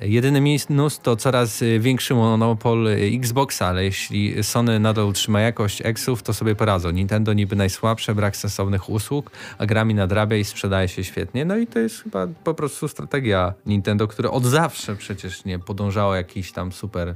Jedyny 0.00 0.40
minus 0.40 1.00
to 1.00 1.16
coraz 1.16 1.60
większy 1.80 2.14
monopol 2.14 2.88
Xboxa, 3.14 3.66
ale 3.66 3.84
jeśli 3.84 4.44
Sony 4.44 4.80
nadal 4.80 5.04
utrzyma 5.04 5.40
jakość 5.40 5.82
Xów, 5.84 6.22
to 6.22 6.34
sobie 6.34 6.54
poradzą. 6.54 6.90
Nintendo 6.90 7.32
niby 7.32 7.56
najsłabsze, 7.56 8.14
brak 8.14 8.36
sensownych 8.36 8.90
usług, 8.90 9.30
a 9.58 9.66
grami 9.66 9.94
nadrabia 9.94 10.36
i 10.36 10.44
sprzedaje 10.44 10.88
się 10.88 11.04
świetnie. 11.04 11.44
No 11.44 11.56
i 11.56 11.66
to 11.66 11.78
jest 11.78 12.02
chyba 12.02 12.26
po 12.44 12.54
prostu 12.54 12.88
strategia 12.88 13.54
Nintendo, 13.66 14.08
które 14.08 14.30
od 14.30 14.44
zawsze 14.44 14.96
przecież 14.96 15.44
nie 15.44 15.58
podążało 15.58 16.14
jakiś 16.14 16.52
tam 16.52 16.72
super 16.72 17.14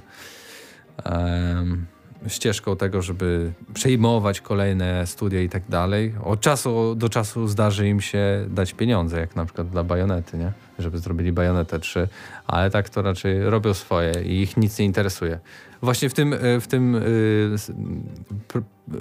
ścieżką 2.27 2.77
tego, 2.77 3.03
żeby 3.03 3.53
przejmować 3.75 4.41
kolejne 4.41 5.07
studia 5.07 5.41
i 5.41 5.49
tak 5.49 5.63
dalej. 5.69 6.15
Od 6.25 6.41
czasu 6.41 6.95
do 6.95 7.09
czasu 7.09 7.49
zdarzy 7.49 7.89
im 7.89 8.01
się 8.01 8.47
dać 8.49 8.73
pieniądze, 8.73 9.21
jak 9.21 9.37
na 9.37 9.45
przykład 9.45 9.69
dla 9.69 9.85
Bajonety, 9.85 10.39
nie? 10.39 10.53
Żeby 10.79 10.99
zrobili 10.99 11.33
Bajonetę 11.33 11.79
3, 11.79 12.09
ale 12.47 12.71
tak 12.71 12.89
to 12.89 13.03
raczej 13.03 13.51
robią 13.51 13.75
swoje 13.75 14.13
i 14.25 14.43
ich 14.43 14.57
nic 14.57 14.79
nie 14.79 14.85
interesuje. 14.85 15.39
Właśnie 15.83 16.09
w 16.09 16.15
tym, 16.15 16.33
e, 16.33 16.61
w 16.61 16.67
tym 16.67 16.97
e, 16.97 17.01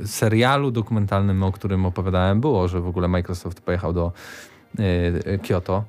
serialu 0.08 0.71
dokumentalnym, 0.71 1.43
o 1.43 1.51
którym 1.51 1.86
opowiadałem, 1.86 2.41
było, 2.41 2.67
że 2.67 2.82
w 2.82 2.88
ogóle 2.88 3.08
Microsoft 3.08 3.62
pojechał 3.62 3.93
do 3.93 4.12
e, 4.80 5.38
Kyoto 5.38 5.84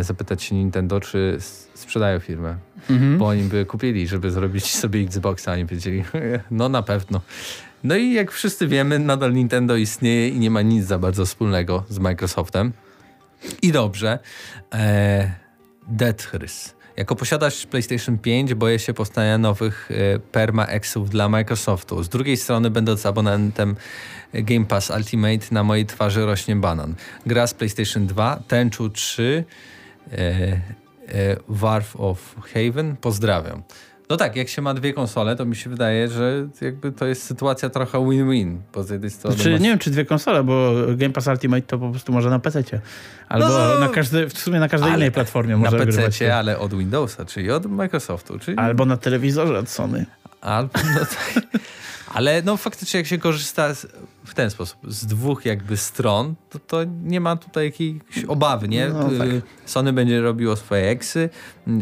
zapytać 0.00 0.42
się 0.42 0.54
Nintendo, 0.54 1.00
czy 1.00 1.36
sprzedają 1.74 2.20
firmę 2.20 2.56
Mhm. 2.90 3.18
bo 3.18 3.26
oni 3.26 3.42
by 3.42 3.64
kupili, 3.64 4.08
żeby 4.08 4.30
zrobić 4.30 4.74
sobie 4.74 5.00
Xboxa, 5.00 5.50
a 5.50 5.54
oni 5.54 5.66
powiedzieli, 5.66 6.04
no 6.50 6.68
na 6.68 6.82
pewno. 6.82 7.20
No 7.84 7.96
i 7.96 8.12
jak 8.12 8.32
wszyscy 8.32 8.68
wiemy, 8.68 8.98
nadal 8.98 9.32
Nintendo 9.32 9.76
istnieje 9.76 10.28
i 10.28 10.38
nie 10.38 10.50
ma 10.50 10.62
nic 10.62 10.86
za 10.86 10.98
bardzo 10.98 11.26
wspólnego 11.26 11.84
z 11.88 11.98
Microsoftem. 11.98 12.72
I 13.62 13.72
dobrze. 13.72 14.18
E, 14.74 15.32
Deathris. 15.88 16.74
Jako 16.96 17.16
posiadacz 17.16 17.66
PlayStation 17.66 18.18
5 18.18 18.54
boję 18.54 18.78
się 18.78 18.94
powstania 18.94 19.38
nowych 19.38 19.90
e, 19.90 20.18
perma-exów 20.18 21.10
dla 21.10 21.28
Microsoftu. 21.28 22.02
Z 22.02 22.08
drugiej 22.08 22.36
strony, 22.36 22.70
będąc 22.70 23.06
abonentem 23.06 23.76
Game 24.34 24.66
Pass 24.66 24.90
Ultimate, 24.90 25.46
na 25.50 25.64
mojej 25.64 25.86
twarzy 25.86 26.26
rośnie 26.26 26.56
banan. 26.56 26.94
Gra 27.26 27.46
z 27.46 27.54
PlayStation 27.54 28.06
2, 28.06 28.42
Tenchu 28.48 28.90
3, 28.90 29.44
e, 30.12 30.18
e, 30.18 30.60
Warf 31.48 31.96
of 31.96 32.34
Haven. 32.54 32.96
Pozdrawiam. 32.96 33.62
No 34.10 34.16
tak, 34.16 34.36
jak 34.36 34.48
się 34.48 34.62
ma 34.62 34.74
dwie 34.74 34.92
konsole, 34.92 35.36
to 35.36 35.44
mi 35.44 35.56
się 35.56 35.70
wydaje, 35.70 36.08
że 36.08 36.48
jakby 36.60 36.92
to 36.92 37.06
jest 37.06 37.22
sytuacja 37.22 37.70
trochę 37.70 37.98
win-win. 37.98 38.58
Bo 38.74 38.82
z 38.82 38.90
jednej 38.90 39.10
strony 39.10 39.36
Znaczy, 39.36 39.50
masz- 39.50 39.60
nie 39.60 39.68
wiem, 39.68 39.78
czy 39.78 39.90
dwie 39.90 40.04
konsole, 40.04 40.44
bo 40.44 40.72
Game 40.96 41.12
Pass 41.12 41.26
Ultimate 41.26 41.62
to 41.62 41.78
po 41.78 41.90
prostu 41.90 42.12
może 42.12 42.30
na 42.30 42.38
PC. 42.38 42.64
Albo 43.28 43.48
No, 43.48 43.78
na 43.80 43.88
każdy, 43.88 44.28
w 44.28 44.38
sumie 44.38 44.60
na 44.60 44.68
każdej 44.68 44.92
innej 44.92 45.12
platformie 45.12 45.52
na 45.52 45.58
może 45.58 45.78
grywać. 45.78 46.04
PC, 46.04 46.34
ale 46.36 46.58
od 46.58 46.74
Windowsa, 46.74 47.24
czyli 47.24 47.50
od 47.50 47.66
Microsoftu, 47.66 48.38
czyli 48.38 48.56
Albo 48.58 48.84
na 48.86 48.96
telewizorze 48.96 49.58
od 49.58 49.68
Sony. 49.68 50.06
Albo, 50.40 50.78
no 50.94 51.00
tak. 51.00 51.44
Ale 52.14 52.42
no 52.42 52.56
faktycznie 52.56 52.98
jak 52.98 53.06
się 53.06 53.18
korzysta 53.18 53.74
z, 53.74 53.86
w 54.24 54.34
ten 54.34 54.50
sposób 54.50 54.78
z 54.88 55.06
dwóch 55.06 55.44
jakby 55.44 55.76
stron, 55.76 56.34
to, 56.50 56.58
to 56.58 56.84
nie 57.04 57.20
ma 57.20 57.36
tutaj 57.36 57.64
jakiejś 57.64 58.24
obawy, 58.28 58.68
nie? 58.68 58.88
No, 58.88 59.10
tak. 59.18 59.28
Sony 59.66 59.92
będzie 59.92 60.20
robiło 60.20 60.56
swoje 60.56 60.88
eksy, 60.88 61.30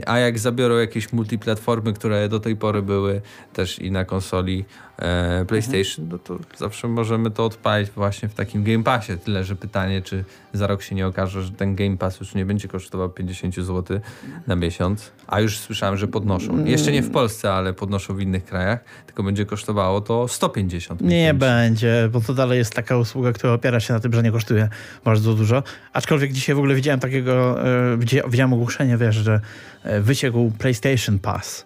a 0.07 0.19
jak 0.19 0.39
zabiorą 0.39 0.77
jakieś 0.77 1.13
multiplatformy, 1.13 1.93
które 1.93 2.29
do 2.29 2.41
tej 2.41 2.57
pory 2.57 2.83
były 2.83 3.21
też 3.53 3.79
i 3.79 3.91
na 3.91 4.05
konsoli 4.05 4.65
e, 4.99 5.45
PlayStation, 5.49 6.09
no 6.09 6.19
to 6.19 6.39
zawsze 6.59 6.89
możemy 6.89 7.31
to 7.31 7.45
odpalić 7.45 7.91
właśnie 7.91 8.29
w 8.29 8.35
takim 8.35 8.65
Game 8.65 8.83
Passie. 8.85 9.13
Tyle, 9.25 9.45
że 9.45 9.57
pytanie, 9.57 10.03
czy 10.03 10.25
za 10.53 10.67
rok 10.67 10.83
się 10.83 10.95
nie 10.95 11.07
okaże, 11.07 11.43
że 11.43 11.51
ten 11.51 11.75
Game 11.75 11.97
Pass 11.97 12.21
już 12.21 12.35
nie 12.35 12.45
będzie 12.47 12.69
kosztował 12.69 13.11
50 13.11 13.55
zł 13.55 14.01
na 14.47 14.57
miesiąc, 14.57 15.13
a 15.27 15.41
już 15.41 15.59
słyszałem, 15.59 15.97
że 15.97 16.09
podnoszą. 16.09 16.65
Jeszcze 16.65 16.93
nie 16.93 17.03
w 17.03 17.11
Polsce, 17.11 17.53
ale 17.53 17.73
podnoszą 17.73 18.15
w 18.15 18.21
innych 18.21 18.45
krajach, 18.45 18.85
tylko 19.07 19.23
będzie 19.23 19.47
kosztowało 19.47 20.01
to 20.01 20.29
150 20.29 21.01
Nie 21.01 21.07
miesięcznie. 21.09 21.35
będzie, 21.35 22.09
bo 22.13 22.21
to 22.21 22.35
dalej 22.35 22.59
jest 22.59 22.75
taka 22.75 22.97
usługa, 22.97 23.33
która 23.33 23.53
opiera 23.53 23.81
się 23.81 23.95
na 23.95 24.01
tym, 24.01 24.13
że 24.13 24.23
nie 24.23 24.33
kosztuje 24.33 24.69
bardzo 25.05 25.35
dużo. 25.35 25.63
Aczkolwiek 25.93 26.33
dzisiaj 26.33 26.55
w 26.55 26.59
ogóle 26.59 26.75
widziałem 26.75 27.01
takiego, 27.01 27.65
e, 27.93 27.97
widzi- 27.99 28.31
widziałem 28.31 28.53
ogłoszenie, 28.53 28.97
wiesz, 28.97 29.17
że 29.17 29.41
wyciekł 30.01 30.53
PlayStation 30.59 31.19
Pass. 31.19 31.65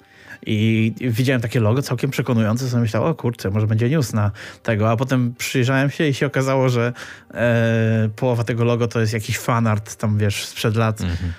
I 0.48 0.92
widziałem 1.00 1.42
takie 1.42 1.60
logo 1.60 1.82
całkiem 1.82 2.10
przekonujące, 2.10 2.68
sobie 2.68 2.80
myślałem, 2.82 3.10
o 3.10 3.14
kurczę, 3.14 3.50
może 3.50 3.66
będzie 3.66 3.88
news 3.88 4.12
na 4.12 4.30
tego, 4.62 4.90
a 4.90 4.96
potem 4.96 5.34
przyjrzałem 5.38 5.90
się 5.90 6.08
i 6.08 6.14
się 6.14 6.26
okazało, 6.26 6.68
że 6.68 6.92
e, 7.34 8.08
połowa 8.16 8.44
tego 8.44 8.64
logo 8.64 8.88
to 8.88 9.00
jest 9.00 9.12
jakiś 9.12 9.38
fanart 9.38 9.96
tam, 9.96 10.18
wiesz, 10.18 10.44
sprzed 10.44 10.76
lat 10.76 11.00
Mhm. 11.00 11.32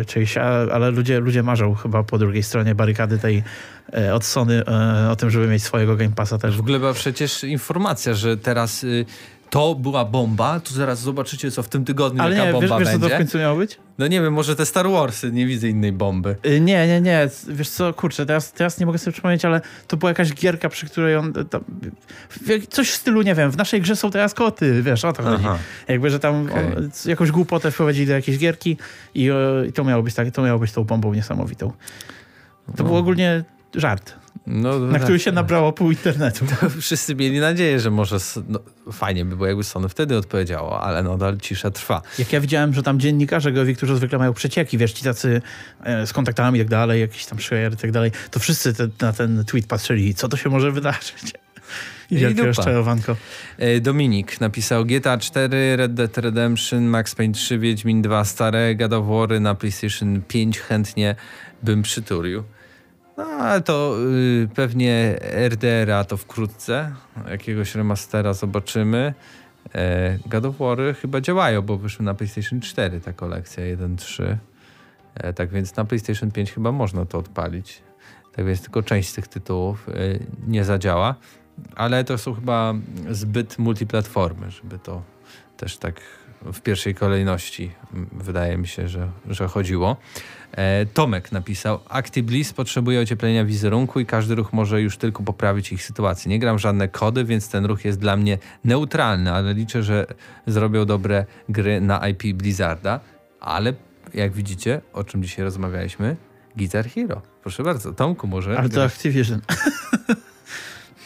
e, 0.00 0.04
czyjś, 0.04 0.36
a, 0.36 0.48
ale 0.72 0.90
ludzie, 0.90 1.20
ludzie 1.20 1.42
marzą 1.42 1.74
chyba 1.74 2.02
po 2.02 2.18
drugiej 2.18 2.42
stronie 2.42 2.74
barykady 2.74 3.18
tej 3.18 3.42
e, 3.92 4.14
od 4.14 4.24
Sony 4.24 4.62
e, 4.66 5.10
o 5.10 5.16
tym, 5.16 5.30
żeby 5.30 5.48
mieć 5.48 5.62
swojego 5.62 5.96
Game 5.96 6.12
Passa 6.16 6.38
też. 6.38 6.56
W 6.56 6.60
ogóle 6.60 6.78
była 6.78 6.94
przecież 6.94 7.44
informacja, 7.44 8.14
że 8.14 8.36
teraz 8.36 8.84
y, 8.84 9.06
to 9.50 9.74
była 9.74 10.04
bomba, 10.04 10.60
to 10.60 10.74
zaraz 10.74 11.00
zobaczycie, 11.00 11.50
co 11.50 11.62
w 11.62 11.68
tym 11.68 11.84
tygodniu, 11.84 12.22
Ale 12.22 12.36
jaka 12.36 12.46
nie, 12.52 12.60
wiesz, 12.60 12.70
bomba 12.70 12.78
wiesz 12.78 12.88
co 12.88 12.92
to 12.94 12.98
będzie. 13.00 13.14
w 13.14 13.18
końcu 13.18 13.38
miało 13.38 13.56
być? 13.58 13.78
No 13.98 14.06
nie 14.06 14.20
wiem, 14.20 14.32
może 14.32 14.56
te 14.56 14.66
Star 14.66 14.90
Warsy, 14.90 15.32
nie 15.32 15.46
widzę 15.46 15.68
innej 15.68 15.92
bomby. 15.92 16.36
Y, 16.46 16.60
Nie, 16.60 16.86
nie, 16.86 17.00
nie. 17.00 17.28
Wiesz 17.48 17.68
co, 17.68 17.94
kurczę, 17.94 18.26
teraz, 18.26 18.52
teraz 18.52 18.80
nie 18.80 18.86
mogę 18.86 18.98
sobie 18.98 19.12
przypomnieć, 19.12 19.44
ale 19.44 19.60
to 19.86 19.96
była 19.96 20.10
jakaś 20.10 20.32
gierka, 20.34 20.68
przy 20.68 20.86
której 20.86 21.16
on... 21.16 21.32
Tam, 21.50 21.64
w- 22.30 22.66
coś 22.66 22.90
w 22.90 22.94
stylu, 22.94 23.22
nie 23.22 23.34
wiem, 23.34 23.50
w 23.50 23.56
naszej 23.56 23.80
grze 23.80 23.96
są 23.96 24.10
teraz 24.10 24.34
koty, 24.34 24.82
wiesz, 24.82 25.04
o 25.04 25.12
to 25.12 25.22
chodzi. 25.22 25.44
Aha. 25.46 25.58
Jakby, 25.88 26.10
że 26.10 26.18
tam 26.18 26.46
Okej. 26.46 26.64
on, 26.76 26.90
jakąś 27.06 27.30
głupotę 27.30 27.70
wprowadzili 27.70 28.06
do 28.06 28.12
jakiejś 28.12 28.38
gierki 28.38 28.76
i, 29.14 29.30
i 29.68 29.72
to, 29.72 29.84
miało 29.84 30.02
być 30.02 30.14
tak, 30.14 30.30
to 30.30 30.42
miało 30.42 30.58
być 30.58 30.72
tą 30.72 30.84
bombą 30.84 31.14
niesamowitą. 31.14 31.72
To 32.76 32.84
był 32.84 32.96
ogólnie 32.96 33.44
żart, 33.74 34.14
No, 34.46 34.78
na 34.78 34.98
który 34.98 35.18
się 35.18 35.32
nabrało 35.32 35.72
pół 35.72 35.90
internetu. 35.90 36.46
Wszyscy 36.80 37.14
mieli 37.14 37.40
nadzieję, 37.40 37.80
że 37.80 37.90
może 37.90 38.16
no, 38.48 38.60
fajnie 38.92 39.24
by 39.24 39.36
było, 39.36 39.46
jakby 39.46 39.64
Sony 39.64 39.88
wtedy 39.88 40.16
odpowiedziało, 40.16 40.82
ale 40.82 41.02
nadal 41.02 41.38
cisza 41.38 41.70
trwa. 41.70 42.02
Jak 42.18 42.32
ja 42.32 42.40
widziałem, 42.40 42.74
że 42.74 42.82
tam 42.82 43.00
dziennikarze 43.00 43.52
gowi, 43.52 43.76
którzy 43.76 43.96
zwykle 43.96 44.18
mają 44.18 44.34
przecieki, 44.34 44.78
wiesz, 44.78 44.92
ci 44.92 45.04
tacy 45.04 45.42
e, 45.84 46.06
z 46.06 46.12
kontaktami 46.12 46.58
i 46.58 46.62
tak 46.62 46.70
dalej, 46.70 47.00
jakiś 47.00 47.26
tam 47.26 47.40
share 47.40 47.72
i 47.72 47.76
tak 47.76 47.92
dalej, 47.92 48.10
to 48.30 48.40
wszyscy 48.40 48.74
te, 48.74 48.88
na 49.00 49.12
ten 49.12 49.44
tweet 49.44 49.66
patrzyli, 49.66 50.14
co 50.14 50.28
to 50.28 50.36
się 50.36 50.50
może 50.50 50.72
wydarzyć. 50.72 51.32
I 52.10 52.14
I 52.14 52.18
wielkie 52.18 52.46
rozczarowanko. 52.46 53.16
E, 53.58 53.80
Dominik 53.80 54.40
napisał 54.40 54.84
GTA 54.84 55.18
4, 55.18 55.76
Red 55.76 55.94
Dead 55.94 56.18
Redemption, 56.18 56.84
Max 56.84 57.14
Payne 57.14 57.34
3, 57.34 57.58
Wiedźmin 57.58 58.02
2, 58.02 58.24
stare 58.24 58.74
God 58.74 58.92
na 59.40 59.54
PlayStation 59.54 60.22
5 60.28 60.60
chętnie 60.60 61.16
bym 61.62 61.82
przytulił. 61.82 62.44
No, 63.16 63.24
ale 63.24 63.60
to 63.60 63.96
y, 64.44 64.48
pewnie 64.54 65.18
RDR-a 65.48 66.04
to 66.04 66.16
wkrótce, 66.16 66.92
jakiegoś 67.30 67.74
remastera 67.74 68.32
zobaczymy. 68.32 69.14
E, 69.74 70.18
God 70.26 70.44
of 70.44 70.58
War 70.58 70.78
chyba 71.00 71.20
działają, 71.20 71.62
bo 71.62 71.78
wyszły 71.78 72.04
na 72.04 72.14
PlayStation 72.14 72.60
4 72.60 73.00
ta 73.00 73.12
kolekcja 73.12 73.64
1.3. 73.76 74.36
E, 75.14 75.32
tak 75.32 75.50
więc 75.50 75.76
na 75.76 75.84
PlayStation 75.84 76.30
5 76.30 76.52
chyba 76.52 76.72
można 76.72 77.06
to 77.06 77.18
odpalić. 77.18 77.82
Tak 78.32 78.46
więc 78.46 78.62
tylko 78.62 78.82
część 78.82 79.08
z 79.08 79.14
tych 79.14 79.28
tytułów 79.28 79.88
e, 79.88 79.92
nie 80.46 80.64
zadziała. 80.64 81.14
Ale 81.76 82.04
to 82.04 82.18
są 82.18 82.34
chyba 82.34 82.74
zbyt 83.10 83.58
multiplatformy, 83.58 84.50
żeby 84.50 84.78
to 84.78 85.02
też 85.56 85.76
tak 85.76 86.00
w 86.42 86.60
pierwszej 86.60 86.94
kolejności 86.94 87.70
wydaje 88.12 88.58
mi 88.58 88.66
się, 88.68 88.88
że, 88.88 89.10
że 89.28 89.48
chodziło. 89.48 89.96
E, 90.52 90.86
Tomek 90.86 91.32
napisał, 91.32 91.80
ActiBliss 91.88 92.52
potrzebuje 92.52 93.00
ocieplenia 93.00 93.44
wizerunku 93.44 94.00
i 94.00 94.06
każdy 94.06 94.34
ruch 94.34 94.52
może 94.52 94.82
już 94.82 94.96
tylko 94.96 95.22
poprawić 95.22 95.72
ich 95.72 95.82
sytuację. 95.84 96.30
Nie 96.30 96.38
gram 96.38 96.56
w 96.56 96.60
żadne 96.60 96.88
kody, 96.88 97.24
więc 97.24 97.48
ten 97.48 97.64
ruch 97.64 97.84
jest 97.84 97.98
dla 97.98 98.16
mnie 98.16 98.38
neutralny, 98.64 99.32
ale 99.32 99.54
liczę, 99.54 99.82
że 99.82 100.06
zrobią 100.46 100.84
dobre 100.84 101.26
gry 101.48 101.80
na 101.80 102.08
IP 102.08 102.36
Blizzarda. 102.36 103.00
Ale 103.40 103.72
jak 104.14 104.32
widzicie, 104.32 104.80
o 104.92 105.04
czym 105.04 105.22
dzisiaj 105.22 105.44
rozmawialiśmy, 105.44 106.16
Guitar 106.56 106.88
Hero. 106.88 107.22
Proszę 107.42 107.62
bardzo, 107.62 107.92
Tomku 107.92 108.26
może... 108.26 108.58
Ale 108.58 108.68
to 108.68 108.84
Activision. 108.84 109.40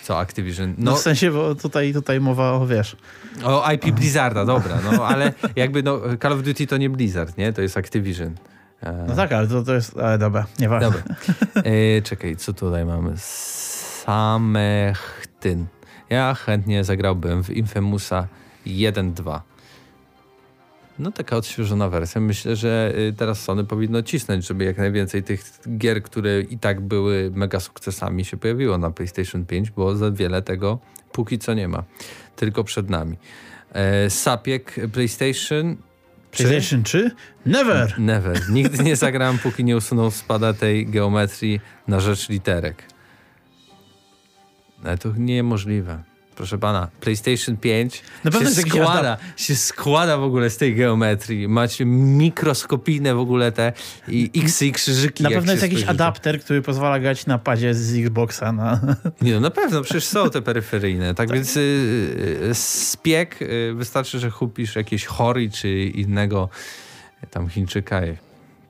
Co 0.02 0.18
Activision? 0.18 0.74
No, 0.78 0.90
No, 0.90 0.96
w 0.96 1.00
sensie, 1.00 1.30
bo 1.30 1.54
tutaj, 1.54 1.92
tutaj 1.92 2.20
mowa 2.20 2.52
o, 2.52 2.66
wiesz, 2.66 2.96
O 3.44 3.72
IP 3.72 3.94
Blizzarda, 3.94 4.44
dobra, 4.44 4.78
no 4.92 5.06
ale 5.06 5.32
jakby 5.56 5.82
no, 5.82 6.00
Call 6.22 6.32
of 6.32 6.42
Duty 6.42 6.66
to 6.66 6.76
nie 6.76 6.90
Blizzard, 6.90 7.38
nie? 7.38 7.52
To 7.52 7.62
jest 7.62 7.76
Activision. 7.76 8.34
E, 8.82 9.04
no 9.08 9.16
tak, 9.16 9.32
ale 9.32 9.48
to, 9.48 9.62
to 9.62 9.74
jest, 9.74 9.98
ale 9.98 10.18
dobra, 10.18 10.46
nieważne. 10.58 10.90
Dobra. 10.90 11.02
E, 11.72 12.02
czekaj, 12.02 12.36
co 12.36 12.52
tutaj 12.52 12.84
mamy? 12.84 13.12
Samechtyn. 14.04 15.66
Ja 16.10 16.34
chętnie 16.34 16.84
zagrałbym 16.84 17.44
w 17.44 17.50
Infamousa 17.50 18.28
1.2. 18.66 19.40
No 21.00 21.12
taka 21.12 21.36
odświeżona 21.36 21.88
wersja. 21.88 22.20
Myślę, 22.20 22.56
że 22.56 22.92
y, 22.98 23.12
teraz 23.12 23.42
Sony 23.42 23.64
powinno 23.64 24.02
cisnąć, 24.02 24.46
żeby 24.46 24.64
jak 24.64 24.78
najwięcej 24.78 25.22
tych 25.22 25.44
gier, 25.78 26.02
które 26.02 26.40
i 26.40 26.58
tak 26.58 26.80
były 26.80 27.30
mega 27.34 27.60
sukcesami 27.60 28.24
się 28.24 28.36
pojawiło 28.36 28.78
na 28.78 28.90
PlayStation 28.90 29.46
5, 29.46 29.70
bo 29.70 29.96
za 29.96 30.10
wiele 30.10 30.42
tego 30.42 30.78
póki 31.12 31.38
co 31.38 31.54
nie 31.54 31.68
ma. 31.68 31.84
Tylko 32.36 32.64
przed 32.64 32.90
nami. 32.90 33.16
E, 33.72 34.10
Sapiek 34.10 34.74
PlayStation 34.92 35.76
PlayStation 36.30 36.82
3? 36.82 37.10
Never! 37.46 37.98
Never. 37.98 38.40
Nigdy 38.50 38.84
nie 38.84 38.96
zagrałem, 38.96 39.38
póki 39.38 39.64
nie 39.64 39.76
usunął 39.76 40.10
spada 40.10 40.54
tej 40.54 40.86
geometrii 40.86 41.60
na 41.88 42.00
rzecz 42.00 42.28
literek. 42.28 42.82
Ale 44.84 44.98
to 44.98 45.12
niemożliwe. 45.16 46.09
Proszę 46.40 46.58
pana, 46.58 46.88
PlayStation 47.00 47.56
5 47.56 48.02
Na 48.24 48.30
pewno 48.30 48.50
się 48.50 48.56
jakiś 48.56 48.72
składa, 48.72 49.16
się 49.36 49.56
składa 49.56 50.16
w 50.16 50.22
ogóle 50.22 50.50
z 50.50 50.56
tej 50.56 50.74
geometrii. 50.74 51.48
Macie 51.48 51.84
mikroskopijne 51.84 53.14
w 53.14 53.18
ogóle 53.18 53.52
te 53.52 53.72
i 54.08 54.30
X 54.36 54.62
i 54.62 54.72
krzyżyki. 54.72 55.22
Na 55.22 55.30
pewno 55.30 55.52
jest 55.52 55.62
jakiś 55.62 55.78
spojrzycie. 55.78 56.04
adapter, 56.04 56.40
który 56.40 56.62
pozwala 56.62 56.98
grać 56.98 57.26
na 57.26 57.38
padzie 57.38 57.74
z 57.74 57.98
Xboxa 57.98 58.52
na... 58.52 58.80
Nie 59.22 59.34
no, 59.34 59.40
na 59.40 59.50
pewno, 59.50 59.82
przecież 59.82 60.04
są 60.04 60.30
te 60.30 60.42
peryferyjne. 60.42 61.14
Tak, 61.14 61.32
więc 61.32 61.56
y, 61.56 61.60
y, 62.50 62.54
spiek, 62.54 63.42
y, 63.42 63.74
wystarczy, 63.74 64.18
że 64.18 64.30
kupisz 64.30 64.76
jakieś 64.76 65.04
chory 65.04 65.50
czy 65.50 65.84
innego 65.84 66.48
tam 67.30 67.48
Chińczyka 67.48 68.06
i 68.06 68.16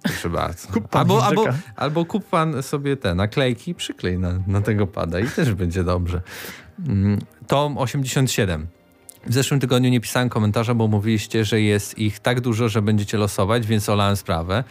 proszę 0.03 0.29
bardzo. 0.29 0.69
Albo, 0.91 1.25
albo, 1.25 1.45
albo 1.77 2.05
kup 2.05 2.29
pan 2.29 2.63
sobie 2.63 2.97
te 2.97 3.15
naklejki 3.15 3.75
przyklej 3.75 4.19
na, 4.19 4.33
na 4.47 4.61
tego 4.61 4.87
pada 4.87 5.21
i 5.21 5.27
też 5.27 5.55
będzie 5.55 5.85
dobrze. 5.85 6.21
Mm, 6.89 7.19
Tom 7.47 7.79
87. 7.79 8.67
W 9.27 9.35
zeszłym 9.35 9.61
tygodniu 9.61 9.91
nie 9.91 10.01
pisałem 10.01 10.29
komentarza, 10.29 10.75
bo 10.75 10.89
mówiliście, 10.89 11.45
że 11.45 11.61
jest 11.61 11.99
ich 11.99 12.19
tak 12.19 12.41
dużo, 12.41 12.69
że 12.69 12.83
będziecie 12.83 13.19
losować, 13.19 13.67
więc 13.67 13.89
olałem 13.89 14.17
sprawę. 14.17 14.65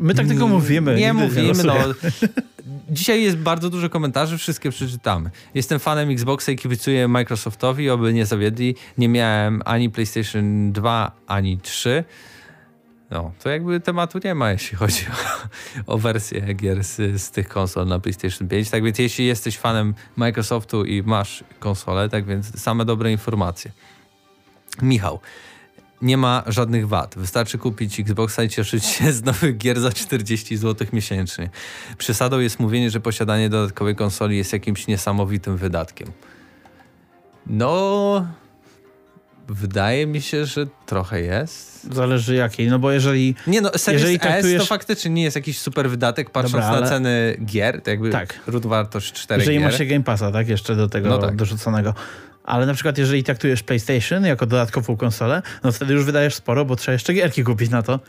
My 0.00 0.14
tak 0.14 0.26
tylko 0.26 0.48
mówimy. 0.48 0.96
Nie 0.96 1.12
mówimy, 1.12 1.64
no. 1.64 1.74
losujemy. 1.74 1.94
Dzisiaj 2.90 3.22
jest 3.22 3.36
bardzo 3.36 3.70
dużo 3.70 3.90
komentarzy, 3.90 4.38
wszystkie 4.38 4.70
przeczytamy. 4.70 5.30
Jestem 5.54 5.78
fanem 5.78 6.10
Xboxa 6.10 6.52
i 6.52 6.56
kibicuję 6.56 7.08
Microsoftowi, 7.08 7.90
oby 7.90 8.12
nie 8.12 8.26
zawiedli. 8.26 8.74
Nie 8.98 9.08
miałem 9.08 9.62
ani 9.64 9.90
PlayStation 9.90 10.72
2, 10.72 11.12
ani 11.26 11.58
3. 11.58 12.04
No, 13.10 13.32
to 13.42 13.48
jakby 13.48 13.80
tematu 13.80 14.18
nie 14.24 14.34
ma, 14.34 14.52
jeśli 14.52 14.76
chodzi 14.76 15.06
o, 15.86 15.94
o 15.94 15.98
wersję 15.98 16.54
gier 16.54 16.84
z, 16.84 17.22
z 17.22 17.30
tych 17.30 17.48
konsol 17.48 17.86
na 17.86 17.98
PlayStation 17.98 18.48
5. 18.48 18.70
Tak 18.70 18.84
więc 18.84 18.98
jeśli 18.98 19.26
jesteś 19.26 19.58
fanem 19.58 19.94
Microsoftu 20.16 20.84
i 20.84 21.02
masz 21.02 21.44
konsolę, 21.58 22.08
tak 22.08 22.24
więc 22.24 22.60
same 22.60 22.84
dobre 22.84 23.12
informacje. 23.12 23.70
Michał, 24.82 25.20
nie 26.02 26.16
ma 26.16 26.42
żadnych 26.46 26.88
wad. 26.88 27.14
Wystarczy 27.18 27.58
kupić 27.58 28.00
Xboxa 28.00 28.42
i 28.42 28.48
cieszyć 28.48 28.84
się 28.84 29.12
z 29.12 29.24
nowych 29.24 29.56
gier 29.56 29.80
za 29.80 29.92
40 29.92 30.56
zł 30.56 30.86
miesięcznie. 30.92 31.50
Przesadą 31.98 32.40
jest 32.40 32.60
mówienie, 32.60 32.90
że 32.90 33.00
posiadanie 33.00 33.48
dodatkowej 33.48 33.96
konsoli 33.96 34.36
jest 34.36 34.52
jakimś 34.52 34.86
niesamowitym 34.86 35.56
wydatkiem. 35.56 36.12
No, 37.46 38.26
Wydaje 39.48 40.06
mi 40.06 40.20
się, 40.22 40.46
że 40.46 40.66
trochę 40.86 41.20
jest. 41.20 41.84
Zależy 41.94 42.34
jakiej, 42.34 42.68
no 42.68 42.78
bo 42.78 42.90
jeżeli... 42.92 43.34
Nie 43.46 43.60
no, 43.60 43.70
Series 43.76 44.02
Jeżeli 44.02 44.16
S 44.16 44.22
traktujesz- 44.44 44.58
to 44.58 44.64
faktycznie 44.66 45.10
nie 45.10 45.22
jest 45.22 45.36
jakiś 45.36 45.58
super 45.58 45.90
wydatek, 45.90 46.30
patrząc 46.30 46.52
Dobra, 46.52 46.70
na 46.70 46.76
ale- 46.76 46.88
ceny 46.88 47.36
gier, 47.44 47.82
to 47.82 47.90
jakby 47.90 48.10
Tak. 48.10 48.40
ród 48.46 48.66
wartość 48.66 49.12
4 49.12 49.40
Jeżeli 49.42 49.58
gier. 49.58 49.66
masz 49.66 49.78
się 49.78 49.84
Game 49.86 50.04
Passa, 50.04 50.32
tak? 50.32 50.48
Jeszcze 50.48 50.76
do 50.76 50.88
tego 50.88 51.08
No 51.08 51.18
tak. 51.18 51.36
dorzuconego. 51.36 51.94
Ale 52.44 52.66
na 52.66 52.74
przykład 52.74 52.98
jeżeli 52.98 53.24
traktujesz 53.24 53.62
PlayStation 53.62 54.24
jako 54.24 54.46
dodatkową 54.46 54.96
konsolę, 54.96 55.42
no 55.64 55.72
wtedy 55.72 55.94
już 55.94 56.04
wydajesz 56.04 56.34
sporo, 56.34 56.64
bo 56.64 56.76
trzeba 56.76 56.92
jeszcze 56.92 57.14
gierki 57.14 57.44
kupić 57.44 57.70
na 57.70 57.82
to. 57.82 58.00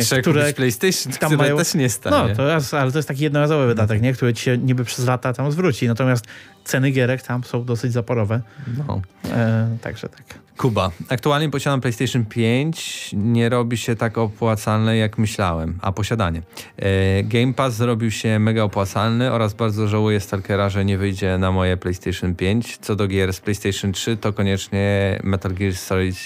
Trzeba 0.00 0.20
które 0.20 0.40
kupić 0.40 0.56
PlayStation, 0.56 1.12
tam 1.12 1.28
które 1.30 1.36
mają- 1.36 1.56
też 1.56 1.74
nie 1.74 1.82
No, 1.82 1.88
stanie. 1.88 2.36
to 2.36 2.48
jest, 2.48 2.74
ale 2.74 2.92
to 2.92 2.98
jest 2.98 3.08
taki 3.08 3.22
jednorazowy 3.24 3.66
wydatek, 3.66 4.02
nie? 4.02 4.12
który 4.12 4.34
ci 4.34 4.42
się 4.42 4.58
niby 4.58 4.84
przez 4.84 5.06
lata 5.06 5.32
tam 5.32 5.52
zwróci. 5.52 5.88
Natomiast 5.88 6.24
ceny 6.64 6.90
gierek 6.90 7.22
tam 7.22 7.44
są 7.44 7.64
dosyć 7.64 7.92
zaporowe. 7.92 8.40
No. 8.88 9.02
E, 9.30 9.76
także 9.82 10.08
tak. 10.08 10.24
Kuba. 10.56 10.90
Aktualnie 11.08 11.50
posiadam 11.50 11.80
PlayStation 11.80 12.24
5. 12.24 13.10
Nie 13.12 13.48
robi 13.48 13.76
się 13.78 13.96
tak 13.96 14.18
opłacalne, 14.18 14.96
jak 14.96 15.18
myślałem. 15.18 15.78
A 15.82 15.92
posiadanie. 15.92 16.42
E, 16.76 17.22
Game 17.22 17.54
Pass 17.54 17.74
zrobił 17.74 18.10
się 18.10 18.38
mega 18.38 18.62
opłacalny 18.62 19.32
oraz 19.32 19.54
bardzo 19.54 19.88
żałuję 19.88 20.20
Stalkera, 20.20 20.68
że 20.68 20.84
nie 20.84 20.98
wyjdzie 20.98 21.38
na 21.38 21.52
moje 21.52 21.76
PlayStation 21.76 22.34
5. 22.34 22.78
Co 22.80 22.96
do 22.96 23.06
gier 23.08 23.32
z 23.32 23.40
PlayStation 23.40 23.92
3, 23.92 24.16
to 24.16 24.32
koniecznie 24.32 25.18
Metal 25.24 25.52
Gear 25.54 25.74
Solid 25.74 26.16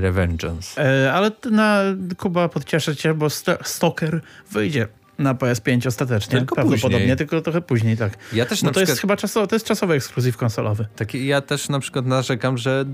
Revengeance. 0.00 0.82
E, 0.82 1.12
ale 1.12 1.30
na 1.50 1.82
Kuba 2.16 2.48
podcieszę 2.48 2.96
cię, 2.96 3.14
bo 3.14 3.26
St- 3.26 3.58
Stalker 3.68 4.20
wyjdzie 4.50 4.88
na 5.18 5.34
PS5 5.34 5.88
ostatecznie. 5.88 6.38
Tylko 6.38 6.54
prawdopodobnie, 6.54 6.98
później. 6.98 7.16
tylko 7.16 7.40
trochę 7.40 7.60
później, 7.60 7.96
tak. 7.96 8.18
Ja 8.32 8.46
też 8.46 8.62
na 8.62 8.70
to 8.70 8.80
jest 8.80 8.92
przykład... 8.92 9.00
chyba 9.00 9.16
czasowy, 9.16 9.46
to 9.46 9.56
jest 9.56 9.66
czasowy 9.66 9.94
ekskluzyw 9.94 10.36
konsolowy. 10.36 10.86
Taki, 10.96 11.26
ja 11.26 11.40
też 11.40 11.68
na 11.68 11.80
przykład 11.80 12.06
narzekam, 12.06 12.58
że 12.58 12.84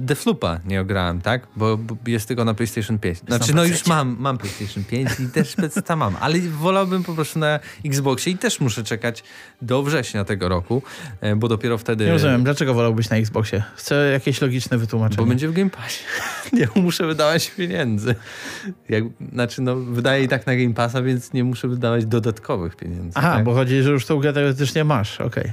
Defloopa 0.00 0.60
nie 0.64 0.80
ograłem, 0.80 1.20
tak? 1.20 1.46
Bo, 1.56 1.76
bo 1.76 1.96
jest 2.06 2.28
tylko 2.28 2.44
na 2.44 2.54
PlayStation 2.54 2.98
5. 2.98 3.18
Znaczy, 3.18 3.54
na 3.54 3.62
no 3.62 3.64
już 3.64 3.86
mam, 3.86 4.16
mam 4.18 4.38
PlayStation 4.38 4.84
5 4.84 5.10
i 5.20 5.26
też 5.28 5.54
PC 5.56 5.96
mam, 5.96 6.16
ale 6.20 6.38
wolałbym 6.40 7.04
po 7.04 7.14
prostu 7.14 7.38
na 7.38 7.60
Xboxie 7.84 8.32
i 8.32 8.38
też 8.38 8.60
muszę 8.60 8.84
czekać 8.84 9.24
do 9.62 9.82
września 9.82 10.24
tego 10.24 10.48
roku, 10.48 10.82
e, 11.20 11.36
bo 11.36 11.48
dopiero 11.48 11.78
wtedy... 11.78 12.04
Nie 12.04 12.12
rozumiem, 12.12 12.44
dlaczego 12.44 12.74
wolałbyś 12.74 13.10
na 13.10 13.16
Xboxie? 13.16 13.62
Chcę 13.76 14.10
jakieś 14.12 14.40
logiczne 14.40 14.78
wytłumaczenie. 14.78 15.16
Bo 15.16 15.26
będzie 15.26 15.48
w 15.48 15.52
Game 15.52 15.70
Passie. 15.70 16.04
nie 16.52 16.68
muszę 16.74 17.06
wydawać 17.06 17.50
pieniędzy. 17.50 18.14
Jak, 18.88 19.04
znaczy, 19.32 19.62
no, 19.62 19.76
wydaję 19.76 20.24
i 20.24 20.28
tak 20.28 20.46
na 20.46 20.56
Game 20.56 20.74
Passa, 20.74 21.02
więc 21.02 21.32
nie 21.32 21.44
muszę 21.44 21.53
wydawać 21.62 22.06
dodatkowych 22.06 22.76
pieniędzy. 22.76 23.12
Aha, 23.14 23.32
tak? 23.34 23.44
bo 23.44 23.54
chodzi, 23.54 23.82
że 23.82 23.90
już 23.90 24.06
tą 24.06 24.18
grę 24.18 24.32
teoretycznie 24.32 24.84
masz, 24.84 25.20
okej. 25.20 25.52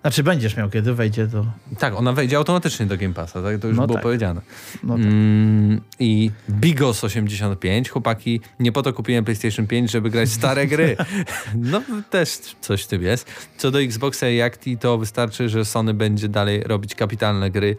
Znaczy 0.00 0.22
będziesz 0.22 0.56
miał, 0.56 0.70
kiedy 0.70 0.94
wejdzie 0.94 1.26
do... 1.26 1.46
tak, 1.78 1.94
ona 1.94 2.12
wejdzie 2.12 2.36
automatycznie 2.36 2.86
do 2.86 2.96
Game 2.96 3.14
Passa, 3.14 3.42
tak? 3.42 3.58
To 3.58 3.68
już 3.68 3.76
No 3.76 3.86
było 3.86 3.94
tak. 3.94 4.02
powiedziane. 4.02 4.40
No 4.82 4.94
tak. 4.94 5.02
Mm, 5.04 5.80
I 5.98 6.30
Bigos 6.50 7.04
85. 7.04 7.88
Chłopaki, 7.90 8.40
nie 8.60 8.72
po 8.72 8.82
to 8.82 8.92
kupiłem 8.92 9.24
PlayStation 9.24 9.66
5, 9.66 9.90
żeby 9.90 10.10
grać 10.10 10.28
stare 10.28 10.66
gry. 10.66 10.96
No 11.54 11.82
też 12.10 12.28
coś 12.60 12.82
w 12.82 12.86
tym 12.86 13.02
jest. 13.02 13.26
Co 13.56 13.70
do 13.70 13.80
Xboxa 13.82 14.28
i 14.28 14.40
Acti, 14.40 14.78
to 14.78 14.98
wystarczy, 14.98 15.48
że 15.48 15.64
Sony 15.64 15.94
będzie 15.94 16.28
dalej 16.28 16.62
robić 16.62 16.94
kapitalne 16.94 17.50
gry 17.50 17.76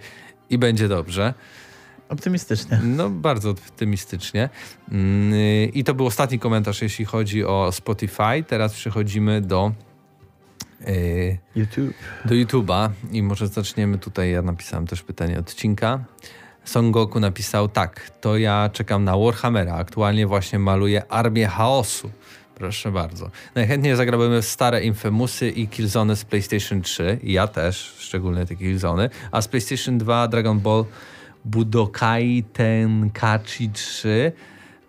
i 0.50 0.58
będzie 0.58 0.88
dobrze. 0.88 1.34
Optymistycznie. 2.10 2.80
No 2.84 3.10
bardzo 3.10 3.50
optymistycznie. 3.50 4.50
Mm, 4.92 5.34
I 5.74 5.84
to 5.84 5.94
był 5.94 6.06
ostatni 6.06 6.40
komentarz, 6.40 6.82
jeśli 6.82 7.06
chodzi 7.06 7.46
o 7.46 7.72
Spotify. 7.72 8.44
Teraz 8.48 8.74
przechodzimy 8.74 9.42
do... 9.42 9.72
Yy, 10.88 11.38
YouTube. 11.56 11.94
do 12.26 12.36
YouTube'a 12.36 12.90
i 13.12 13.24
może 13.24 13.48
zaczniemy 13.48 13.98
tutaj, 13.98 14.32
ja 14.32 14.42
napisałem 14.42 14.88
też 14.88 15.02
pytanie 15.02 15.40
odcinka. 15.40 16.04
Son 16.64 16.92
Goku 16.92 17.20
napisał 17.20 17.68
tak, 17.68 18.12
to 18.22 18.38
ja 18.38 18.70
czekam 18.74 19.04
na 19.04 19.18
Warhammera, 19.18 19.76
aktualnie 19.76 20.28
właśnie 20.28 20.60
maluję 20.60 21.12
Armię 21.12 21.48
Chaosu. 21.48 22.12
Proszę 22.56 22.92
bardzo. 22.92 23.30
Najchętniej 23.56 23.96
zagrałbym 23.96 24.42
w 24.42 24.46
stare 24.46 24.82
Infamousy 24.82 25.50
i 25.50 25.68
Killzone 25.68 26.16
z 26.16 26.26
PlayStation 26.26 26.82
3. 26.82 27.20
I 27.24 27.34
ja 27.34 27.48
też, 27.48 27.96
szczególnie 27.98 28.46
te 28.46 28.56
Killzony. 28.56 29.10
A 29.32 29.42
z 29.42 29.48
PlayStation 29.48 29.98
2 29.98 30.28
Dragon 30.28 30.60
Ball 30.60 30.86
Budokai 31.46 32.44
Tenkaichi 32.54 33.70
3. 33.70 34.32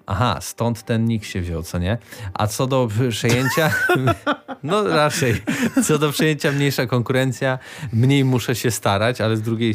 Aha, 0.07 0.39
stąd 0.41 0.83
ten 0.83 1.05
nick 1.05 1.25
się 1.25 1.41
wziął, 1.41 1.63
co 1.63 1.79
nie? 1.79 1.99
A 2.35 2.47
co 2.47 2.67
do 2.67 2.89
przejęcia, 3.11 3.71
no 4.63 4.89
raczej, 4.89 5.43
co 5.85 5.99
do 5.99 6.13
przejęcia 6.13 6.53
mniejsza 6.53 6.87
konkurencja, 6.87 7.59
mniej 7.93 8.25
muszę 8.25 8.55
się 8.55 8.71
starać, 8.71 9.21
ale 9.21 9.37
z 9.37 9.43
drugiej, 9.43 9.75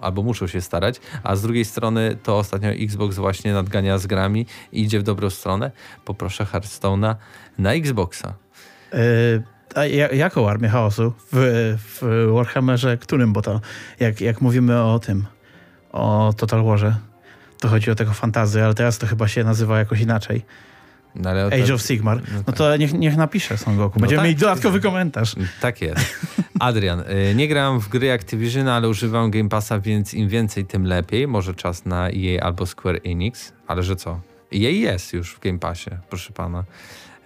albo 0.00 0.22
muszą 0.22 0.46
się 0.46 0.60
starać, 0.60 1.00
a 1.22 1.36
z 1.36 1.42
drugiej 1.42 1.64
strony 1.64 2.16
to 2.22 2.38
ostatnio 2.38 2.68
Xbox 2.68 3.16
właśnie 3.16 3.52
nadgania 3.52 3.98
z 3.98 4.06
grami 4.06 4.46
i 4.72 4.82
idzie 4.82 5.00
w 5.00 5.02
dobrą 5.02 5.30
stronę. 5.30 5.70
Poproszę 6.04 6.44
Hearthstone'a 6.44 7.14
na 7.58 7.72
Xboxa. 7.72 8.34
E, 8.92 8.98
a 9.74 9.86
ja, 9.86 10.08
jaką 10.08 10.48
armię 10.48 10.68
chaosu? 10.68 11.12
W, 11.32 11.76
w 11.78 12.30
Warhammerze 12.32 12.98
którym? 12.98 13.32
Bo 13.32 13.42
to 13.42 13.60
jak, 14.00 14.20
jak 14.20 14.40
mówimy 14.40 14.82
o 14.82 14.98
tym, 14.98 15.24
o 15.92 16.34
Total 16.36 16.64
Warze, 16.64 16.96
to 17.60 17.68
chodzi 17.68 17.90
o 17.90 17.94
tego 17.94 18.12
fantazy, 18.12 18.64
ale 18.64 18.74
teraz 18.74 18.98
to 18.98 19.06
chyba 19.06 19.28
się 19.28 19.44
nazywa 19.44 19.78
jakoś 19.78 20.00
inaczej. 20.00 20.42
No, 21.14 21.30
Age 21.30 21.66
to- 21.66 21.74
of 21.74 21.82
Sigmar. 21.82 22.16
no 22.16 22.22
No 22.36 22.42
tak. 22.42 22.56
to 22.56 22.76
niech, 22.76 22.92
niech 22.94 23.16
napisze 23.16 23.58
Son 23.58 23.76
Goku. 23.76 24.00
Będziemy 24.00 24.18
tak. 24.18 24.24
mieli 24.24 24.36
dodatkowy 24.36 24.80
komentarz. 24.80 25.34
Tak 25.60 25.82
jest. 25.82 26.00
Adrian, 26.60 27.00
y, 27.00 27.34
nie 27.34 27.48
gram 27.48 27.80
w 27.80 27.88
gry 27.88 28.12
Activision, 28.12 28.68
ale 28.68 28.88
używam 28.88 29.30
Game 29.30 29.48
Passa, 29.48 29.80
więc 29.80 30.14
im 30.14 30.28
więcej, 30.28 30.66
tym 30.66 30.84
lepiej. 30.84 31.28
Może 31.28 31.54
czas 31.54 31.84
na 31.86 32.08
EA 32.10 32.42
albo 32.42 32.66
Square 32.66 33.00
Enix, 33.04 33.52
ale 33.66 33.82
że 33.82 33.96
co? 33.96 34.20
EA 34.54 34.70
jest 34.70 35.12
już 35.12 35.34
w 35.34 35.40
Game 35.40 35.58
Passie, 35.58 35.90
proszę 36.08 36.32
pana. 36.32 36.64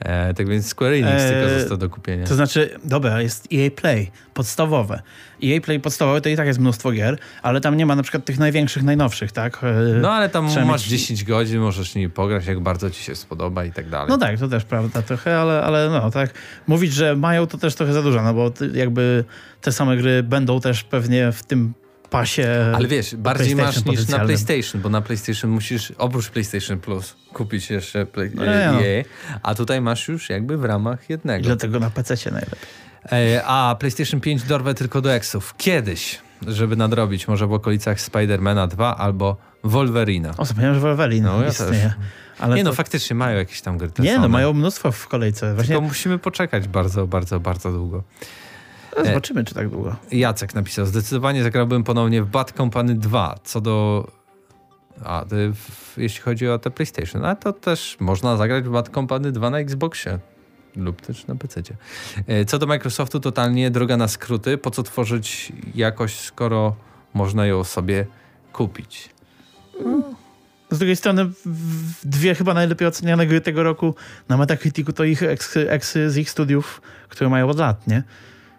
E, 0.04 0.34
tak 0.34 0.48
więc 0.48 0.66
Square 0.66 0.92
Enix 0.92 1.22
E, 1.22 1.30
tylko 1.32 1.58
został 1.60 1.76
do 1.78 1.90
kupienia. 1.90 2.26
To 2.26 2.34
znaczy, 2.34 2.70
dobra, 2.84 3.22
jest 3.22 3.48
EA 3.54 3.70
Play, 3.70 4.10
podstawowe. 4.34 5.02
EA 5.44 5.60
Play 5.60 5.80
podstawowe 5.80 6.20
to 6.20 6.28
i 6.28 6.36
tak 6.36 6.46
jest 6.46 6.58
mnóstwo 6.60 6.92
gier, 6.92 7.18
ale 7.42 7.60
tam 7.60 7.76
nie 7.76 7.86
ma 7.86 7.96
na 7.96 8.02
przykład 8.02 8.24
tych 8.24 8.38
największych, 8.38 8.82
najnowszych, 8.82 9.32
tak? 9.32 9.60
E, 9.64 9.72
No 10.00 10.12
ale 10.12 10.28
tam 10.28 10.48
trzeba 10.48 10.66
masz 10.66 10.82
mieć- 10.82 10.90
10 10.90 11.24
godzin, 11.24 11.60
możesz 11.60 11.94
nimi 11.94 12.10
pograć, 12.10 12.46
jak 12.46 12.60
bardzo 12.60 12.90
ci 12.90 13.02
się 13.02 13.14
spodoba 13.14 13.64
i 13.64 13.72
tak 13.72 13.88
dalej. 13.88 14.08
No 14.08 14.18
tak, 14.18 14.38
to 14.38 14.48
też 14.48 14.64
prawda 14.64 15.02
trochę, 15.02 15.38
ale, 15.38 15.62
ale 15.62 15.88
no 15.90 16.10
tak. 16.10 16.30
Mówić, 16.66 16.92
że 16.92 17.16
mają 17.16 17.46
to 17.46 17.58
też 17.58 17.74
trochę 17.74 17.92
za 17.92 18.02
dużo, 18.02 18.22
no 18.22 18.34
bo 18.34 18.52
jakby 18.74 19.24
te 19.60 19.72
same 19.72 19.96
gry 19.96 20.22
będą 20.22 20.60
też 20.60 20.84
pewnie 20.84 21.32
w 21.32 21.42
tym 21.42 21.72
pasie. 22.12 22.72
Ale 22.74 22.88
wiesz, 22.88 23.16
bardziej 23.16 23.56
masz 23.56 23.84
niż 23.84 24.08
na. 24.08 24.18
PlayStation, 24.18 24.80
bo 24.82 24.88
na 24.88 25.00
PlayStation 25.00 25.50
musisz 25.50 25.92
oprócz 25.98 26.28
PlayStation 26.28 26.78
Plus 26.80 27.16
kupić 27.32 27.70
jeszcze 27.70 28.06
play, 28.06 28.30
No 28.34 28.42
no. 28.44 28.50
EA, 28.52 29.04
a 29.42 29.54
tutaj 29.54 29.80
masz 29.80 30.08
już 30.08 30.30
jakby 30.30 30.56
w 30.58 30.64
ramach 30.64 31.10
I 31.10 31.12
jednego. 31.12 31.44
dlatego 31.44 31.80
na 31.80 31.90
PC 31.90 32.30
najlepiej. 32.30 32.58
E, 33.12 33.42
A 33.44 33.76
PlayStation 33.78 34.20
5 34.20 34.42
dorwę 34.42 34.74
tylko 34.74 35.00
do 35.00 35.12
Exów. 35.12 35.54
Kiedyś, 35.56 36.18
żeby 36.46 36.76
nadrobić, 36.76 37.28
może 37.28 37.46
w 37.46 37.52
okolicach 37.52 38.00
Spidermana 38.00 38.66
2 38.66 38.96
albo 38.96 39.36
Wolverina. 39.64 40.34
O, 40.36 40.44
zapomniałem, 40.44 40.74
że 40.74 40.80
Wolverine 40.80 41.24
No, 41.28 41.42
ja 41.42 41.48
istnieje. 41.48 41.92
Ale 42.38 42.56
Nie 42.56 42.64
no, 42.64 42.70
to- 42.70 42.76
faktycznie 42.76 43.16
mają 43.16 43.38
jakieś 43.38 43.60
tam 43.60 43.78
gry. 43.78 43.90
nie 43.98 44.18
no, 44.18 44.28
mają 44.28 44.52
mnóstwo 44.52 44.92
w 44.92 45.08
kolejce. 45.08 45.54
Właśnie 45.54 45.74
Tylko 45.74 45.88
musimy 45.88 46.18
poczekać 46.18 46.68
bardzo, 46.68 47.06
bardzo, 47.06 47.40
bardzo 47.40 47.72
długo. 47.72 48.02
Zobaczymy, 49.04 49.44
czy 49.44 49.54
tak 49.54 49.68
długo. 49.68 49.96
Jacek 50.12 50.54
napisał, 50.54 50.86
zdecydowanie 50.86 51.42
zagrałbym 51.42 51.84
ponownie 51.84 52.22
w 52.22 52.26
Bad 52.26 52.52
Company 52.52 52.94
2. 52.94 53.38
Co 53.44 53.60
do... 53.60 54.06
A, 55.04 55.22
y, 55.24 55.26
w, 55.54 55.94
jeśli 55.96 56.20
chodzi 56.20 56.48
o 56.48 56.58
te 56.58 56.70
PlayStation, 56.70 57.24
a 57.24 57.36
to 57.36 57.52
też 57.52 57.96
można 58.00 58.36
zagrać 58.36 58.64
w 58.64 58.70
Bad 58.70 58.88
Company 58.88 59.32
2 59.32 59.50
na 59.50 59.58
Xboxie. 59.58 60.18
Lub 60.76 61.00
też 61.00 61.26
na 61.26 61.36
PC. 61.36 61.62
Co 62.46 62.58
do 62.58 62.66
Microsoftu, 62.66 63.20
totalnie 63.20 63.70
droga 63.70 63.96
na 63.96 64.08
skróty. 64.08 64.58
Po 64.58 64.70
co 64.70 64.82
tworzyć 64.82 65.52
jakoś, 65.74 66.14
skoro 66.14 66.76
można 67.14 67.46
ją 67.46 67.64
sobie 67.64 68.06
kupić? 68.52 69.10
Z 70.70 70.78
drugiej 70.78 70.96
strony 70.96 71.30
dwie 72.04 72.34
chyba 72.34 72.54
najlepiej 72.54 72.88
oceniane 72.88 73.26
gry 73.26 73.40
tego 73.40 73.62
roku 73.62 73.94
na 74.28 74.36
Metacriticu 74.36 74.92
to 74.92 75.04
ich 75.04 75.22
eksy, 75.22 75.70
eksy 75.70 76.10
z 76.10 76.16
ich 76.16 76.30
studiów, 76.30 76.82
które 77.08 77.30
mają 77.30 77.48
od 77.48 77.58
lat, 77.58 77.86
nie? 77.86 78.02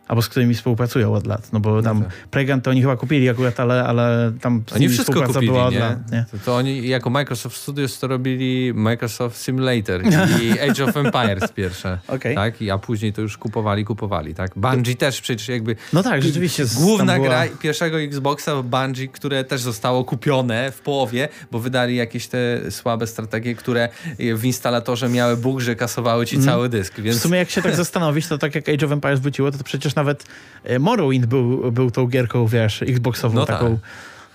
Albo 0.08 0.22
z 0.22 0.30
którymi 0.30 0.54
współpracują 0.56 1.14
od 1.14 1.28
lat. 1.28 1.54
No 1.54 1.60
bo 1.60 1.82
tam 1.82 2.04
tak. 2.04 2.14
Playgant 2.32 2.64
to 2.64 2.72
oni 2.72 2.82
chyba 2.82 2.96
kupili 2.98 3.30
akurat, 3.30 3.60
ale, 3.60 3.84
ale 3.84 4.32
tam 4.42 4.64
Oni 4.76 4.90
wszystko 4.90 5.22
kupili, 5.24 5.48
była 5.48 5.66
od 5.66 5.74
nie? 5.74 5.80
lat, 5.80 6.12
nie? 6.12 6.26
To, 6.32 6.38
to 6.46 6.56
oni 6.56 6.88
jako 6.88 7.10
Microsoft 7.10 7.58
Studios 7.58 8.00
to 8.00 8.08
robili 8.08 8.74
Microsoft 8.76 9.42
Simulator 9.42 10.02
i 10.42 10.60
Age 10.70 10.84
of 10.84 10.98
Empires 10.98 11.52
pierwsze. 11.52 12.00
Okej. 12.08 12.36
Tak? 12.36 12.62
I, 12.62 12.72
a 12.72 12.78
później 12.78 13.14
to 13.14 13.22
już 13.22 13.38
kupowali, 13.38 13.86
kupowali, 13.86 14.36
tak? 14.36 14.52
Bungie 14.56 14.96
też 14.96 15.22
przecież 15.22 15.48
jakby... 15.48 15.76
No 15.94 16.04
tak, 16.04 16.22
rzeczywiście. 16.24 16.66
Główna 16.76 17.16
była- 17.16 17.28
gra 17.28 17.44
pierwszego 17.62 18.02
Xboxa 18.02 18.64
Bungie, 18.64 19.08
które 19.08 19.44
też 19.44 19.62
zostało 19.62 20.04
kupione 20.04 20.72
w 20.72 20.80
połowie, 20.82 21.30
bo 21.52 21.60
wydali 21.60 21.96
jakieś 21.96 22.28
te 22.28 22.72
słabe 22.72 23.08
strategie, 23.08 23.56
które 23.56 23.90
w 24.36 24.46
instalatorze 24.46 25.10
miały 25.10 25.38
bóg, 25.38 25.60
że 25.60 25.76
kasowały 25.76 26.26
ci 26.26 26.40
cały 26.40 26.70
dysk, 26.70 26.94
W 26.96 27.02
więc... 27.02 27.22
sumie 27.22 27.38
jak 27.38 27.50
się 27.50 27.62
tak 27.62 27.76
zastanowić, 27.76 28.28
to 28.28 28.38
tak 28.38 28.56
jak 28.56 28.70
Age 28.70 28.86
of 28.86 28.92
Empires 28.92 29.20
wróciło, 29.20 29.52
to, 29.52 29.58
to 29.58 29.64
przecież 29.64 29.96
nawet 30.04 30.26
e, 30.64 30.80
Morrowind 30.80 31.26
był, 31.26 31.72
był 31.72 31.92
tą 31.92 32.08
gierką, 32.08 32.48
wiesz, 32.48 32.82
Xboxową 32.82 33.36
No 33.36 33.46
tak. 33.46 33.56
taką 33.60 33.80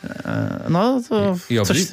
E, 0.04 0.66
no 0.70 1.00
to 1.08 1.36
I, 1.50 1.54
i 1.54 1.62
coś... 1.62 1.86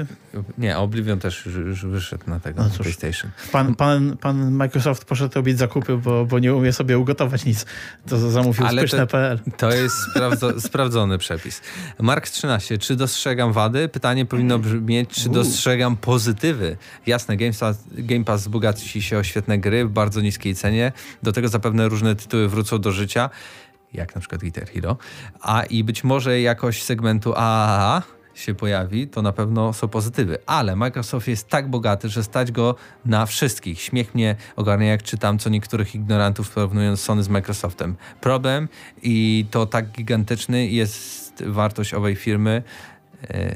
Nie, 0.58 0.78
Oblivion 0.78 1.20
też 1.20 1.46
już, 1.46 1.56
już 1.56 1.86
wyszedł 1.86 2.24
na 2.28 2.40
tego 2.40 2.64
No 2.64 2.70
cóż. 2.70 2.78
PlayStation. 2.80 3.32
Pan, 3.52 3.76
pan, 3.76 4.18
pan 4.18 4.52
Microsoft 4.52 5.06
poszedł 5.06 5.36
robić 5.36 5.58
zakupy, 5.58 5.98
bo, 5.98 6.26
bo 6.26 6.40
nie 6.40 6.56
umie 6.56 6.74
sobie 6.74 6.98
ugotować 7.00 7.46
nic. 7.46 7.66
To 8.08 8.32
zamówił 8.32 8.66
Ale 8.66 8.82
to- 8.82 8.88
spyszne.pl. 8.88 9.40
To 9.58 9.72
jest 9.72 9.96
sprawdzo- 10.16 10.60
sprawdzony 10.68 11.18
przepis. 11.18 11.62
Mark 12.00 12.30
13. 12.30 12.78
Czy 12.78 12.96
dostrzegam 12.96 13.54
wady? 13.54 13.90
Pytanie 13.90 14.26
powinno 14.26 14.60
brzmieć, 14.60 15.10
czy 15.10 15.30
dostrzegam 15.30 15.98
pozytywy? 15.98 16.78
Jasne, 17.08 17.38
Game 17.38 17.54
Pass, 17.60 17.84
Game 17.92 18.24
Pass 18.26 18.42
wzbogaci 18.42 19.02
się 19.02 19.18
o 19.18 19.24
świetne 19.24 19.58
gry 19.58 19.86
w 19.86 19.90
bardzo 19.90 20.22
niskiej 20.22 20.56
cenie. 20.56 20.92
Do 21.24 21.32
tego 21.32 21.48
zapewne 21.48 21.90
różne 21.90 22.16
tytuły 22.16 22.50
wrócą 22.50 22.80
do 22.80 22.92
życia, 22.92 23.30
jak 23.96 24.16
na 24.16 24.22
przykład 24.22 24.42
Guitar 24.42 24.68
Hero. 24.68 24.98
A 25.42 25.64
i 25.64 25.84
być 25.84 26.04
może 26.04 26.42
jakość 26.42 26.84
segmentu 26.84 27.34
AAA 27.36 28.02
się 28.36 28.56
pojawi, 28.56 29.08
to 29.08 29.22
na 29.22 29.32
pewno 29.32 29.74
są 29.74 29.88
pozytywy. 29.88 30.38
Ale 30.46 30.76
Microsoft 30.76 31.28
jest 31.28 31.50
tak 31.50 31.70
bogaty, 31.70 32.10
że 32.10 32.24
stać 32.24 32.52
go 32.52 32.76
na 33.06 33.26
wszystkich. 33.26 33.82
Śmiech 33.82 34.16
mnie 34.16 34.36
ogarnia, 34.56 34.88
jak 34.88 35.04
czytam 35.04 35.40
co 35.40 35.50
niektórych 35.50 35.96
ignorantów 35.96 36.50
porównując 36.50 37.02
Sony 37.02 37.24
z 37.24 37.30
Microsoftem. 37.30 37.96
Problem 38.22 38.70
i 39.02 39.46
to 39.52 39.66
tak 39.66 39.92
gigantyczny 39.92 40.68
jest 40.68 41.44
wartość 41.46 41.94
owej 41.94 42.16
firmy. 42.16 42.64
E, 43.24 43.56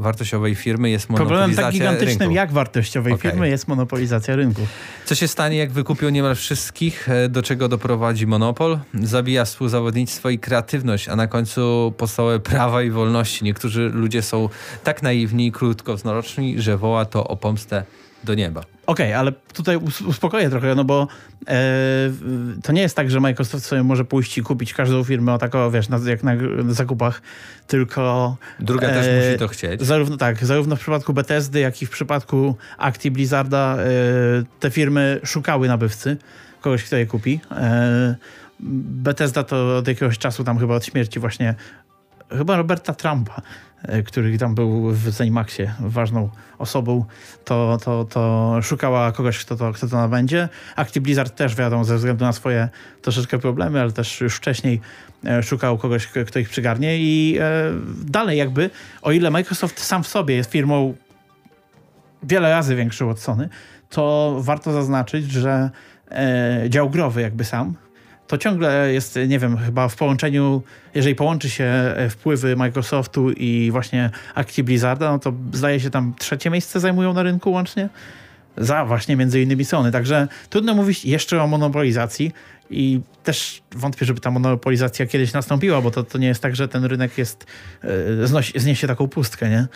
wartość 0.00 0.34
owej 0.34 0.54
firmy 0.54 0.90
jest 0.90 1.06
Problemem 1.06 1.30
monopolizacja 1.30 1.64
tak 1.64 1.74
gigantycznym 1.74 2.18
rynku. 2.18 2.34
jak 2.34 2.52
wartościowej 2.52 3.12
Okej. 3.12 3.30
firmy 3.30 3.48
jest 3.48 3.68
monopolizacja 3.68 4.36
rynku. 4.36 4.66
Co 5.04 5.14
się 5.14 5.28
stanie, 5.28 5.56
jak 5.56 5.70
wykupią 5.70 6.08
niemal 6.08 6.34
wszystkich, 6.34 7.08
e, 7.08 7.28
do 7.28 7.42
czego 7.42 7.68
doprowadzi 7.68 8.26
monopol? 8.26 8.78
Zabija 8.94 9.44
współzawodnictwo 9.44 10.30
i 10.30 10.38
kreatywność, 10.38 11.08
a 11.08 11.16
na 11.16 11.26
końcu 11.26 11.94
podstawowe 11.96 12.40
prawa 12.40 12.82
i 12.82 12.90
wolności. 12.90 13.44
Niektórzy 13.44 13.90
ludzie 13.94 14.22
są 14.22 14.48
tak 14.84 15.02
naiwni 15.02 15.46
i 15.46 15.52
krótkowzroczni, 15.52 16.60
że 16.60 16.76
woła 16.76 17.04
to 17.04 17.28
o 17.28 17.36
pomstę 17.36 17.84
do 18.24 18.34
nieba. 18.34 18.60
Okej, 18.86 19.14
ale 19.14 19.32
tutaj 19.52 19.76
us- 19.76 20.00
uspokoję 20.00 20.50
trochę, 20.50 20.74
no 20.74 20.84
bo 20.84 21.08
e, 21.48 21.56
to 22.62 22.72
nie 22.72 22.82
jest 22.82 22.96
tak, 22.96 23.10
że 23.10 23.20
Microsoft 23.20 23.64
sobie 23.64 23.82
może 23.82 24.04
pójść 24.04 24.38
i 24.38 24.42
kupić 24.42 24.74
każdą 24.74 25.04
firmę 25.04 25.34
o 25.34 25.38
tako, 25.38 25.70
wiesz, 25.70 25.88
na, 25.88 25.98
jak 26.06 26.22
na, 26.22 26.34
na 26.64 26.72
zakupach, 26.72 27.22
tylko 27.66 28.36
Druga 28.60 28.88
E, 28.88 28.92
też 28.94 29.26
musi 29.26 29.38
to 29.38 29.48
chcieć. 29.48 29.82
zarówno 29.82 30.16
tak, 30.16 30.46
zarówno 30.46 30.76
w 30.76 30.80
przypadku 30.80 31.12
Bethesdy, 31.12 31.60
jak 31.60 31.82
i 31.82 31.86
w 31.86 31.90
przypadku 31.90 32.56
Acti 32.78 33.10
Blizzarda 33.10 33.76
e, 33.78 33.84
te 34.60 34.70
firmy 34.70 35.20
szukały 35.24 35.68
nabywcy, 35.68 36.16
kogoś, 36.60 36.84
kto 36.84 36.96
je 36.96 37.06
kupi. 37.06 37.40
E, 37.52 38.16
Bethesda 38.60 39.42
to 39.44 39.76
od 39.76 39.88
jakiegoś 39.88 40.18
czasu, 40.18 40.44
tam 40.44 40.58
chyba 40.58 40.74
od 40.74 40.84
śmierci 40.84 41.20
właśnie, 41.20 41.54
chyba 42.30 42.56
Roberta 42.56 42.94
Trumpa, 42.94 43.42
który 44.06 44.38
tam 44.38 44.54
był 44.54 44.90
w 44.90 45.10
Zenimaxie 45.10 45.74
ważną 45.80 46.30
osobą, 46.58 47.04
to, 47.44 47.78
to, 47.84 48.04
to 48.04 48.56
szukała 48.62 49.12
kogoś, 49.12 49.38
kto 49.38 49.56
to, 49.56 49.72
kto 49.72 49.88
to 49.88 49.96
nabędzie. 49.96 50.48
Acti 50.76 51.00
Blizzard 51.00 51.36
też 51.36 51.54
wiadomo, 51.54 51.84
ze 51.84 51.96
względu 51.96 52.24
na 52.24 52.32
swoje 52.32 52.68
troszeczkę 53.02 53.38
problemy, 53.38 53.80
ale 53.80 53.92
też 53.92 54.20
już 54.20 54.36
wcześniej 54.36 54.80
e, 55.26 55.42
szukał 55.42 55.78
kogoś, 55.78 56.06
kto 56.06 56.38
ich 56.38 56.48
przygarnie 56.48 56.98
i 56.98 57.38
e, 57.40 57.44
dalej 58.04 58.38
jakby, 58.38 58.70
o 59.02 59.12
ile 59.12 59.30
Microsoft 59.30 59.80
sam 59.80 60.02
w 60.02 60.08
sobie 60.08 60.34
jest 60.34 60.50
firmą 60.50 60.94
wiele 62.22 62.50
razy 62.50 62.76
większą 62.76 63.10
od 63.10 63.20
Sony, 63.20 63.48
to 63.90 64.36
warto 64.40 64.72
zaznaczyć, 64.72 65.30
że 65.30 65.70
e, 66.10 66.64
dział 66.68 66.90
growy 66.90 67.20
jakby 67.20 67.44
sam, 67.44 67.74
to 68.30 68.38
ciągle 68.38 68.92
jest, 68.92 69.18
nie 69.28 69.38
wiem, 69.38 69.58
chyba 69.58 69.88
w 69.88 69.96
połączeniu, 69.96 70.62
jeżeli 70.94 71.14
połączy 71.14 71.50
się 71.50 71.64
e, 71.64 72.10
wpływy 72.10 72.56
Microsoftu 72.56 73.30
i 73.30 73.68
właśnie 73.72 74.10
Acti 74.34 74.62
Blizzarda, 74.62 75.10
no 75.10 75.18
to 75.18 75.32
zdaje 75.52 75.80
się 75.80 75.90
tam 75.90 76.14
trzecie 76.18 76.50
miejsce 76.50 76.80
zajmują 76.80 77.12
na 77.14 77.22
rynku 77.22 77.52
łącznie. 77.52 77.88
Za 78.56 78.84
właśnie 78.84 79.16
między 79.16 79.40
innymi 79.40 79.64
Sony. 79.64 79.92
Także 79.92 80.28
trudno 80.50 80.74
mówić 80.74 81.04
jeszcze 81.04 81.42
o 81.42 81.46
monopolizacji 81.46 82.32
i 82.70 83.00
też 83.24 83.62
wątpię, 83.72 84.06
żeby 84.06 84.20
ta 84.20 84.30
monopolizacja 84.30 85.06
kiedyś 85.06 85.32
nastąpiła, 85.32 85.80
bo 85.80 85.90
to, 85.90 86.04
to 86.04 86.18
nie 86.18 86.26
jest 86.26 86.42
tak, 86.42 86.56
że 86.56 86.68
ten 86.68 86.84
rynek 86.84 87.18
jest, 87.18 87.46
e, 88.22 88.26
znosi, 88.26 88.60
zniesie 88.60 88.86
taką 88.86 89.08
pustkę, 89.08 89.48
nie? 89.48 89.66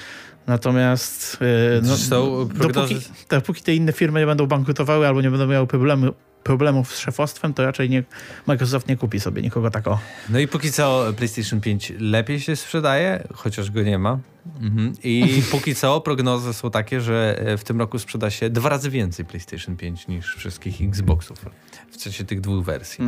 Natomiast 0.46 1.38
e, 1.40 1.80
no, 2.10 2.44
dopóki, 2.44 2.96
dopóki 3.30 3.62
te 3.62 3.74
inne 3.74 3.92
firmy 3.92 4.20
nie 4.20 4.26
będą 4.26 4.46
bankrutowały 4.46 5.06
albo 5.06 5.22
nie 5.22 5.30
będą 5.30 5.46
miały 5.46 5.66
problemy, 5.66 6.10
problemów 6.44 6.94
z 6.94 6.98
szefostwem, 6.98 7.54
to 7.54 7.64
raczej 7.64 7.90
nie, 7.90 8.02
Microsoft 8.46 8.88
nie 8.88 8.96
kupi 8.96 9.20
sobie 9.20 9.42
nikogo 9.42 9.70
takiego. 9.70 9.98
No 10.28 10.38
i 10.38 10.48
póki 10.48 10.72
co 10.72 11.06
PlayStation 11.16 11.60
5 11.60 11.92
lepiej 11.98 12.40
się 12.40 12.56
sprzedaje, 12.56 13.28
chociaż 13.34 13.70
go 13.70 13.82
nie 13.82 13.98
ma. 13.98 14.18
Mhm. 14.60 14.92
I 15.04 15.42
póki 15.52 15.74
co 15.74 16.00
prognozy 16.00 16.54
są 16.54 16.70
takie, 16.70 17.00
że 17.00 17.38
e, 17.38 17.56
w 17.56 17.64
tym 17.64 17.78
roku 17.78 17.98
sprzeda 17.98 18.30
się 18.30 18.50
dwa 18.50 18.68
razy 18.68 18.90
więcej 18.90 19.24
PlayStation 19.24 19.76
5 19.76 20.08
niż 20.08 20.34
wszystkich 20.34 20.82
Xboxów. 20.82 21.44
W 21.90 21.96
sensie 21.96 22.24
tych 22.24 22.40
dwóch 22.40 22.64
wersji. 22.64 23.04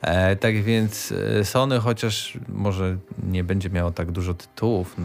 E, 0.00 0.36
tak 0.36 0.62
więc 0.62 1.12
e, 1.40 1.44
Sony 1.44 1.80
chociaż 1.80 2.38
może 2.48 2.96
nie 3.22 3.44
będzie 3.44 3.70
miało 3.70 3.90
tak 3.90 4.10
dużo 4.10 4.34
tytułów. 4.34 4.96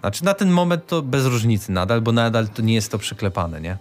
Znaczy 0.00 0.24
na 0.24 0.34
ten 0.34 0.50
moment 0.50 0.86
to 0.86 1.02
bez 1.02 1.26
różnicy 1.26 1.72
nadal, 1.72 2.00
bo 2.00 2.12
nadal 2.12 2.48
to 2.48 2.62
nie 2.62 2.74
jest 2.74 2.90
to 2.90 2.98
przyklepane, 2.98 3.60
nie? 3.60 3.76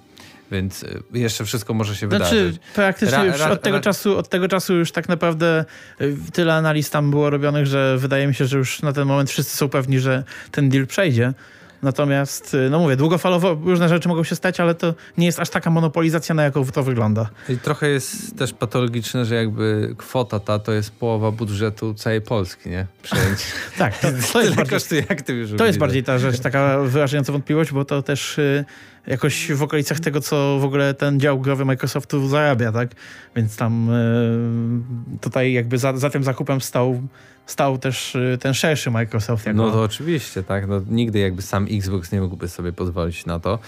Więc 0.52 0.84
e, 0.84 0.88
jeszcze 1.14 1.46
wszystko 1.46 1.74
może 1.74 1.96
się 1.96 2.08
Znaczy, 2.08 2.36
wydarzyć. 2.36 2.62
praktycznie 2.76 3.18
Ra- 3.18 3.26
już 3.26 3.40
ra- 3.40 3.50
od 3.52 3.62
tego, 3.62 3.78
ra- 3.78 3.84
czasu, 3.84 4.18
od 4.18 4.30
tego 4.30 4.48
czasu 4.48 4.74
już 4.74 4.92
tak 4.92 5.10
naprawdę 5.10 5.66
y, 6.02 6.18
tyle 6.34 6.54
analiz 6.54 6.90
tam 6.90 7.12
było 7.12 7.30
robionych, 7.30 7.66
że 7.68 7.98
wydaje 7.98 8.28
mi 8.28 8.36
się, 8.36 8.46
że 8.46 8.58
już 8.58 8.82
na 8.82 8.94
ten 8.94 9.08
moment 9.08 9.30
wszyscy 9.30 9.58
są 9.58 9.70
pewni, 9.70 10.00
że 10.00 10.24
ten 10.52 10.70
deal 10.70 10.88
przejdzie. 10.88 11.34
Natomiast, 11.82 12.54
y, 12.54 12.70
no 12.70 12.80
mówię, 12.80 12.96
długofalowo 12.96 13.54
różne 13.66 13.90
rzeczy 13.90 14.08
mogą 14.08 14.24
się 14.24 14.36
stać, 14.36 14.60
ale 14.60 14.76
to 14.76 14.94
nie 15.18 15.26
jest 15.26 15.40
aż 15.40 15.50
taka 15.50 15.70
monopolizacja, 15.70 16.36
na 16.36 16.44
jaką 16.44 16.66
to 16.66 16.84
wygląda. 16.84 17.30
I 17.50 17.58
trochę 17.58 17.90
jest 17.90 18.38
też 18.38 18.54
patologiczne, 18.54 19.26
że 19.26 19.36
jakby 19.36 19.96
kwota 19.98 20.40
ta 20.40 20.60
to 20.60 20.72
jest 20.72 20.92
połowa 20.92 21.32
budżetu 21.32 21.94
całej 21.94 22.22
Polski, 22.22 22.70
nie? 22.70 22.88
Przejęcie. 23.04 23.46
Tak, 23.78 23.98
to, 23.98 24.08
to 24.34 24.42
jest 24.42 24.56
bardziej, 24.56 24.80
kosztuje 24.80 25.04
Activision 25.12 25.58
To 25.58 25.66
jest 25.66 25.80
bardziej 25.80 26.04
ta 26.04 26.20
rzecz, 26.20 26.40
taka 26.40 26.80
wyrażająca 26.80 27.32
wątpliwość, 27.32 27.72
bo 27.72 27.86
to 27.86 28.02
też 28.02 28.38
y, 28.38 28.66
jakoś 29.08 29.52
w 29.52 29.64
okolicach 29.64 30.00
tego, 30.00 30.22
co 30.22 30.60
w 30.60 30.64
ogóle 30.64 30.94
ten 30.94 31.20
dział 31.20 31.40
growy 31.40 31.66
Microsoftu 31.66 32.28
zarabia, 32.28 32.72
tak? 32.72 32.90
Więc 33.36 33.58
tam 33.58 33.90
y, 33.90 35.18
tutaj 35.22 35.54
jakby 35.54 35.78
za, 35.78 35.98
za 35.98 36.10
tym 36.10 36.24
zakupem 36.24 36.62
stał, 36.62 37.02
stał 37.46 37.78
też 37.78 38.16
y, 38.16 38.38
ten 38.42 38.54
szerszy 38.54 38.92
Microsoft. 38.92 39.46
Jako, 39.46 39.58
No 39.58 39.72
to 39.72 39.84
oczywiście, 39.84 40.44
tak. 40.44 40.68
No, 40.68 40.82
nigdy 40.90 41.20
jakby 41.20 41.42
sam 41.42 41.68
Xbox 41.72 42.12
nie 42.12 42.22
mógłby 42.22 42.48
sobie 42.48 42.74
pozwolić 42.74 43.26
na 43.26 43.40
to. 43.40 43.60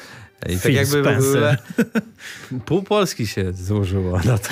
I 0.50 0.54
tak 0.54 0.62
Phil 0.62 0.76
jakby 0.76 1.02
w 1.02 1.06
Spencer. 1.06 1.28
ogóle 1.36 1.58
pół 2.66 2.84
Polski 2.84 3.28
się 3.28 3.54
złożyło 3.54 4.20
na 4.26 4.38
to. 4.38 4.50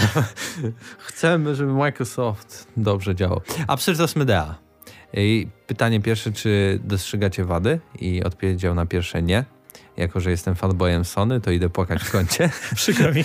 Chcemy, 1.08 1.56
żeby 1.56 1.74
Microsoft 1.74 2.68
dobrze 2.78 3.16
działał. 3.16 3.42
Absurdus 3.68 4.16
Medea. 4.16 4.56
I 5.14 5.48
pytanie 5.68 6.02
pierwsze, 6.02 6.32
czy 6.32 6.80
dostrzegacie 6.84 7.46
wady? 7.46 7.80
I 8.00 8.24
odpowiedział 8.24 8.76
na 8.76 8.86
pierwsze 8.86 9.22
nie. 9.22 9.46
Jako, 9.98 10.20
że 10.20 10.32
jestem 10.32 10.56
fanboyem 10.56 11.06
Sony, 11.06 11.42
to 11.42 11.52
idę 11.52 11.70
płakać 11.70 12.04
w 12.04 12.12
kącie. 12.12 12.50
Przykro 12.76 13.14
mi. 13.14 13.24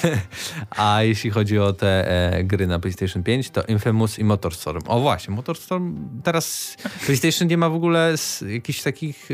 A 0.71 1.03
jeśli 1.03 1.31
chodzi 1.31 1.59
o 1.59 1.73
te 1.73 2.09
e, 2.33 2.45
gry 2.45 2.67
na 2.67 2.79
PlayStation 2.79 3.23
5, 3.23 3.51
to 3.51 3.63
Infamous 3.63 4.19
i 4.19 4.25
Motorstorm. 4.25 4.83
O 4.87 5.01
właśnie, 5.01 5.35
Motorstorm 5.35 5.97
teraz 6.23 6.77
PlayStation 7.07 7.49
nie 7.49 7.57
ma 7.57 7.69
w 7.69 7.75
ogóle 7.75 8.17
z, 8.17 8.41
jakichś 8.41 8.83
takich 8.83 9.29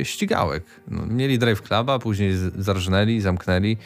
e, 0.00 0.04
ścigałek. 0.04 0.64
No, 0.88 1.06
mieli 1.06 1.38
Drive 1.38 1.62
Cluba, 1.62 1.98
później 1.98 2.32
zarżnęli, 2.58 3.20
zamknęli. 3.20 3.76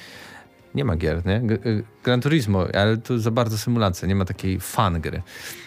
Nie 0.75 0.85
ma 0.85 0.97
gier, 0.97 1.27
nie? 1.27 1.35
E, 1.35 1.59
Gran 2.05 2.21
Turismo, 2.21 2.67
ale 2.75 2.97
to 2.97 3.19
za 3.19 3.31
bardzo 3.31 3.59
symulacja, 3.59 4.09
nie 4.09 4.15
ma 4.15 4.25
takiej 4.25 4.61
fan 4.61 5.01
gry. 5.01 5.23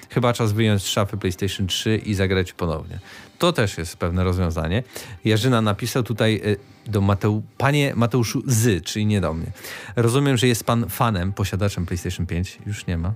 Chyba 0.10 0.34
czas 0.34 0.52
wyjąć 0.52 0.82
z 0.82 0.86
szafy 0.86 1.18
PlayStation 1.18 1.68
3 1.68 1.98
i 1.98 2.14
zagrać 2.14 2.54
ponownie. 2.54 3.00
To 3.40 3.54
też 3.54 3.78
jest 3.78 3.98
pewne 3.98 4.24
rozwiązanie. 4.24 4.84
Jarzyna 5.26 5.62
napisał 5.62 6.04
tutaj 6.04 6.42
e, 6.86 6.92
do 6.92 7.02
Mateu, 7.02 7.44
panie 7.58 7.94
Mateuszu 7.96 8.44
Z, 8.46 8.86
czyli 8.86 9.06
nie 9.06 9.22
do 9.22 9.34
mnie. 9.34 9.52
Rozumiem, 9.96 10.38
że 10.38 10.48
jest 10.48 10.64
pan 10.64 10.90
fanem, 10.90 11.34
posiadaczem 11.34 11.86
PlayStation 11.86 12.26
5. 12.26 12.60
Już 12.66 12.88
nie 12.88 12.98
ma. 12.98 13.14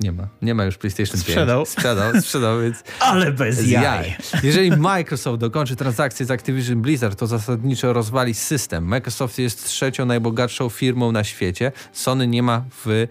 Nie 0.00 0.12
ma. 0.12 0.28
Nie 0.42 0.54
ma 0.54 0.64
już 0.64 0.78
PlayStation 0.78 1.14
5. 1.14 1.22
Sprzedał. 1.22 1.66
Sprzedał, 1.66 2.20
sprzedał, 2.20 2.60
więc 2.60 2.82
Ale 3.00 3.32
bez 3.32 3.70
jaj. 3.70 3.82
jaj. 3.82 4.16
Jeżeli 4.42 4.76
Microsoft 4.76 5.40
dokończy 5.40 5.76
transakcję 5.76 6.26
z 6.26 6.30
Activision 6.30 6.82
Blizzard, 6.82 7.18
to 7.18 7.26
zasadniczo 7.26 7.92
rozwali 7.92 8.34
system. 8.34 8.84
Microsoft 8.84 9.38
jest 9.38 9.64
trzecią 9.64 10.06
najbogatszą 10.06 10.68
firmą 10.68 11.12
na 11.12 11.24
świecie. 11.24 11.72
Sony 11.92 12.26
nie 12.26 12.42
ma 12.42 12.64
w 12.84 13.06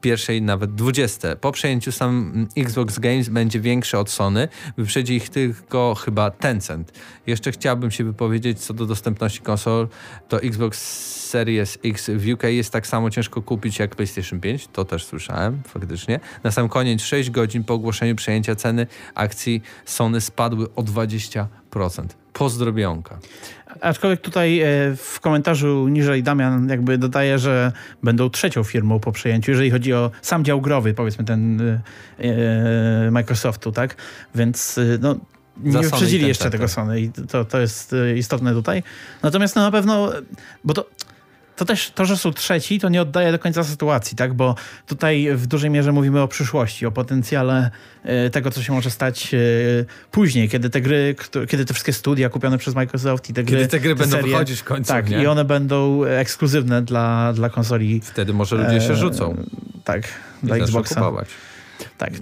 pierwszej 0.00 0.42
nawet 0.42 0.74
20. 0.74 1.36
Po 1.36 1.52
przejęciu 1.52 1.92
sam 1.92 2.46
Xbox 2.56 2.98
Games 2.98 3.28
będzie 3.28 3.60
większy 3.60 3.98
od 3.98 4.10
Sony. 4.10 4.48
Wyprzedzi 4.78 5.14
ich 5.14 5.28
tylko 5.28 5.94
chyba 5.94 6.30
Tencent. 6.30 6.92
Jeszcze 7.26 7.52
chciałbym 7.52 7.90
się 7.90 8.04
wypowiedzieć 8.04 8.60
co 8.60 8.74
do 8.74 8.86
dostępności 8.86 9.40
konsol. 9.40 9.88
To 10.28 10.42
Xbox 10.42 10.78
Series 11.30 11.78
X 11.84 12.10
w 12.14 12.32
UK 12.32 12.42
jest 12.42 12.72
tak 12.72 12.86
samo 12.86 13.10
ciężko 13.10 13.42
kupić 13.42 13.78
jak 13.78 13.96
PlayStation 13.96 14.40
5. 14.40 14.68
To 14.72 14.84
też 14.84 15.04
słyszałem 15.04 15.62
faktycznie. 15.68 16.05
Na 16.44 16.50
sam 16.50 16.68
koniec 16.68 17.02
6 17.02 17.30
godzin 17.30 17.64
po 17.64 17.74
ogłoszeniu 17.74 18.16
przejęcia 18.16 18.54
ceny 18.54 18.86
akcji 19.14 19.62
Sony 19.84 20.20
spadły 20.20 20.66
o 20.74 20.82
20%. 20.82 21.46
Pozdrobionka. 22.32 23.18
Aczkolwiek 23.80 24.20
tutaj 24.20 24.60
e, 24.60 24.66
w 24.96 25.20
komentarzu 25.20 25.88
niżej 25.88 26.22
Damian 26.22 26.68
jakby 26.68 26.98
dodaje, 26.98 27.38
że 27.38 27.72
będą 28.02 28.30
trzecią 28.30 28.64
firmą 28.64 29.00
po 29.00 29.12
przejęciu, 29.12 29.50
jeżeli 29.50 29.70
chodzi 29.70 29.92
o 29.92 30.10
sam 30.22 30.44
dział 30.44 30.60
growy, 30.60 30.94
powiedzmy 30.94 31.24
ten 31.24 31.60
e, 31.60 31.80
e, 32.18 33.10
Microsoftu, 33.10 33.72
tak? 33.72 33.96
Więc 34.34 34.80
no, 35.00 35.16
nie 35.62 35.78
wyprzedzili 35.78 36.28
jeszcze 36.28 36.50
tego 36.50 36.68
Sony 36.68 37.00
i 37.00 37.10
to, 37.10 37.44
to 37.44 37.60
jest 37.60 37.94
istotne 38.16 38.52
tutaj. 38.52 38.82
Natomiast 39.22 39.56
no, 39.56 39.62
na 39.62 39.70
pewno, 39.70 40.12
bo 40.64 40.74
to 40.74 40.86
to 41.56 41.64
też 41.64 41.90
to, 41.90 42.04
że 42.04 42.16
są 42.16 42.32
trzeci, 42.32 42.80
to 42.80 42.88
nie 42.88 43.02
oddaje 43.02 43.32
do 43.32 43.38
końca 43.38 43.64
sytuacji, 43.64 44.16
tak? 44.16 44.34
Bo 44.34 44.54
tutaj 44.86 45.28
w 45.34 45.46
dużej 45.46 45.70
mierze 45.70 45.92
mówimy 45.92 46.20
o 46.20 46.28
przyszłości, 46.28 46.86
o 46.86 46.90
potencjale 46.90 47.70
e, 48.02 48.30
tego, 48.30 48.50
co 48.50 48.62
się 48.62 48.72
może 48.72 48.90
stać 48.90 49.34
e, 49.34 49.38
później, 50.10 50.48
kiedy 50.48 50.70
te 50.70 50.80
gry, 50.80 51.14
kiedy 51.48 51.64
te 51.64 51.74
wszystkie 51.74 51.92
studia 51.92 52.28
kupione 52.28 52.58
przez 52.58 52.74
Microsoft 52.74 53.30
i 53.30 53.34
te 53.34 53.44
gry. 53.44 53.56
Kiedy 53.56 53.68
te 53.68 53.80
gry 53.80 53.94
te 53.94 53.98
będą 53.98 54.16
serie, 54.16 54.32
wychodzić 54.32 54.60
w 54.60 54.64
końcu. 54.64 54.88
Tak, 54.88 55.10
nie? 55.10 55.22
i 55.22 55.26
one 55.26 55.44
będą 55.44 56.04
ekskluzywne 56.04 56.82
dla, 56.82 57.32
dla 57.32 57.50
konsoli. 57.50 58.00
Wtedy 58.00 58.32
może 58.32 58.56
ludzie 58.56 58.80
się 58.80 58.92
e, 58.92 58.96
rzucą. 58.96 59.44
Tak, 59.84 60.02
dla 60.42 60.56
Xboxa. 60.56 60.94
Kupować. 60.94 61.28
Tak. 61.98 62.12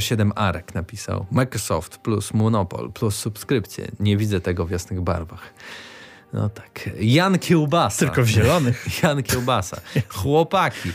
007 0.00 0.32
Arek 0.36 0.74
napisał. 0.74 1.26
Microsoft 1.30 1.98
plus 1.98 2.34
Monopol 2.34 2.92
plus 2.92 3.16
subskrypcje. 3.16 3.88
Nie 4.00 4.16
widzę 4.16 4.40
tego 4.40 4.66
w 4.66 4.70
jasnych 4.70 5.00
barwach. 5.00 5.52
No 6.32 6.48
tak. 6.48 6.90
Jan 7.00 7.38
Kiełbasa. 7.38 8.06
Tylko 8.06 8.22
w 8.22 8.26
zielonych. 8.26 8.86
Jan 9.02 9.22
Kiełbasa. 9.22 9.80
Chłopaki. 10.08 10.90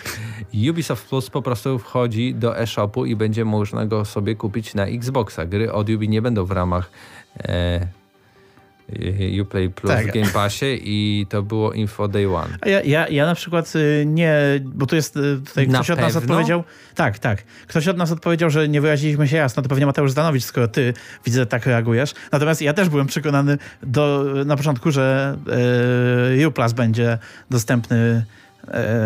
Ubisoft 0.69 1.09
Plus 1.09 1.29
po 1.29 1.41
prostu 1.41 1.79
wchodzi 1.79 2.35
do 2.35 2.59
e-shopu 2.59 3.05
i 3.05 3.15
będzie 3.15 3.45
można 3.45 3.85
go 3.85 4.05
sobie 4.05 4.35
kupić 4.35 4.73
na 4.73 4.85
Xboxa. 4.85 5.45
Gry 5.45 5.71
od 5.71 5.89
Ubi 5.89 6.09
nie 6.09 6.21
będą 6.21 6.45
w 6.45 6.51
ramach 6.51 6.91
e, 7.39 7.87
Uplay 9.41 9.69
Plus 9.69 9.91
tak. 9.91 10.07
w 10.07 10.13
Game 10.13 10.29
Passie 10.33 10.79
i 10.83 11.25
to 11.29 11.43
było 11.43 11.73
info 11.73 12.07
day 12.07 12.35
one. 12.35 12.57
Ja, 12.65 12.81
ja, 12.81 13.07
ja 13.07 13.25
na 13.25 13.35
przykład 13.35 13.75
y, 13.75 14.03
nie, 14.07 14.35
bo 14.63 14.85
tu 14.85 14.95
jest 14.95 15.17
y, 15.17 15.41
tutaj 15.45 15.67
ktoś 15.67 15.87
na 15.87 15.93
od 15.93 16.01
nas 16.01 16.15
odpowiedział. 16.15 16.63
Tak, 16.95 17.19
tak. 17.19 17.43
Ktoś 17.67 17.87
od 17.87 17.97
nas 17.97 18.11
odpowiedział, 18.11 18.49
że 18.49 18.67
nie 18.67 18.81
wyraziliśmy 18.81 19.27
się 19.27 19.37
jasno. 19.37 19.63
To 19.63 19.69
pewnie 19.69 19.85
Mateusz 19.85 20.11
Zdanowicz, 20.11 20.43
skoro 20.43 20.67
ty 20.67 20.93
widzę 21.25 21.45
tak 21.45 21.65
reagujesz. 21.65 22.13
Natomiast 22.31 22.61
ja 22.61 22.73
też 22.73 22.89
byłem 22.89 23.07
przekonany 23.07 23.57
do, 23.83 24.25
na 24.45 24.57
początku, 24.57 24.91
że 24.91 25.37
y, 26.41 26.47
Uplus 26.47 26.73
będzie 26.73 27.17
dostępny 27.49 28.25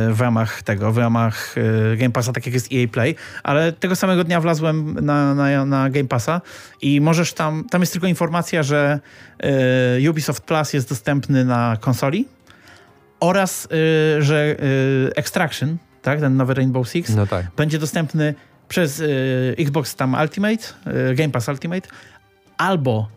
w 0.09 0.21
ramach 0.21 0.63
tego, 0.63 0.91
w 0.91 0.97
ramach 0.97 1.55
e, 1.93 1.97
Game 1.97 2.11
Passa, 2.11 2.33
tak 2.33 2.45
jak 2.45 2.53
jest 2.53 2.67
EA 2.73 2.87
Play, 2.87 3.15
ale 3.43 3.71
tego 3.71 3.95
samego 3.95 4.23
dnia 4.23 4.41
wlazłem 4.41 4.93
na, 5.05 5.35
na, 5.35 5.65
na 5.65 5.89
Game 5.89 6.07
Passa 6.07 6.41
i 6.81 7.01
możesz 7.01 7.33
tam, 7.33 7.65
tam 7.69 7.81
jest 7.81 7.93
tylko 7.93 8.07
informacja, 8.07 8.63
że 8.63 8.99
e, 9.39 10.09
Ubisoft 10.09 10.43
Plus 10.43 10.73
jest 10.73 10.89
dostępny 10.89 11.45
na 11.45 11.77
konsoli 11.81 12.27
oraz, 13.19 13.67
że 14.19 14.55
Extraction, 15.15 15.77
tak, 16.01 16.19
ten 16.19 16.37
nowy 16.37 16.53
Rainbow 16.53 16.89
Six, 16.89 17.15
no 17.15 17.27
tak. 17.27 17.45
będzie 17.55 17.79
dostępny 17.79 18.35
przez 18.67 19.03
Xbox 19.57 19.95
tam 19.95 20.17
Ultimate, 20.21 20.63
Game 21.15 21.29
Pass 21.29 21.47
Ultimate, 21.47 21.89
albo 22.57 23.07
e, 23.11 23.16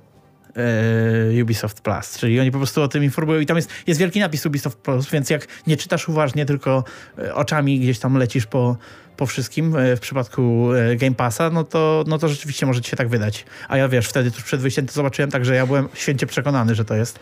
Ubisoft 1.42 1.80
Plus, 1.80 2.18
czyli 2.18 2.40
oni 2.40 2.50
po 2.50 2.58
prostu 2.58 2.82
o 2.82 2.88
tym 2.88 3.04
informują 3.04 3.40
i 3.40 3.46
tam 3.46 3.56
jest, 3.56 3.70
jest 3.86 4.00
wielki 4.00 4.20
napis 4.20 4.46
Ubisoft 4.46 4.78
Plus, 4.78 5.10
więc 5.10 5.30
jak 5.30 5.46
nie 5.66 5.76
czytasz 5.76 6.08
uważnie, 6.08 6.46
tylko 6.46 6.84
e, 7.18 7.34
oczami 7.34 7.80
gdzieś 7.80 7.98
tam 7.98 8.16
lecisz 8.16 8.46
po, 8.46 8.76
po 9.16 9.26
wszystkim 9.26 9.76
e, 9.76 9.96
w 9.96 10.00
przypadku 10.00 10.72
e, 10.72 10.96
Game 10.96 11.14
Passa, 11.14 11.50
no 11.50 11.64
to, 11.64 12.04
no 12.06 12.18
to 12.18 12.28
rzeczywiście 12.28 12.66
może 12.66 12.80
ci 12.80 12.90
się 12.90 12.96
tak 12.96 13.08
wydać. 13.08 13.44
A 13.68 13.76
ja 13.76 13.88
wiesz, 13.88 14.08
wtedy 14.08 14.30
tuż 14.30 14.42
przed 14.42 14.60
wyjściem 14.60 14.86
to 14.86 14.92
zobaczyłem, 14.92 15.30
także 15.30 15.54
ja 15.54 15.66
byłem 15.66 15.88
święcie 15.94 16.26
przekonany, 16.26 16.74
że 16.74 16.84
to 16.84 16.94
jest 16.94 17.18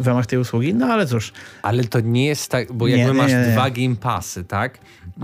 w 0.00 0.06
ramach 0.06 0.26
tej 0.26 0.38
usługi, 0.38 0.74
no 0.74 0.86
ale 0.86 1.06
cóż. 1.06 1.32
Ale 1.62 1.84
to 1.84 2.00
nie 2.00 2.26
jest 2.26 2.50
tak, 2.50 2.72
bo 2.72 2.86
jakby 2.86 3.06
nie, 3.06 3.12
masz 3.14 3.32
nie, 3.32 3.44
dwa 3.52 3.70
Game 3.70 3.96
Passy, 3.96 4.44
tak? 4.44 4.78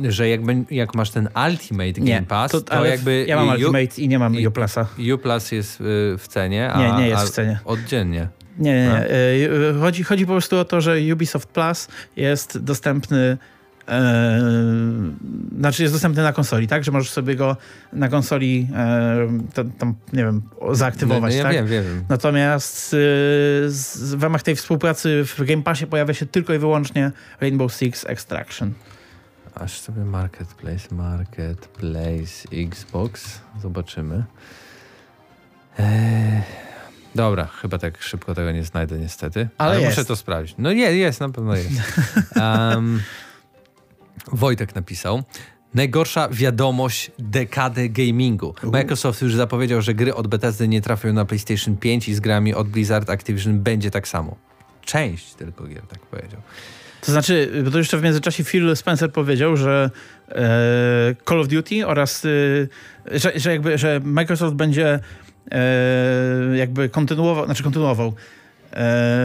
Że 0.09 0.29
jakby, 0.29 0.65
jak 0.71 0.95
masz 0.95 1.11
ten 1.11 1.29
Ultimate 1.49 1.93
Game 1.93 2.23
Pass, 2.23 2.53
to, 2.53 2.61
to 2.61 2.85
jakby... 2.85 3.25
Ja 3.29 3.37
mam 3.37 3.49
Ultimate 3.49 4.01
i 4.01 4.09
nie 4.09 4.19
mam 4.19 4.37
Uplasa. 4.47 4.87
Uplus 5.15 5.53
jest 5.53 5.81
y, 5.81 5.85
w 6.19 6.29
cenie, 6.29 6.73
a, 6.73 6.79
Nie, 6.79 7.03
nie 7.03 7.09
jest 7.09 7.27
w 7.27 7.31
cenie. 7.31 7.59
Oddzielnie. 7.65 8.29
Nie, 8.59 8.75
nie, 8.75 8.89
nie. 8.89 9.51
Y, 9.51 9.75
chodzi, 9.81 10.03
chodzi 10.03 10.27
po 10.27 10.33
prostu 10.33 10.57
o 10.57 10.65
to, 10.65 10.81
że 10.81 10.97
Ubisoft 11.13 11.49
Plus 11.49 11.89
jest 12.17 12.59
dostępny 12.59 13.37
E, 13.89 14.41
znaczy 15.59 15.83
jest 15.83 15.95
dostępny 15.95 16.23
na 16.23 16.33
konsoli, 16.33 16.67
tak? 16.67 16.85
Że 16.85 16.93
możesz 16.93 17.11
sobie 17.11 17.37
go 17.37 17.57
na 17.93 18.09
konsoli 18.09 18.69
e, 18.75 19.65
tam, 19.79 19.95
nie 20.13 20.25
wiem, 20.25 20.43
zaaktywować, 20.73 21.37
no, 21.37 21.43
no, 21.43 21.53
ja 21.53 21.59
tak? 21.59 21.69
Wiem, 21.69 21.85
wiem. 21.85 22.05
Natomiast 22.09 22.95
e, 22.95 22.97
z, 23.71 24.15
w 24.15 24.23
ramach 24.23 24.43
tej 24.43 24.57
współpracy 24.57 25.25
w 25.25 25.45
Game 25.45 25.63
Passie 25.63 25.87
pojawia 25.87 26.15
się 26.15 26.27
tylko 26.27 26.55
i 26.55 26.59
wyłącznie 26.59 27.13
Rainbow 27.41 27.73
Six 27.73 28.05
Extraction. 28.07 28.73
Aż 29.55 29.81
sobie 29.81 30.05
Marketplace, 30.05 30.95
Marketplace, 30.95 32.49
Xbox. 32.53 33.41
Zobaczymy. 33.63 34.25
Eee, 35.79 36.43
dobra, 37.15 37.47
chyba 37.47 37.79
tak 37.79 38.03
szybko 38.03 38.35
tego 38.35 38.53
nie 38.53 38.65
znajdę 38.65 38.99
niestety. 38.99 39.49
Ale, 39.59 39.77
ale 39.77 39.89
muszę 39.89 40.05
to 40.05 40.17
sprawdzić. 40.17 40.55
No 40.59 40.71
jest, 40.71 40.97
jest, 40.97 41.21
na 41.21 41.29
pewno 41.29 41.57
jest. 41.57 41.71
Um, 42.37 43.01
Wojtek 44.33 44.75
napisał. 44.75 45.23
Najgorsza 45.75 46.29
wiadomość 46.29 47.11
dekady 47.19 47.89
gamingu. 47.89 48.55
Microsoft 48.63 49.23
już 49.23 49.35
zapowiedział, 49.35 49.83
że 49.83 49.95
gry 49.95 50.15
od 50.15 50.27
Bethesdy 50.27 50.69
nie 50.69 50.83
trafią 50.83 51.13
na 51.13 51.25
PlayStation 51.25 51.77
5 51.77 52.09
i 52.09 52.15
z 52.15 52.21
grami 52.21 52.55
od 52.55 52.69
Blizzard 52.69 53.11
Activision 53.11 53.61
będzie 53.61 53.91
tak 53.91 54.09
samo. 54.09 54.37
Część 54.85 55.35
tylko 55.35 55.67
gier 55.67 55.83
tak 55.83 55.99
powiedział. 55.99 56.41
To 57.01 57.13
znaczy, 57.13 57.63
bo 57.65 57.71
to 57.71 57.79
jeszcze 57.79 57.99
w 57.99 58.03
międzyczasie 58.03 58.45
Phil 58.45 58.77
Spencer 58.77 59.13
powiedział, 59.13 59.57
że 59.57 59.91
e, 60.29 61.15
Call 61.29 61.41
of 61.41 61.49
Duty 61.49 61.87
oraz 61.87 62.25
e, 62.25 62.29
że, 63.19 63.33
że, 63.37 63.51
jakby, 63.53 63.79
że 63.79 64.01
Microsoft 64.05 64.55
będzie 64.55 65.01
e, 65.51 66.57
jakby 66.57 66.89
kontynuował, 66.89 67.45
znaczy 67.45 67.63
kontynuował 67.63 68.15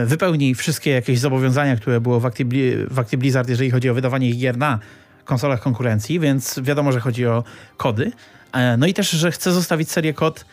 wypełni 0.06 0.54
wszystkie 0.54 0.90
jakieś 0.90 1.18
zobowiązania, 1.18 1.76
które 1.76 2.00
było 2.00 2.20
w 2.20 2.26
Acti, 2.26 2.44
w 2.90 3.16
Blizzard, 3.16 3.48
jeżeli 3.48 3.70
chodzi 3.70 3.90
o 3.90 3.94
wydawanie 3.94 4.32
gier 4.32 4.56
na 4.56 4.78
konsolach 5.24 5.60
konkurencji, 5.60 6.20
więc 6.20 6.60
wiadomo, 6.62 6.92
że 6.92 7.00
chodzi 7.00 7.26
o 7.26 7.44
kody. 7.76 8.12
E, 8.52 8.76
no 8.76 8.86
i 8.86 8.94
też, 8.94 9.10
że 9.10 9.32
chce 9.32 9.52
zostawić 9.52 9.90
serię 9.90 10.14
kod 10.14 10.44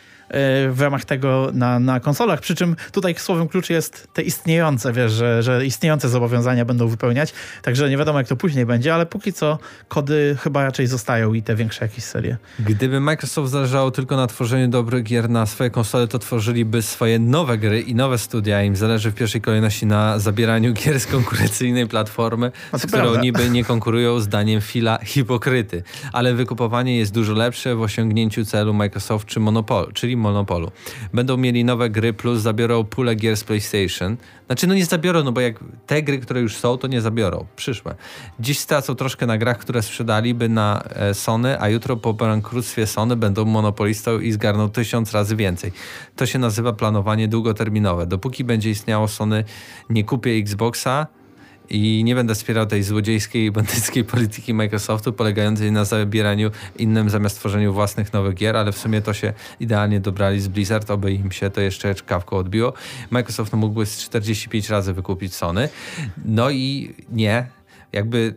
w 0.69 0.77
ramach 0.79 1.05
tego 1.05 1.49
na, 1.53 1.79
na 1.79 1.99
konsolach. 1.99 2.39
Przy 2.39 2.55
czym 2.55 2.75
tutaj 2.91 3.15
słowem 3.17 3.47
klucz 3.47 3.69
jest 3.69 4.07
te 4.13 4.21
istniejące, 4.21 4.93
wiesz, 4.93 5.11
że, 5.11 5.43
że 5.43 5.65
istniejące 5.65 6.09
zobowiązania 6.09 6.65
będą 6.65 6.87
wypełniać. 6.87 7.33
Także 7.61 7.89
nie 7.89 7.97
wiadomo, 7.97 8.19
jak 8.19 8.27
to 8.27 8.35
później 8.35 8.65
będzie, 8.65 8.93
ale 8.93 9.05
póki 9.05 9.33
co 9.33 9.59
kody 9.87 10.37
chyba 10.41 10.63
raczej 10.63 10.87
zostają 10.87 11.33
i 11.33 11.41
te 11.41 11.55
większe 11.55 11.85
jakieś 11.85 12.03
serie. 12.03 12.37
Gdyby 12.59 12.99
Microsoft 12.99 13.51
zależało 13.51 13.91
tylko 13.91 14.17
na 14.17 14.27
tworzeniu 14.27 14.67
dobrych 14.67 15.03
gier 15.03 15.29
na 15.29 15.45
swoje 15.45 15.69
konsole, 15.69 16.07
to 16.07 16.19
tworzyliby 16.19 16.81
swoje 16.81 17.19
nowe 17.19 17.57
gry 17.57 17.81
i 17.81 17.95
nowe 17.95 18.17
studia. 18.17 18.63
Im 18.63 18.75
zależy 18.75 19.11
w 19.11 19.15
pierwszej 19.15 19.41
kolejności 19.41 19.85
na 19.85 20.19
zabieraniu 20.19 20.73
gier 20.73 20.99
z 20.99 21.05
konkurencyjnej 21.05 21.87
platformy, 21.87 22.51
z 22.73 22.85
którą 22.85 23.01
prawda. 23.01 23.21
niby 23.21 23.49
nie 23.49 23.63
konkurują 23.63 24.19
zdaniem 24.19 24.61
Fila 24.61 24.99
hipokryty. 25.03 25.83
Ale 26.13 26.33
wykupowanie 26.33 26.97
jest 26.97 27.13
dużo 27.13 27.33
lepsze 27.33 27.75
w 27.75 27.81
osiągnięciu 27.81 28.45
celu 28.45 28.73
Microsoft 28.73 29.27
czy 29.27 29.39
monopolu, 29.39 29.91
czyli 29.91 30.18
monopolu. 30.19 30.71
Będą 31.13 31.37
mieli 31.37 31.65
nowe 31.65 31.89
gry, 31.89 32.13
plus 32.13 32.41
zabiorą 32.41 32.83
pulę 32.83 33.15
gier 33.15 33.37
z 33.37 33.43
PlayStation. 33.43 34.17
Znaczy, 34.45 34.67
no 34.67 34.73
nie 34.73 34.85
zabiorą, 34.85 35.23
no 35.23 35.31
bo 35.31 35.41
jak 35.41 35.59
te 35.87 36.03
gry, 36.03 36.19
które 36.19 36.41
już 36.41 36.55
są, 36.55 36.77
to 36.77 36.87
nie 36.87 37.01
zabiorą. 37.01 37.45
Przyszłe. 37.55 37.95
Dziś 38.39 38.59
stracą 38.59 38.95
troszkę 38.95 39.25
na 39.25 39.37
grach, 39.37 39.57
które 39.57 39.81
sprzedaliby 39.81 40.49
na 40.49 40.83
e, 40.83 41.13
Sony, 41.13 41.61
a 41.61 41.69
jutro 41.69 41.97
po 41.97 42.13
bankructwie 42.13 42.87
Sony 42.87 43.15
będą 43.15 43.45
monopolistą 43.45 44.19
i 44.19 44.31
zgarną 44.31 44.69
tysiąc 44.69 45.11
razy 45.11 45.35
więcej. 45.35 45.71
To 46.15 46.25
się 46.25 46.39
nazywa 46.39 46.73
planowanie 46.73 47.27
długoterminowe. 47.27 48.07
Dopóki 48.07 48.43
będzie 48.43 48.69
istniało 48.69 49.07
Sony, 49.07 49.43
nie 49.89 50.03
kupię 50.03 50.31
Xboxa, 50.31 51.07
i 51.69 52.03
nie 52.03 52.15
będę 52.15 52.35
wspierał 52.35 52.65
tej 52.65 52.83
złodziejskiej 52.83 53.45
i 53.45 53.51
bandyckiej 53.51 54.03
polityki 54.03 54.53
Microsoftu 54.53 55.13
polegającej 55.13 55.71
na 55.71 55.85
zabieraniu 55.85 56.51
innym 56.77 57.09
zamiast 57.09 57.39
tworzeniu 57.39 57.73
własnych 57.73 58.13
nowych 58.13 58.35
gier, 58.35 58.57
ale 58.57 58.71
w 58.71 58.77
sumie 58.77 59.01
to 59.01 59.13
się 59.13 59.33
idealnie 59.59 59.99
dobrali 59.99 60.41
z 60.41 60.47
Blizzard, 60.47 60.91
oby 60.91 61.13
im 61.13 61.31
się 61.31 61.49
to 61.49 61.61
jeszcze 61.61 61.95
czkawką 61.95 62.37
odbiło. 62.37 62.73
Microsoft 63.09 63.53
mógłby 63.53 63.85
z 63.85 63.97
45 63.97 64.69
razy 64.69 64.93
wykupić 64.93 65.35
Sony. 65.35 65.69
No 66.25 66.49
i 66.49 66.95
nie, 67.11 67.47
jakby 67.93 68.33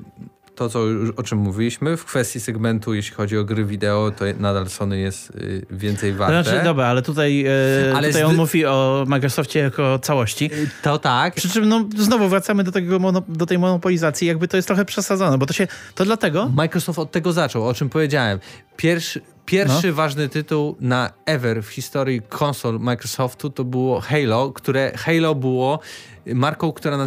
to, 0.54 0.68
co, 0.68 0.80
o 1.16 1.22
czym 1.22 1.38
mówiliśmy, 1.38 1.96
w 1.96 2.04
kwestii 2.04 2.40
segmentu, 2.40 2.94
jeśli 2.94 3.14
chodzi 3.14 3.38
o 3.38 3.44
gry 3.44 3.64
wideo, 3.64 4.10
to 4.10 4.24
nadal 4.38 4.68
Sony 4.68 4.98
jest 4.98 5.30
y, 5.30 5.66
więcej 5.70 6.12
warte. 6.12 6.42
Znaczy, 6.42 6.64
dobra, 6.64 6.86
ale 6.86 7.02
tutaj, 7.02 7.44
e, 7.46 7.96
ale 7.96 8.08
tutaj 8.08 8.22
on 8.22 8.36
mówi 8.36 8.66
o 8.66 9.04
Microsoftie 9.08 9.58
jako 9.58 9.98
całości. 9.98 10.50
To 10.82 10.98
tak. 10.98 11.34
Przy 11.34 11.50
czym 11.50 11.68
no, 11.68 11.88
znowu 11.98 12.28
wracamy 12.28 12.64
do, 12.64 12.72
tego 12.72 13.22
do 13.28 13.46
tej 13.46 13.58
monopolizacji, 13.58 14.28
jakby 14.28 14.48
to 14.48 14.56
jest 14.56 14.68
trochę 14.68 14.84
przesadzone, 14.84 15.38
bo 15.38 15.46
to 15.46 15.52
się, 15.52 15.66
to 15.94 16.04
dlatego... 16.04 16.48
Microsoft 16.48 16.98
od 16.98 17.10
tego 17.10 17.32
zaczął, 17.32 17.68
o 17.68 17.74
czym 17.74 17.88
powiedziałem. 17.88 18.38
Pierwszy, 18.76 19.20
Pierwszy 19.52 19.88
no. 19.88 19.94
ważny 19.94 20.28
tytuł 20.28 20.76
na 20.80 21.10
ever 21.26 21.62
w 21.62 21.68
historii 21.68 22.22
konsol 22.28 22.80
Microsoftu 22.80 23.50
to 23.50 23.64
było 23.64 24.00
Halo, 24.00 24.52
które 24.52 24.92
Halo 24.96 25.34
było 25.34 25.80
marką, 26.26 26.72
która 26.72 26.98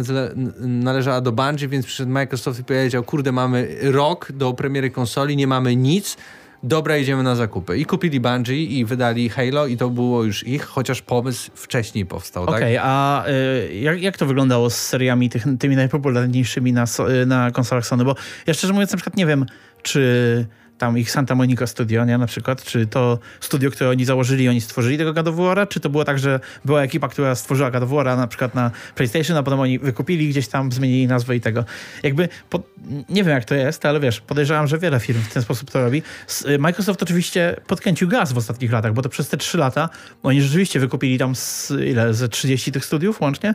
należała 0.58 1.20
do 1.20 1.32
Bungie, 1.32 1.68
więc 1.68 1.86
przyszedł 1.86 2.10
Microsoft 2.10 2.60
i 2.60 2.64
powiedział, 2.64 3.04
kurde, 3.04 3.32
mamy 3.32 3.76
rok 3.82 4.32
do 4.32 4.52
premiery 4.52 4.90
konsoli, 4.90 5.36
nie 5.36 5.46
mamy 5.46 5.76
nic, 5.76 6.16
dobra, 6.62 6.96
idziemy 6.96 7.22
na 7.22 7.36
zakupy. 7.36 7.78
I 7.78 7.84
kupili 7.84 8.20
Bungie 8.20 8.64
i 8.64 8.84
wydali 8.84 9.28
Halo 9.28 9.66
i 9.66 9.76
to 9.76 9.90
było 9.90 10.24
już 10.24 10.46
ich, 10.46 10.64
chociaż 10.64 11.02
pomysł 11.02 11.50
wcześniej 11.54 12.06
powstał, 12.06 12.42
okay, 12.42 12.54
tak? 12.54 12.62
Okej, 12.62 12.78
a 12.82 13.24
y, 13.70 13.74
jak, 13.74 14.02
jak 14.02 14.16
to 14.16 14.26
wyglądało 14.26 14.70
z 14.70 14.76
seriami 14.76 15.30
tych, 15.30 15.44
tymi 15.58 15.76
najpopularniejszymi 15.76 16.72
na, 16.72 16.84
na 17.26 17.50
konsolach 17.50 17.86
Sony? 17.86 18.04
Bo 18.04 18.14
ja 18.46 18.54
szczerze 18.54 18.72
mówiąc 18.72 18.92
na 18.92 18.96
przykład 18.96 19.16
nie 19.16 19.26
wiem, 19.26 19.46
czy 19.82 20.46
tam 20.78 20.98
ich 20.98 21.10
Santa 21.10 21.34
Monica 21.34 21.66
Studio, 21.66 22.04
nie, 22.04 22.18
na 22.18 22.26
przykład, 22.26 22.64
czy 22.64 22.86
to 22.86 23.18
studio, 23.40 23.70
które 23.70 23.90
oni 23.90 24.04
założyli, 24.04 24.48
oni 24.48 24.60
stworzyli 24.60 24.98
tego 24.98 25.12
God 25.12 25.26
czy 25.68 25.80
to 25.80 25.90
było 25.90 26.04
tak, 26.04 26.18
że 26.18 26.40
była 26.64 26.82
ekipa, 26.82 27.08
która 27.08 27.34
stworzyła 27.34 27.70
God 27.70 27.90
na 28.06 28.26
przykład 28.26 28.54
na 28.54 28.70
PlayStation, 28.94 29.36
a 29.36 29.42
potem 29.42 29.60
oni 29.60 29.78
wykupili 29.78 30.28
gdzieś 30.28 30.48
tam, 30.48 30.72
zmienili 30.72 31.06
nazwę 31.06 31.36
i 31.36 31.40
tego. 31.40 31.64
Jakby, 32.02 32.28
po, 32.50 32.62
nie 33.08 33.24
wiem 33.24 33.34
jak 33.34 33.44
to 33.44 33.54
jest, 33.54 33.86
ale 33.86 34.00
wiesz, 34.00 34.20
podejrzewam, 34.20 34.66
że 34.66 34.78
wiele 34.78 35.00
firm 35.00 35.20
w 35.20 35.32
ten 35.32 35.42
sposób 35.42 35.70
to 35.70 35.80
robi. 35.80 36.02
Y, 36.48 36.58
Microsoft 36.58 37.02
oczywiście 37.02 37.56
podkręcił 37.66 38.08
gaz 38.08 38.32
w 38.32 38.38
ostatnich 38.38 38.72
latach, 38.72 38.92
bo 38.92 39.02
to 39.02 39.08
przez 39.08 39.28
te 39.28 39.36
trzy 39.36 39.58
lata 39.58 39.88
oni 40.22 40.42
rzeczywiście 40.42 40.80
wykupili 40.80 41.18
tam 41.18 41.36
z, 41.36 41.72
ile, 41.86 42.14
ze 42.14 42.28
30 42.28 42.72
tych 42.72 42.84
studiów 42.84 43.20
łącznie, 43.20 43.54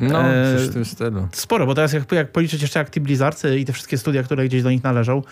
no, 0.00 0.24
e, 0.24 0.56
coś 0.56 0.68
w 0.68 0.72
tym 0.72 0.84
stylu. 0.84 1.28
Sporo, 1.32 1.66
bo 1.66 1.74
teraz 1.74 1.92
jak, 1.92 2.12
jak 2.12 2.32
policzyć 2.32 2.62
jeszcze 2.62 2.80
Active 2.80 3.02
Blizzard 3.02 3.42
i 3.58 3.64
te 3.64 3.72
wszystkie 3.72 3.98
studia, 3.98 4.22
które 4.22 4.44
gdzieś 4.44 4.62
do 4.62 4.70
nich 4.70 4.84
należą, 4.84 5.22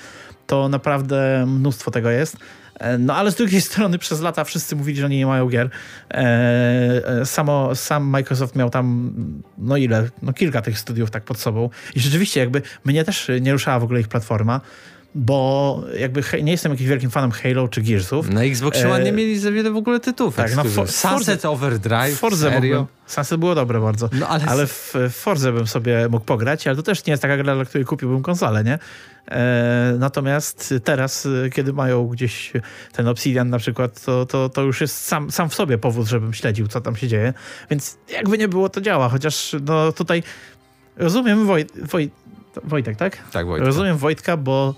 to 0.48 0.68
naprawdę 0.68 1.44
mnóstwo 1.46 1.90
tego 1.90 2.10
jest. 2.10 2.36
E, 2.80 2.98
no 2.98 3.16
ale 3.16 3.30
z 3.30 3.34
drugiej 3.34 3.60
strony 3.70 3.98
przez 3.98 4.20
lata 4.20 4.44
wszyscy 4.44 4.76
mówili, 4.76 4.98
że 4.98 5.06
oni 5.06 5.16
nie 5.16 5.26
mają 5.26 5.48
gier. 5.48 5.70
E, 6.10 6.18
e, 7.06 7.26
samo, 7.26 7.74
sam 7.74 8.04
Microsoft 8.04 8.56
miał 8.56 8.70
tam, 8.70 9.12
no 9.58 9.76
ile, 9.76 10.08
no 10.22 10.32
kilka 10.32 10.62
tych 10.62 10.78
studiów 10.78 11.10
tak 11.10 11.24
pod 11.24 11.38
sobą. 11.38 11.70
I 11.94 12.00
rzeczywiście 12.00 12.40
jakby 12.40 12.62
mnie 12.84 13.04
też 13.04 13.30
nie 13.40 13.52
ruszała 13.52 13.80
w 13.80 13.84
ogóle 13.84 14.00
ich 14.00 14.08
platforma 14.08 14.60
bo 15.14 15.82
jakby 15.98 16.22
nie 16.42 16.52
jestem 16.52 16.72
jakimś 16.72 16.88
wielkim 16.88 17.10
fanem 17.10 17.30
Halo 17.30 17.68
czy 17.68 17.82
Gearsów. 17.82 18.30
Na 18.30 18.44
Xbox 18.44 18.78
e... 18.78 19.04
nie 19.04 19.12
mieli 19.12 19.38
za 19.38 19.52
wiele 19.52 19.70
w 19.70 19.76
ogóle 19.76 20.00
tytułów. 20.00 20.36
Tak, 20.36 20.56
no 20.56 20.64
for, 20.64 20.88
Sunset 20.88 21.44
Overdrive, 21.44 22.18
Forza 22.18 22.50
serio? 22.50 22.86
Sunset 23.06 23.40
było 23.40 23.54
dobre 23.54 23.80
bardzo, 23.80 24.10
no, 24.12 24.28
ale... 24.28 24.44
ale 24.44 24.66
w 24.66 24.94
Forze 25.10 25.52
bym 25.52 25.66
sobie 25.66 26.08
mógł 26.10 26.24
pograć, 26.24 26.66
ale 26.66 26.76
to 26.76 26.82
też 26.82 27.06
nie 27.06 27.10
jest 27.10 27.22
taka 27.22 27.36
gra, 27.36 27.54
dla 27.54 27.64
której 27.64 27.84
kupiłbym 27.84 28.22
konsolę, 28.22 28.64
nie? 28.64 28.78
E, 29.30 29.96
natomiast 29.98 30.74
teraz, 30.84 31.28
kiedy 31.52 31.72
mają 31.72 32.06
gdzieś 32.06 32.52
ten 32.92 33.08
Obsidian 33.08 33.50
na 33.50 33.58
przykład, 33.58 34.04
to, 34.04 34.26
to, 34.26 34.48
to 34.48 34.62
już 34.62 34.80
jest 34.80 35.04
sam, 35.04 35.30
sam 35.30 35.48
w 35.48 35.54
sobie 35.54 35.78
powód, 35.78 36.06
żebym 36.06 36.34
śledził, 36.34 36.68
co 36.68 36.80
tam 36.80 36.96
się 36.96 37.08
dzieje. 37.08 37.34
Więc 37.70 37.98
jakby 38.08 38.38
nie 38.38 38.48
było, 38.48 38.68
to 38.68 38.80
działa. 38.80 39.08
Chociaż 39.08 39.56
no 39.66 39.92
tutaj 39.92 40.22
rozumiem 40.96 41.46
Woj, 41.46 41.66
Woj, 41.82 42.10
Wojtek, 42.64 42.96
tak? 42.96 43.18
Tak, 43.32 43.46
Wojtek. 43.46 43.66
Rozumiem 43.66 43.96
Wojtka, 43.96 44.36
bo 44.36 44.74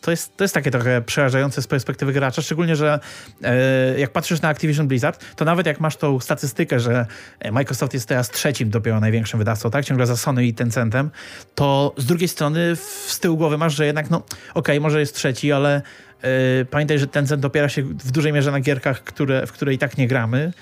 to 0.00 0.10
jest, 0.10 0.36
to 0.36 0.44
jest 0.44 0.54
takie 0.54 0.70
trochę 0.70 1.02
przerażające 1.02 1.62
z 1.62 1.66
perspektywy 1.66 2.12
gracza, 2.12 2.42
szczególnie, 2.42 2.76
że 2.76 3.00
e, 3.42 4.00
jak 4.00 4.10
patrzysz 4.10 4.40
na 4.40 4.48
Activision 4.48 4.88
Blizzard, 4.88 5.36
to 5.36 5.44
nawet 5.44 5.66
jak 5.66 5.80
masz 5.80 5.96
tą 5.96 6.20
statystykę, 6.20 6.80
że 6.80 7.06
Microsoft 7.52 7.94
jest 7.94 8.08
teraz 8.08 8.30
trzecim 8.30 8.70
dopiero 8.70 9.00
największym 9.00 9.38
wydawcą, 9.38 9.70
tak, 9.70 9.84
ciągle 9.84 10.06
za 10.06 10.16
Sony 10.16 10.46
i 10.46 10.54
Tencentem, 10.54 11.10
to 11.54 11.94
z 11.96 12.06
drugiej 12.06 12.28
strony 12.28 12.76
z 13.06 13.20
tyłu 13.20 13.36
głowy 13.36 13.58
masz, 13.58 13.74
że 13.74 13.86
jednak, 13.86 14.10
no 14.10 14.16
okej, 14.16 14.28
okay, 14.54 14.80
może 14.80 15.00
jest 15.00 15.14
trzeci, 15.14 15.52
ale 15.52 15.82
e, 16.22 16.64
pamiętaj, 16.64 16.98
że 16.98 17.06
Tencent 17.06 17.44
opiera 17.44 17.68
się 17.68 17.82
w 17.82 18.10
dużej 18.10 18.32
mierze 18.32 18.50
na 18.50 18.60
gierkach, 18.60 19.04
które, 19.04 19.46
w 19.46 19.52
które 19.52 19.74
i 19.74 19.78
tak 19.78 19.98
nie 19.98 20.08
gramy, 20.08 20.52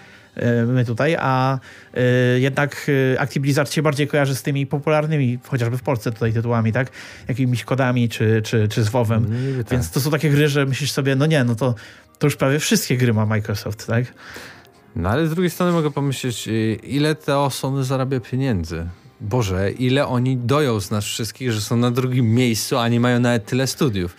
my 0.67 0.85
tutaj, 0.85 1.17
a 1.21 1.59
e, 1.95 2.01
jednak 2.41 2.87
e, 3.15 3.21
Active 3.21 3.43
Blizzard 3.43 3.73
się 3.73 3.83
bardziej 3.83 4.09
kojarzy 4.09 4.35
z 4.35 4.43
tymi 4.43 4.67
popularnymi, 4.67 5.39
chociażby 5.49 5.79
w 5.79 5.83
Polsce 5.83 6.13
tutaj 6.13 6.33
tytułami, 6.33 6.73
tak? 6.73 6.91
Jakimiś 7.29 7.65
kodami 7.65 8.09
czy, 8.09 8.43
czy, 8.45 8.69
czy 8.69 8.83
z 8.83 8.89
WoWem. 8.89 9.27
No, 9.29 9.63
tak. 9.63 9.73
Więc 9.73 9.91
to 9.91 10.01
są 10.01 10.11
takie 10.11 10.31
gry, 10.31 10.49
że 10.49 10.67
myślisz 10.67 10.93
sobie, 10.93 11.17
no 11.17 11.27
nie, 11.27 11.45
no 11.45 11.55
to, 11.55 11.75
to 12.19 12.27
już 12.27 12.37
prawie 12.37 12.59
wszystkie 12.59 12.97
gry 12.97 13.15
ma 13.15 13.27
Microsoft, 13.27 13.87
tak? 13.87 14.05
No 14.97 15.11
ale 15.11 15.27
z 15.27 15.31
drugiej 15.31 15.51
strony 15.51 15.73
mogę 15.73 15.91
pomyśleć, 15.91 16.49
ile 16.83 17.15
to 17.15 17.51
Sony 17.51 17.85
zarabia 17.85 18.21
pieniędzy. 18.21 18.87
Boże, 19.21 19.71
ile 19.71 20.07
oni 20.07 20.37
doją 20.37 20.81
z 20.81 20.91
nas 20.91 21.05
wszystkich, 21.05 21.53
że 21.53 21.61
są 21.61 21.77
na 21.77 21.91
drugim 21.91 22.35
miejscu, 22.35 22.79
a 22.79 22.89
nie 22.89 23.01
mają 23.01 23.21
nawet 23.21 23.47
tyle 23.47 23.67
studiów. 23.67 24.17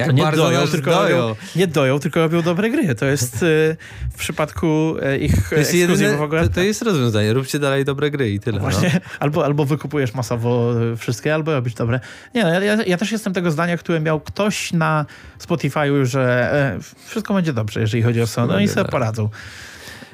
Jak 0.00 0.14
nie 0.14 0.32
doją, 0.32 0.66
tylko 0.66 0.90
doją. 0.90 1.16
Robią, 1.16 1.36
nie 1.56 1.66
doją, 1.66 1.98
tylko 1.98 2.20
robią 2.20 2.42
dobre 2.42 2.70
gry. 2.70 2.94
To 2.94 3.06
jest 3.06 3.42
y, 3.42 3.76
w 4.12 4.18
przypadku 4.18 4.96
y, 5.14 5.18
ich 5.18 5.48
to 5.48 5.54
jest 5.54 5.74
jedyne, 5.74 6.16
w 6.16 6.22
ogóle. 6.22 6.48
To, 6.48 6.54
to, 6.54 6.60
jest 6.60 6.82
rozwiązanie. 6.82 7.32
Róbcie 7.32 7.58
dalej 7.58 7.84
dobre 7.84 8.10
gry 8.10 8.30
i 8.30 8.40
tyle. 8.40 8.58
No 8.58 8.62
właśnie, 8.62 8.90
no. 8.94 9.00
albo, 9.20 9.44
albo 9.44 9.64
wykupujesz 9.64 10.14
masowo 10.14 10.74
wszystkie, 10.96 11.34
albo 11.34 11.52
robisz 11.52 11.74
dobre. 11.74 12.00
Nie, 12.34 12.44
no, 12.44 12.60
ja, 12.60 12.82
ja 12.86 12.96
też 12.96 13.12
jestem 13.12 13.32
tego 13.32 13.50
zdania, 13.50 13.76
które 13.76 14.00
miał 14.00 14.20
ktoś 14.20 14.72
na 14.72 15.06
Spotify'u, 15.40 16.04
że 16.04 16.52
e, 16.52 16.78
wszystko 17.06 17.34
będzie 17.34 17.52
dobrze, 17.52 17.80
jeżeli 17.80 18.02
chodzi 18.02 18.22
o 18.22 18.26
Sony. 18.26 18.54
Oni 18.54 18.68
sobie 18.68 18.90
poradzą. 18.90 19.28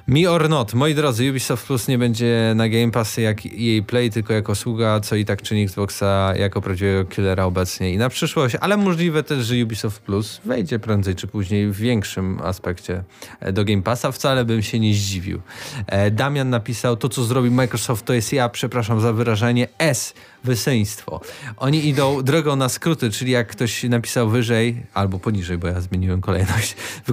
Me 0.09 0.31
or 0.31 0.49
not. 0.49 0.75
Moi 0.75 0.95
drodzy, 0.95 1.31
Ubisoft 1.31 1.67
Plus 1.67 1.89
nie 1.89 1.99
będzie 1.99 2.53
na 2.57 2.69
Game 2.69 2.91
Pass 2.91 3.17
jak 3.17 3.45
jej 3.45 3.83
Play, 3.83 4.11
tylko 4.11 4.33
jako 4.33 4.55
sługa, 4.55 5.01
co 5.01 5.17
i 5.17 5.25
tak 5.25 5.43
czyni 5.43 5.63
Xboxa 5.63 6.33
jako 6.37 6.63
prawdziwego 6.63 7.05
killera 7.05 7.45
obecnie 7.45 7.93
i 7.93 7.99
na 7.99 8.09
przyszłość, 8.09 8.57
ale 8.61 8.77
możliwe 8.77 9.23
też, 9.23 9.47
że 9.47 9.55
Ubisoft 9.65 10.03
Plus 10.03 10.41
wejdzie 10.45 10.79
prędzej 10.79 11.15
czy 11.15 11.27
później 11.27 11.69
w 11.69 11.77
większym 11.77 12.39
aspekcie 12.43 13.05
e, 13.41 13.53
do 13.53 13.65
Game 13.65 13.83
Passa. 13.83 14.13
Wcale 14.13 14.45
bym 14.45 14.63
się 14.63 14.81
nie 14.81 14.95
zdziwił. 14.95 15.41
E, 15.87 16.11
Damian 16.11 16.51
napisał, 16.51 16.97
to 16.97 17.09
co 17.09 17.25
zrobi 17.25 17.51
Microsoft 17.51 18.05
to 18.05 18.13
jest 18.13 18.33
ja, 18.33 18.49
przepraszam 18.49 19.01
za 19.01 19.13
wyrażenie, 19.13 19.69
S 19.79 20.15
wysyństwo. 20.47 21.21
Oni 21.57 21.89
idą 21.89 22.23
drogą 22.23 22.57
na 22.57 22.69
skróty, 22.69 23.11
czyli 23.11 23.33
jak 23.33 23.49
ktoś 23.49 23.83
napisał 23.83 24.29
wyżej 24.29 24.83
albo 24.95 25.19
poniżej, 25.19 25.59
bo 25.59 25.67
ja 25.67 25.81
zmieniłem 25.81 26.21
kolejność, 26.21 26.77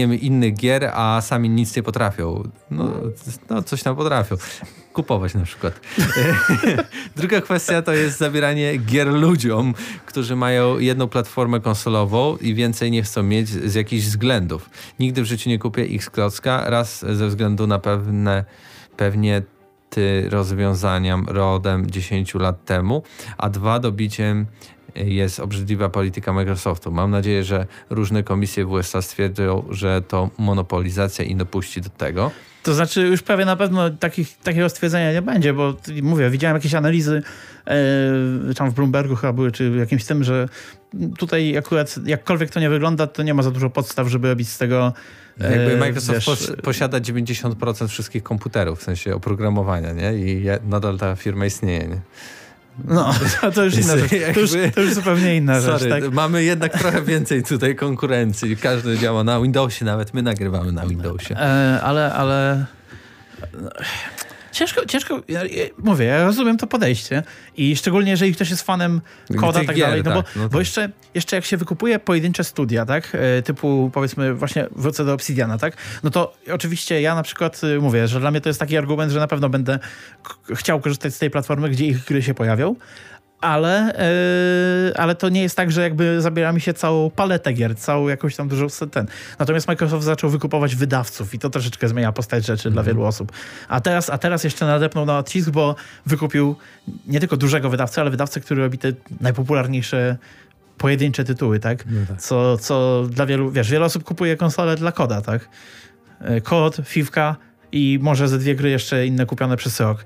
wiem, 0.00 0.20
innych 0.20 0.54
gier, 0.54 0.90
a 0.94 1.20
sami 1.20 1.50
nic 1.50 1.76
nie 1.76 1.82
potrafią. 1.82 2.48
No, 2.70 2.92
no 3.50 3.62
coś 3.62 3.82
tam 3.82 3.96
potrafią. 3.96 4.36
Kupować 4.92 5.34
na 5.34 5.44
przykład. 5.44 5.80
Druga 7.16 7.40
kwestia 7.40 7.82
to 7.82 7.92
jest 7.92 8.18
zabieranie 8.18 8.76
gier 8.76 9.08
ludziom, 9.08 9.74
którzy 10.06 10.36
mają 10.36 10.78
jedną 10.78 11.08
platformę 11.08 11.60
konsolową 11.60 12.36
i 12.36 12.54
więcej 12.54 12.90
nie 12.90 13.02
chcą 13.02 13.22
mieć 13.22 13.48
z 13.48 13.74
jakichś 13.74 14.04
względów. 14.04 14.70
Nigdy 15.00 15.22
w 15.22 15.24
życiu 15.24 15.50
nie 15.50 15.58
kupię 15.58 15.82
X-Klocka, 15.82 16.70
raz 16.70 17.04
ze 17.12 17.28
względu 17.28 17.66
na 17.66 17.78
pewne 17.78 18.44
pewnie 18.96 19.42
rozwiązania 20.30 21.22
rodem 21.26 21.90
10 21.90 22.34
lat 22.34 22.64
temu, 22.64 23.02
a 23.38 23.50
dwa 23.50 23.78
dobiciem 23.78 24.46
jest 24.94 25.40
obrzydliwa 25.40 25.88
polityka 25.88 26.32
Microsoftu. 26.32 26.92
Mam 26.92 27.10
nadzieję, 27.10 27.44
że 27.44 27.66
różne 27.90 28.22
komisje 28.22 28.64
w 28.64 28.70
USA 28.70 29.02
stwierdzą, 29.02 29.64
że 29.70 30.02
to 30.02 30.30
monopolizacja 30.38 31.24
i 31.24 31.36
dopuści 31.36 31.80
do 31.80 31.90
tego. 31.90 32.30
To 32.62 32.74
znaczy 32.74 33.00
już 33.00 33.22
prawie 33.22 33.44
na 33.44 33.56
pewno 33.56 33.90
takich, 33.90 34.38
takiego 34.38 34.68
stwierdzenia 34.68 35.12
nie 35.12 35.22
będzie, 35.22 35.52
bo 35.52 35.74
mówię, 36.02 36.30
widziałem 36.30 36.56
jakieś 36.56 36.74
analizy 36.74 37.22
e, 37.66 38.54
tam 38.54 38.70
w 38.70 38.74
Bloombergu 38.74 39.16
chyba 39.16 39.32
były, 39.32 39.52
czy 39.52 39.72
jakimś 39.78 40.04
tym, 40.04 40.24
że 40.24 40.48
tutaj 41.18 41.56
akurat 41.56 41.94
jakkolwiek 42.06 42.50
to 42.50 42.60
nie 42.60 42.70
wygląda, 42.70 43.06
to 43.06 43.22
nie 43.22 43.34
ma 43.34 43.42
za 43.42 43.50
dużo 43.50 43.70
podstaw, 43.70 44.08
żeby 44.08 44.28
robić 44.28 44.48
z 44.48 44.58
tego 44.58 44.92
jakby 45.38 45.76
Microsoft 45.76 46.26
wiesz, 46.26 46.52
posiada 46.62 47.00
90% 47.00 47.88
wszystkich 47.88 48.22
komputerów, 48.22 48.80
w 48.80 48.82
sensie 48.82 49.14
oprogramowania, 49.14 49.92
nie? 49.92 50.14
I 50.14 50.44
nadal 50.64 50.98
ta 50.98 51.16
firma 51.16 51.46
istnieje, 51.46 51.88
nie? 51.88 52.00
No, 52.84 53.14
to 53.54 53.64
już 53.64 53.74
inna 53.74 53.96
rzecz. 53.96 54.10
To 54.34 54.40
już, 54.40 54.50
to 54.74 54.80
już 54.80 54.94
zupełnie 54.94 55.36
inna 55.36 55.60
Sorry, 55.60 55.78
rzecz. 55.78 55.88
Tak? 55.88 56.12
Mamy 56.12 56.44
jednak 56.44 56.72
trochę 56.72 57.02
więcej 57.02 57.42
tutaj 57.42 57.76
konkurencji. 57.76 58.56
Każdy 58.56 58.98
działa 58.98 59.24
na 59.24 59.40
Windowsie, 59.40 59.84
nawet 59.84 60.14
my 60.14 60.22
nagrywamy 60.22 60.72
na 60.72 60.86
Windowsie. 60.86 61.36
E, 61.36 61.80
ale, 61.82 62.12
ale 62.12 62.66
Ciężko, 64.52 64.86
ciężko, 64.86 65.22
ja, 65.28 65.44
ja, 65.44 65.64
mówię, 65.78 66.04
ja 66.04 66.24
rozumiem 66.24 66.56
to 66.56 66.66
podejście 66.66 67.22
i 67.56 67.76
szczególnie 67.76 68.10
jeżeli 68.10 68.34
ktoś 68.34 68.50
jest 68.50 68.62
fanem 68.62 69.00
koda 69.40 69.62
i 69.62 69.66
tak 69.66 69.76
gier, 69.76 69.86
dalej, 69.86 70.02
no, 70.04 70.22
tak, 70.22 70.34
bo, 70.34 70.40
no 70.40 70.48
bo 70.48 70.58
jeszcze, 70.58 70.90
jeszcze 71.14 71.36
jak 71.36 71.44
się 71.44 71.56
wykupuje 71.56 71.98
pojedyncze 71.98 72.44
studia, 72.44 72.86
tak, 72.86 73.12
e, 73.14 73.42
typu 73.42 73.90
powiedzmy 73.94 74.34
właśnie 74.34 74.66
wrócę 74.76 75.04
do 75.04 75.14
Obsidiana, 75.14 75.58
tak, 75.58 75.76
no 76.02 76.10
to 76.10 76.34
oczywiście 76.52 77.00
ja 77.00 77.14
na 77.14 77.22
przykład 77.22 77.60
e, 77.64 77.78
mówię, 77.78 78.08
że 78.08 78.20
dla 78.20 78.30
mnie 78.30 78.40
to 78.40 78.48
jest 78.48 78.60
taki 78.60 78.76
argument, 78.76 79.12
że 79.12 79.20
na 79.20 79.28
pewno 79.28 79.48
będę 79.48 79.78
chciał 80.54 80.80
korzystać 80.80 81.14
z 81.14 81.18
tej 81.18 81.30
platformy, 81.30 81.70
gdzie 81.70 81.86
ich 81.86 82.04
gry 82.04 82.22
się 82.22 82.34
pojawią, 82.34 82.76
ale, 83.42 83.94
yy, 84.86 84.96
ale 84.96 85.14
to 85.14 85.28
nie 85.28 85.42
jest 85.42 85.56
tak, 85.56 85.72
że 85.72 85.82
jakby 85.82 86.20
zabiera 86.20 86.52
mi 86.52 86.60
się 86.60 86.74
całą 86.74 87.10
paletę 87.10 87.52
gier, 87.52 87.76
całą 87.76 88.08
jakąś 88.08 88.36
tam 88.36 88.48
dużą 88.48 88.66
ten. 88.90 89.06
Natomiast 89.38 89.68
Microsoft 89.68 90.04
zaczął 90.04 90.30
wykupować 90.30 90.76
wydawców 90.76 91.34
i 91.34 91.38
to 91.38 91.50
troszeczkę 91.50 91.88
zmienia 91.88 92.12
postać 92.12 92.46
rzeczy 92.46 92.68
mm. 92.68 92.72
dla 92.72 92.80
mhm. 92.80 92.96
wielu 92.96 93.06
osób. 93.06 93.32
A 93.68 93.80
teraz, 93.80 94.10
a 94.10 94.18
teraz 94.18 94.44
jeszcze 94.44 94.66
nadepnął 94.66 95.06
na 95.06 95.18
odcisk, 95.18 95.50
bo 95.50 95.76
wykupił 96.06 96.56
nie 97.06 97.20
tylko 97.20 97.36
dużego 97.36 97.70
wydawcę, 97.70 98.00
ale 98.00 98.10
wydawcę, 98.10 98.40
który 98.40 98.62
robi 98.62 98.78
te 98.78 98.92
najpopularniejsze 99.20 100.16
pojedyncze 100.78 101.24
tytuły, 101.24 101.60
tak? 101.60 101.84
No 101.86 102.00
tak. 102.08 102.22
Co, 102.22 102.58
co 102.58 103.04
dla 103.10 103.26
wielu, 103.26 103.50
wiesz, 103.50 103.70
wiele 103.70 103.84
osób 103.84 104.04
kupuje 104.04 104.36
konsolę 104.36 104.76
dla 104.76 104.92
koda, 104.92 105.20
tak? 105.20 105.48
E, 106.20 106.40
Kod, 106.40 106.76
Fivka 106.84 107.36
i 107.72 107.98
może 108.02 108.28
ze 108.28 108.38
dwie 108.38 108.54
gry 108.54 108.70
jeszcze 108.70 109.06
inne 109.06 109.26
kupione 109.26 109.56
przez 109.56 109.80
rok. 109.80 110.04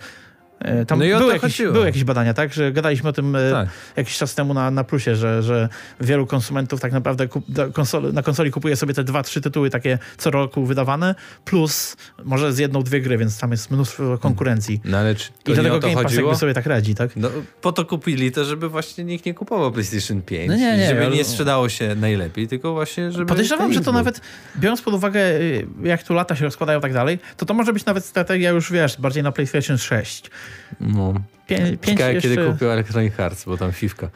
E, 0.60 0.86
Tam 0.86 0.98
No 0.98 1.04
i 1.04 1.08
były, 1.08 1.20
to 1.20 1.32
jakieś, 1.32 1.58
były 1.62 1.86
jakieś 1.86 2.04
badania, 2.04 2.34
tak? 2.34 2.52
Że 2.54 2.72
gadaliśmy 2.72 3.08
o 3.08 3.12
tym 3.12 3.36
e, 3.36 3.50
Tak. 3.50 3.68
jakiś 3.96 4.18
czas 4.18 4.34
temu 4.34 4.54
na, 4.54 4.70
na 4.70 4.84
plusie, 4.84 5.16
że, 5.16 5.42
że 5.42 5.68
wielu 6.00 6.26
konsumentów 6.26 6.80
tak 6.80 6.92
naprawdę 6.92 7.28
kup, 7.28 7.44
konsol, 7.72 8.12
na 8.12 8.22
konsoli 8.22 8.50
kupuje 8.50 8.76
sobie 8.76 8.94
te 8.94 9.04
dwa, 9.04 9.22
trzy 9.22 9.40
tytuły 9.40 9.70
takie 9.70 9.98
co 10.18 10.30
roku 10.30 10.66
wydawane, 10.66 11.14
plus 11.44 11.96
może 12.24 12.52
z 12.52 12.58
jedną, 12.58 12.82
dwie 12.82 13.00
gry, 13.00 13.18
więc 13.18 13.38
tam 13.38 13.50
jest 13.50 13.70
mnóstwo 13.70 14.18
konkurencji. 14.18 14.80
No 14.84 14.98
ale 14.98 15.14
czy 15.14 15.30
I 15.46 15.52
dlatego 15.54 15.78
Game 15.78 15.94
Pass 15.94 16.02
chodziło? 16.02 16.22
jakby 16.28 16.38
sobie 16.40 16.54
tak 16.54 16.66
radzi, 16.66 16.94
tak? 16.94 17.10
No, 17.16 17.28
po 17.60 17.72
to 17.72 17.84
kupili 17.84 18.32
to, 18.32 18.44
żeby 18.44 18.68
właśnie 18.68 19.04
nikt 19.04 19.26
nie 19.26 19.34
kupował 19.34 19.72
PlayStation 19.72 20.22
5. 20.22 20.48
No 20.48 20.56
nie, 20.56 20.76
nie, 20.76 20.86
żeby 20.88 21.06
ale- 21.06 21.16
nie 21.16 21.24
sprzedało 21.24 21.68
się 21.68 21.94
najlepiej, 21.94 22.48
tylko 22.48 22.72
właśnie, 22.72 23.12
żeby... 23.12 23.26
Podejrzewam, 23.26 23.72
że 23.72 23.80
to 23.80 23.90
Xbox- 23.90 23.94
nawet, 23.94 24.20
biorąc 24.56 24.82
pod 24.82 24.94
uwagę, 24.94 25.20
y, 25.20 25.66
jak 25.82 26.02
tu 26.02 26.14
lata 26.14 26.36
się 26.36 26.44
rozkładają 26.44 26.78
i 26.78 26.82
tak 26.82 26.92
dalej, 26.92 27.18
to 27.36 27.46
to 27.46 27.54
może 27.54 27.72
być 27.72 27.84
nawet 27.84 28.04
strategia 28.04 28.50
już, 28.50 28.72
wiesz, 28.72 29.00
bardziej 29.00 29.22
na 29.22 29.32
PlayStation 29.32 29.78
6. 29.78 30.30
No. 30.80 31.14
Pię, 31.46 31.56
pięć 31.56 31.80
Ciekawe, 31.82 32.14
jeszcze... 32.14 32.28
kiedy 32.28 32.52
kupił 32.52 32.70
Electronic 32.70 33.20
Arts, 33.20 33.44
bo 33.44 33.56
tam 33.56 33.72
Fifka 33.72 34.08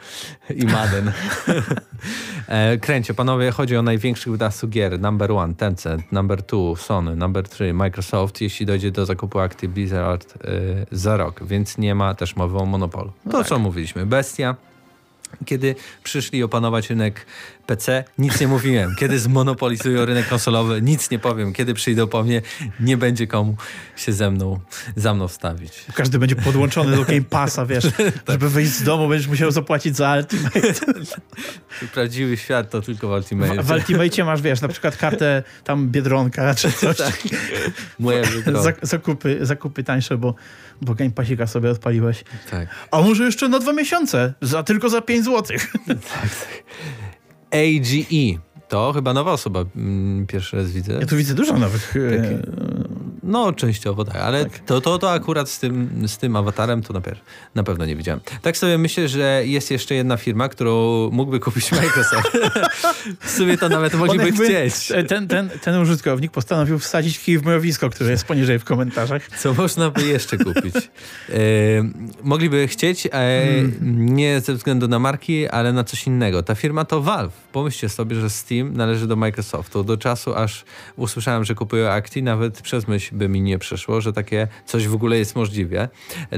i 0.55 0.65
Madden. 0.65 1.11
e, 2.47 2.77
kręcie, 2.77 3.13
panowie, 3.13 3.51
chodzi 3.51 3.77
o 3.77 3.81
największych 3.81 4.31
wydawców 4.31 4.69
gier. 4.69 4.99
Number 4.99 5.31
one, 5.31 5.55
Tencent, 5.55 6.11
number 6.11 6.43
two, 6.43 6.75
Sony, 6.75 7.15
number 7.15 7.49
three, 7.49 7.73
Microsoft, 7.73 8.41
jeśli 8.41 8.65
dojdzie 8.65 8.91
do 8.91 9.05
zakupu 9.05 9.39
akcji 9.39 9.67
Blizzard 9.67 10.33
e, 10.35 10.47
za 10.91 11.17
rok, 11.17 11.43
więc 11.43 11.77
nie 11.77 11.95
ma 11.95 12.15
też 12.15 12.35
mowy 12.35 12.57
o 12.57 12.65
monopolu. 12.65 13.11
To, 13.23 13.37
tak. 13.37 13.47
co 13.47 13.59
mówiliśmy, 13.59 14.05
bestia. 14.05 14.55
Kiedy 15.45 15.75
przyszli 16.03 16.43
opanować 16.43 16.89
rynek 16.89 17.25
PC, 17.61 18.03
nic 18.17 18.41
nie 18.41 18.47
mówiłem. 18.47 18.95
Kiedy 18.99 19.19
zmonopolizują 19.19 20.05
rynek 20.05 20.27
konsolowy, 20.27 20.81
nic 20.81 21.11
nie 21.11 21.19
powiem. 21.19 21.53
Kiedy 21.53 21.73
przyjdą 21.73 22.07
po 22.07 22.23
mnie, 22.23 22.41
nie 22.79 22.97
będzie 22.97 23.27
komu 23.27 23.55
się 23.95 24.13
ze 24.13 24.31
mną, 24.31 24.59
za 24.95 25.13
mną 25.13 25.27
wstawić. 25.27 25.85
Każdy 25.93 26.19
będzie 26.19 26.35
podłączony 26.35 26.95
do 26.95 27.05
Game 27.05 27.21
Passa, 27.21 27.65
wiesz, 27.65 27.87
żeby 28.29 28.49
wyjść 28.49 28.71
z 28.71 28.83
domu, 28.83 29.07
będziesz 29.07 29.27
musiał 29.27 29.51
zapłacić 29.51 29.97
za 29.97 30.17
Ultimate. 30.17 30.61
Prawdziwy 31.93 32.37
świat 32.37 32.69
to 32.69 32.81
tylko 32.81 33.07
w 33.07 33.11
Ultimate. 33.11 33.63
W, 33.63 33.67
w 33.67 33.71
Ultimate 33.71 34.23
masz, 34.23 34.41
wiesz, 34.41 34.61
na 34.61 34.67
przykład 34.67 34.97
kartę 34.97 35.43
tam 35.63 35.89
Biedronka 35.89 36.55
czy 36.55 36.71
coś. 36.71 36.97
Tak. 36.97 37.19
Moja. 37.99 38.23
Za, 38.61 38.73
zakupy, 38.81 39.39
zakupy 39.41 39.83
tańsze, 39.83 40.17
bo, 40.17 40.35
bo 40.81 40.95
Game 40.95 41.11
Passika 41.11 41.47
sobie 41.47 41.69
odpaliłeś. 41.69 42.23
Tak. 42.51 42.67
A 42.91 43.01
może 43.01 43.23
jeszcze 43.23 43.49
na 43.49 43.59
dwa 43.59 43.73
miesiące? 43.73 44.33
Za, 44.41 44.63
tylko 44.63 44.89
za 44.89 45.01
5 45.01 45.25
złotych. 45.25 45.73
AGE. 47.51 48.39
To 48.69 48.93
chyba 48.93 49.13
nowa 49.13 49.31
osoba. 49.33 49.65
mm, 49.75 50.27
Pierwszy 50.27 50.57
raz 50.57 50.71
widzę. 50.71 50.93
Ja 50.93 51.05
tu 51.05 51.17
widzę 51.17 51.33
dużo 51.33 51.57
nowych. 51.57 51.95
e, 51.95 52.17
Takie- 52.21 52.39
No, 53.31 53.53
częściowo 53.53 54.05
tak, 54.05 54.15
ale 54.15 54.45
To, 54.65 54.81
to, 54.81 54.97
to 54.99 55.11
akurat 55.11 55.49
z 55.49 55.59
tym, 55.59 56.03
z 56.07 56.17
tym 56.17 56.35
awatarem 56.35 56.81
to 56.81 56.93
na, 56.93 56.99
pe- 56.99 57.15
na 57.55 57.63
pewno 57.63 57.85
nie 57.85 57.95
widziałem. 57.95 58.19
Tak 58.41 58.57
sobie 58.57 58.77
myślę, 58.77 59.07
że 59.07 59.41
jest 59.45 59.71
jeszcze 59.71 59.95
jedna 59.95 60.17
firma, 60.17 60.49
którą 60.49 61.09
mógłby 61.11 61.39
kupić 61.39 61.71
Microsoft. 61.71 62.37
w 63.19 63.29
sumie 63.29 63.57
to 63.57 63.69
nawet 63.69 63.93
mogliby 63.93 64.25
jakby- 64.25 64.45
chcieć. 64.45 64.91
Ten, 65.07 65.27
ten, 65.27 65.49
ten 65.61 65.81
użytkownik 65.81 66.31
postanowił 66.31 66.79
wsadzić 66.79 67.19
kij 67.19 67.37
w 67.37 67.45
mrowisko, 67.45 67.89
które 67.89 68.11
jest 68.11 68.25
poniżej 68.25 68.59
w 68.59 68.63
komentarzach. 68.63 69.27
Co 69.39 69.53
można 69.53 69.89
by 69.89 70.03
jeszcze 70.07 70.37
kupić? 70.37 70.75
E, 70.75 71.33
mogliby 72.23 72.67
chcieć, 72.67 73.07
e, 73.11 73.43
nie 73.81 74.41
ze 74.41 74.53
względu 74.53 74.87
na 74.87 74.99
marki, 74.99 75.47
ale 75.47 75.73
na 75.73 75.83
coś 75.83 76.07
innego. 76.07 76.43
Ta 76.43 76.55
firma 76.55 76.85
to 76.85 77.01
Valve. 77.01 77.33
Pomyślcie 77.51 77.89
sobie, 77.89 78.15
że 78.15 78.29
Steam 78.29 78.73
należy 78.73 79.07
do 79.07 79.15
Microsoftu. 79.15 79.83
Do 79.83 79.97
czasu, 79.97 80.35
aż 80.35 80.65
usłyszałem, 80.95 81.43
że 81.43 81.55
kupują 81.55 81.89
akcji, 81.89 82.23
nawet 82.23 82.61
przez 82.61 82.87
myśl 82.87 83.15
by 83.21 83.29
mi 83.29 83.41
nie 83.41 83.59
przeszło, 83.59 84.01
że 84.01 84.13
takie 84.13 84.47
coś 84.65 84.87
w 84.87 84.93
ogóle 84.93 85.17
jest 85.17 85.35
możliwe. 85.35 85.89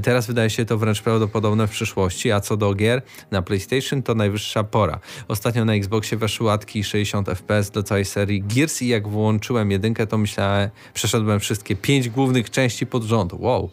Teraz 0.04 0.28
wydaje 0.28 0.50
się 0.50 0.66
to 0.66 0.78
wręcz 0.78 1.02
prawdopodobne 1.02 1.68
w 1.68 1.72
przyszłości, 1.72 2.32
a 2.32 2.40
co 2.40 2.58
do 2.58 2.74
gier 2.74 3.02
na 3.32 3.42
PlayStation 3.42 4.04
to 4.04 4.16
najwyższa 4.16 4.64
pora. 4.64 5.00
Ostatnio 5.28 5.66
na 5.66 5.74
Xboxie 5.74 6.18
weszły 6.18 6.46
łatki 6.46 6.84
60 6.84 7.28
FPS 7.30 7.72
do 7.72 7.84
całej 7.84 8.06
serii 8.06 8.44
Gears 8.44 8.82
i 8.82 8.88
jak 8.88 9.08
włączyłem 9.08 9.72
jedynkę, 9.72 10.08
to 10.08 10.18
myślałem, 10.18 10.70
przeszedłem 10.94 11.40
wszystkie 11.40 11.76
pięć 11.76 12.10
głównych 12.10 12.50
części 12.50 12.86
pod 12.86 13.04
rząd. 13.04 13.34
Wow. 13.34 13.72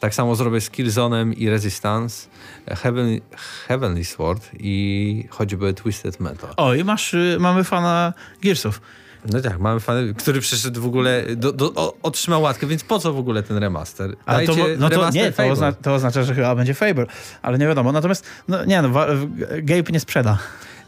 Tak 0.00 0.14
samo 0.14 0.34
zrobię 0.34 0.60
z 0.60 0.70
Killzone'em 0.70 1.32
i 1.36 1.50
Resistance, 1.50 2.28
Heavenly, 2.68 3.20
Heavenly 3.68 4.04
Sword 4.04 4.50
i 4.58 5.24
choćby 5.30 5.74
Twisted 5.74 6.20
Metal. 6.20 6.50
O, 6.56 6.74
i 6.74 6.84
masz, 6.84 7.14
y, 7.14 7.36
mamy 7.40 7.64
fana 7.64 8.12
Gearsów. 8.42 8.80
No 9.32 9.40
tak, 9.40 9.58
mamy 9.60 9.80
fan, 9.80 10.14
który 10.14 10.40
przyszedł 10.40 10.80
w 10.80 10.86
ogóle, 10.86 11.24
do, 11.36 11.52
do, 11.52 11.72
o, 11.74 11.94
otrzymał 12.02 12.42
łatkę, 12.42 12.66
więc 12.66 12.84
po 12.84 12.98
co 12.98 13.12
w 13.12 13.18
ogóle 13.18 13.42
ten 13.42 13.56
remaster? 13.56 14.16
Ale 14.26 14.46
to, 14.46 14.54
no 14.78 14.88
to 14.88 14.96
remaster 14.96 15.22
nie, 15.22 15.32
to, 15.32 15.46
ozna, 15.46 15.72
to 15.72 15.94
oznacza, 15.94 16.22
że 16.22 16.34
chyba 16.34 16.54
będzie 16.54 16.74
Fable, 16.74 17.06
ale 17.42 17.58
nie 17.58 17.66
wiadomo. 17.66 17.92
Natomiast, 17.92 18.26
no 18.48 18.64
nie 18.64 18.82
no, 18.82 18.88
Gabe 19.62 19.92
nie 19.92 20.00
sprzeda. 20.00 20.38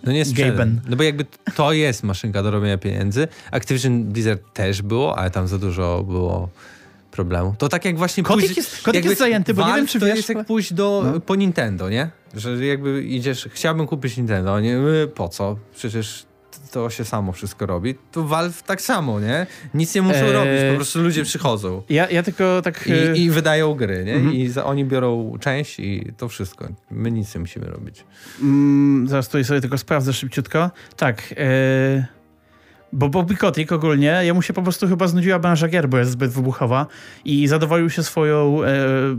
No 0.05 0.13
nie 0.13 0.25
sprzedam. 0.25 0.81
No 0.89 0.97
bo 0.97 1.03
jakby 1.03 1.27
to 1.55 1.73
jest 1.73 2.03
maszynka 2.03 2.43
do 2.43 2.51
robienia 2.51 2.79
pieniędzy. 2.79 3.29
Activision 3.51 4.05
Blizzard 4.05 4.43
też 4.53 4.83
było, 4.83 5.19
ale 5.19 5.31
tam 5.31 5.49
za 5.49 5.59
dużo 5.59 6.05
było 6.09 6.49
problemu. 7.11 7.55
To 7.59 7.69
tak 7.69 7.85
jak 7.85 7.99
właśnie 7.99 8.23
Kotik 8.23 8.41
pójść... 8.45 8.57
jest- 8.57 8.83
Kotik 8.83 9.05
jest 9.05 9.19
zajęty, 9.19 9.55
bo 9.55 9.67
nie 9.69 9.75
wiem, 9.75 9.87
czy 9.87 10.01
to 10.01 10.07
wiesz- 10.07 10.17
jest 10.17 10.29
jak 10.29 10.47
pójść 10.47 10.73
do, 10.75 11.03
No. 11.15 11.21
po 11.21 11.35
Nintendo, 11.35 11.89
nie? 11.91 12.11
Że 12.35 12.67
jakby 12.67 13.03
idziesz, 13.03 13.49
chciałbym 13.53 13.87
kupić 13.87 14.17
Nintendo, 14.17 14.61
nie? 14.61 14.77
Y, 14.79 15.09
Po 15.15 15.29
co? 15.29 15.57
Przecież 15.75 16.25
to 16.73 16.91
się 16.91 17.05
samo 17.05 17.33
wszystko 17.33 17.67
robi. 17.67 17.95
To 18.13 18.25
Valve 18.25 18.63
tak 18.63 18.81
samo, 18.81 19.21
nie? 19.21 19.47
Nic 19.75 19.95
nie 19.95 20.03
muszą 20.03 20.19
Eee. 20.19 20.33
robić, 20.33 20.53
po 20.71 20.77
prostu 20.77 21.03
ludzie 21.03 21.25
przychodzą. 21.25 21.83
Ja, 21.89 22.11
ja 22.11 22.23
tylko 22.23 22.63
tak... 22.63 22.89
I, 23.15 23.21
I 23.21 23.31
wydają 23.31 23.75
gry, 23.75 24.05
nie? 24.05 24.15
Mhm. 24.15 24.35
I 24.35 24.49
za, 24.49 24.65
oni 24.65 24.85
biorą 24.85 25.35
część 25.41 25.81
i 25.81 26.13
to 26.17 26.29
wszystko. 26.29 26.69
My 26.91 27.11
nic 27.11 27.35
nie 27.35 27.41
musimy 27.41 27.67
robić. 27.67 28.05
Mm, 28.43 29.09
zaraz 29.09 29.27
tutaj 29.27 29.45
sobie 29.45 29.61
tylko 29.61 29.79
sprawdzę 29.79 30.13
szybciutko. 30.13 30.71
Tak. 30.97 31.35
E, 31.37 32.07
bo 32.93 33.09
Bobby 33.09 33.37
Kotick 33.37 33.73
ogólnie, 33.73 34.21
jemu 34.23 34.43
się 34.43 34.53
po 34.53 34.63
prostu 34.63 34.89
chyba 34.89 35.09
znudziła 35.09 35.39
branża 35.39 35.69
gier, 35.69 35.89
bo 35.89 35.99
jest 35.99 36.11
zbyt 36.11 36.31
wybuchowa 36.31 36.87
i 37.25 37.49
zadowolił 37.49 37.91
się 37.91 38.03
swoją 38.03 38.65
e, 38.65 38.69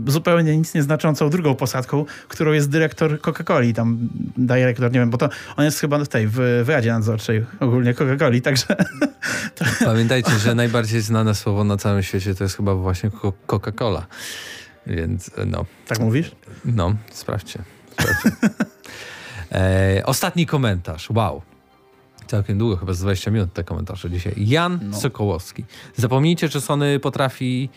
zupełnie 0.06 0.56
nic 0.56 0.74
nieznaczącą 0.74 1.30
drugą 1.30 1.54
posadką, 1.54 2.04
którą 2.28 2.52
jest 2.52 2.70
dyrektor 2.70 3.20
Coca-Coli, 3.20 3.74
tam 3.74 3.98
dyrektor, 4.36 4.92
nie 4.92 5.00
wiem, 5.00 5.10
bo 5.10 5.18
to 5.18 5.28
on 5.56 5.64
jest 5.64 5.80
chyba 5.80 5.98
w 5.98 6.08
tej, 6.08 6.28
w, 6.28 6.34
w 6.64 6.68
Radzie 6.68 6.92
Nadzorczej 6.92 7.44
ogólnie 7.60 7.94
Coca-Coli, 7.94 8.40
także 8.40 8.66
Pamiętajcie, 9.84 10.38
że 10.38 10.54
najbardziej 10.54 11.00
znane 11.00 11.34
słowo 11.34 11.64
na 11.64 11.76
całym 11.76 12.02
świecie 12.02 12.34
to 12.34 12.44
jest 12.44 12.56
chyba 12.56 12.74
właśnie 12.74 13.10
Co- 13.10 13.32
Coca-Cola. 13.46 14.02
Więc 14.86 15.30
no, 15.46 15.64
tak 15.86 15.98
mówisz? 15.98 16.32
no, 16.64 16.94
sprawdźcie. 17.10 17.62
sprawdźcie. 17.92 18.30
E, 19.52 20.02
ostatni 20.06 20.46
komentarz. 20.46 21.10
Wow. 21.10 21.42
Całkiem 22.26 22.58
długo, 22.58 22.76
chyba 22.76 22.92
z 22.92 23.00
20 23.00 23.30
minut 23.30 23.52
te 23.52 23.64
komentarze 23.64 24.10
dzisiaj. 24.10 24.34
Jan 24.36 24.80
No. 24.82 24.96
Sokołowski. 24.96 25.64
Zapomnijcie, 25.96 26.48
że 26.48 26.60
Sony 26.60 27.00
potrafi... 27.00 27.68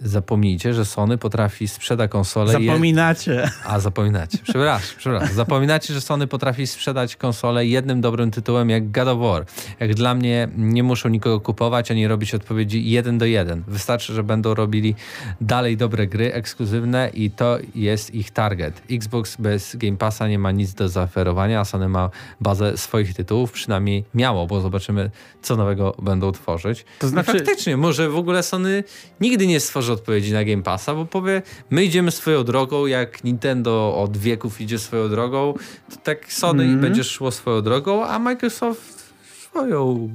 Zapomnijcie, 0.00 0.74
że 0.74 0.84
Sony 0.84 1.18
potrafi 1.18 1.68
sprzeda 1.68 2.08
konsolę... 2.08 2.60
je- 2.60 2.66
Zapominacie. 2.66 3.50
A, 3.64 3.80
zapominacie. 3.80 4.38
Przepraszam, 4.42 4.96
przepraszam. 4.98 5.34
Zapominacie, 5.34 5.94
że 5.94 6.00
Sony 6.00 6.26
potrafi 6.26 6.66
sprzedać 6.66 7.16
konsolę 7.16 7.66
jednym 7.66 8.00
dobrym 8.00 8.30
tytułem 8.30 8.70
jak 8.70 8.90
God 8.90 9.08
of 9.08 9.18
War. 9.18 9.44
Jak 9.80 9.94
dla 9.94 10.14
mnie 10.14 10.48
nie 10.56 10.82
muszą 10.82 11.08
nikogo 11.08 11.40
kupować, 11.40 11.90
ani 11.90 12.08
robić 12.08 12.34
odpowiedzi 12.34 12.90
jeden 12.90 13.18
do 13.18 13.24
jeden. 13.24 13.62
Wystarczy, 13.68 14.14
że 14.14 14.22
będą 14.22 14.54
robili 14.54 14.94
dalej 15.40 15.76
dobre 15.76 16.06
gry 16.06 16.32
ekskluzywne 16.32 17.10
i 17.14 17.30
to 17.30 17.58
jest 17.74 18.14
ich 18.14 18.30
target. 18.30 18.82
Xbox 18.90 19.36
bez 19.36 19.76
Game 19.76 19.96
Passa 19.96 20.28
nie 20.28 20.38
ma 20.38 20.50
nic 20.50 20.74
do 20.74 20.88
zaoferowania, 20.88 21.60
a 21.60 21.64
Sony 21.64 21.88
ma 21.88 22.10
bazę 22.40 22.76
swoich 22.76 23.14
tytułów, 23.14 23.52
przynajmniej 23.52 24.04
miało, 24.14 24.46
bo 24.46 24.60
zobaczymy, 24.60 25.10
co 25.42 25.56
nowego 25.56 25.94
będą 26.02 26.32
tworzyć. 26.32 26.82
To 26.82 26.86
No 27.06 27.08
znaczy- 27.08 27.32
faktycznie, 27.32 27.76
może 27.76 28.08
w 28.08 28.16
ogóle 28.16 28.42
Sony 28.42 28.84
nigdy 29.20 29.46
nie 29.46 29.60
stworzy 29.60 29.85
odpowiedzi 29.92 30.32
na 30.32 30.44
Game 30.44 30.62
Passa, 30.62 30.94
bo 30.94 31.04
powie, 31.04 31.42
my 31.70 31.84
idziemy 31.84 32.10
swoją 32.10 32.44
drogą, 32.44 32.86
jak 32.86 33.24
Nintendo 33.24 33.96
od 33.96 34.16
wieków 34.16 34.60
idzie 34.60 34.78
swoją 34.78 35.08
drogą, 35.08 35.54
to 35.90 35.96
tak 35.96 36.32
Sony 36.32 36.62
Mhm. 36.62 36.80
będzie 36.80 37.04
szło 37.04 37.30
swoją 37.30 37.62
drogą, 37.62 38.04
a 38.06 38.18
Microsoft 38.18 39.12
swoją 39.42 40.08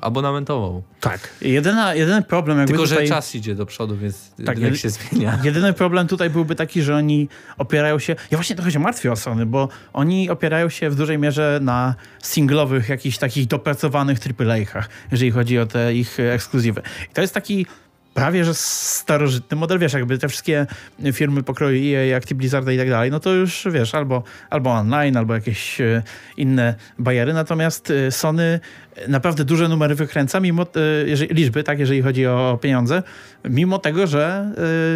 abonamentową. 0.00 0.82
Tak. 1.00 1.28
Jedyna, 1.40 1.94
jedyny 1.94 2.22
problem 2.22 2.58
jakby 2.58 2.72
Tylko, 2.72 2.88
tutaj... 2.88 3.06
że 3.06 3.14
czas 3.14 3.34
idzie 3.34 3.54
do 3.54 3.66
przodu, 3.66 3.96
więc 3.96 4.30
Tak, 4.46 4.56
rynek 4.58 4.76
się 4.76 4.90
zmienia. 4.90 5.38
Jedyny 5.44 5.72
problem 5.72 6.06
tutaj 6.08 6.30
byłby 6.30 6.54
taki, 6.54 6.82
że 6.82 6.96
oni 6.96 7.28
opierają 7.58 7.98
się. 7.98 8.16
Ja 8.30 8.38
właśnie 8.38 8.56
trochę 8.56 8.70
się 8.70 8.78
martwię 8.78 9.12
o 9.12 9.16
Sony, 9.16 9.46
bo 9.46 9.68
oni 9.92 10.30
opierają 10.30 10.68
się 10.68 10.90
w 10.90 10.94
dużej 10.94 11.18
mierze 11.18 11.58
na 11.62 11.94
singlowych, 12.22 12.88
jakichś 12.88 13.18
takich 13.18 13.46
dopracowanych 13.46 14.18
AAA-kach, 14.40 14.88
jeżeli 15.12 15.30
chodzi 15.30 15.58
o 15.58 15.66
te 15.66 15.94
ich 15.94 16.20
e, 16.20 16.32
ekskluzywy. 16.32 16.82
I 17.10 17.14
to 17.14 17.20
jest 17.20 17.34
taki 17.34 17.66
prawie 18.14 18.44
że 18.44 18.54
starożytny 18.54 19.56
model, 19.56 19.78
wiesz, 19.78 19.92
jakby 19.92 20.18
te 20.18 20.28
wszystkie 20.28 20.66
firmy 21.12 21.42
pokroju 21.42 21.96
EA, 21.96 22.16
Acti 22.16 22.34
Blizzarda 22.34 22.72
i 22.72 22.78
tak 22.78 22.90
dalej, 22.90 23.10
no 23.10 23.20
to 23.20 23.32
już, 23.32 23.66
wiesz, 23.70 23.94
albo, 23.94 24.22
albo 24.50 24.70
online, 24.70 25.16
albo 25.16 25.34
jakieś 25.34 25.80
e, 25.80 26.02
inne 26.36 26.74
bajery, 26.98 27.32
natomiast 27.32 27.90
e, 27.90 28.10
Sony 28.10 28.60
naprawdę 29.08 29.44
duże 29.44 29.68
numery 29.68 29.94
wykręca, 29.94 30.40
mimo 30.40 30.66
jeżeli, 31.06 31.34
liczby, 31.34 31.62
tak, 31.62 31.78
jeżeli 31.78 32.02
chodzi 32.02 32.26
o 32.26 32.58
pieniądze, 32.62 33.02
mimo 33.44 33.78
tego, 33.78 34.06
że 34.06 34.52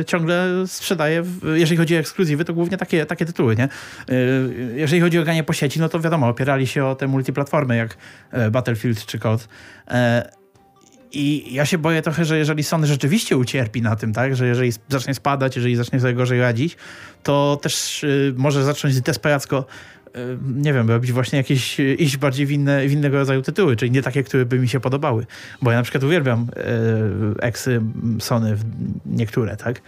ciągle 0.07 0.49
sprzedaje, 0.67 1.23
jeżeli 1.55 1.77
chodzi 1.77 1.97
o 1.97 1.99
ekskluzywy, 1.99 2.45
to 2.45 2.55
głównie 2.55 2.77
takie, 2.77 3.07
takie 3.07 3.27
tytuły, 3.27 3.57
nie? 3.57 3.69
jeżeli 4.75 5.03
chodzi 5.03 5.19
o 5.19 5.23
granie 5.23 5.45
po 5.45 5.53
sieci, 5.53 5.81
no 5.81 5.89
to 5.89 6.01
wiadomo, 6.01 6.29
opierali 6.29 6.67
się 6.67 6.85
o 6.85 6.95
te 6.95 7.07
multiplatformy, 7.07 7.77
jak 7.77 7.97
Battlefield 8.51 9.07
czy 9.07 9.19
COD, 9.19 9.49
i 11.13 11.55
ja 11.55 11.67
się 11.67 11.79
boję 11.79 12.03
trochę, 12.03 12.25
że 12.25 12.39
jeżeli 12.39 12.63
Sony 12.63 12.87
rzeczywiście 12.87 13.37
ucierpi 13.37 13.83
na 13.83 13.97
tym, 13.97 14.13
tak, 14.13 14.37
że 14.37 14.47
jeżeli 14.47 14.73
zacznie 14.89 15.15
spadać, 15.15 15.57
jeżeli 15.57 15.77
zacznie 15.77 16.01
sobie 16.01 16.15
gorzej 16.15 16.41
radzić, 16.41 16.77
to 17.23 17.59
też 17.63 18.05
y, 18.05 18.35
może 18.37 18.65
zacząć 18.65 19.01
desperacko 19.01 19.67
y, 20.07 20.11
nie 20.55 20.73
wiem, 20.73 20.89
robić 20.89 21.13
właśnie 21.13 21.37
jakieś, 21.37 21.81
y, 21.81 21.95
iść 21.95 22.17
bardziej 22.17 22.47
w, 22.47 22.51
inne, 22.51 22.89
w 22.89 22.93
innego 22.93 23.17
rodzaju 23.19 23.43
tytuły, 23.43 23.77
czyli 23.77 23.91
nie 23.91 24.03
takie, 24.03 24.23
które 24.23 24.45
by 24.47 24.59
mi 24.59 24.69
się 24.69 24.81
podobały. 24.81 25.27
Bo 25.63 25.71
ja 25.71 25.77
na 25.77 25.83
przykład 25.83 26.05
uwielbiam 26.05 26.47
y, 27.39 27.43
eksy 27.43 27.81
Sony, 28.21 28.57
niektóre, 29.07 29.57
tak? 29.57 29.83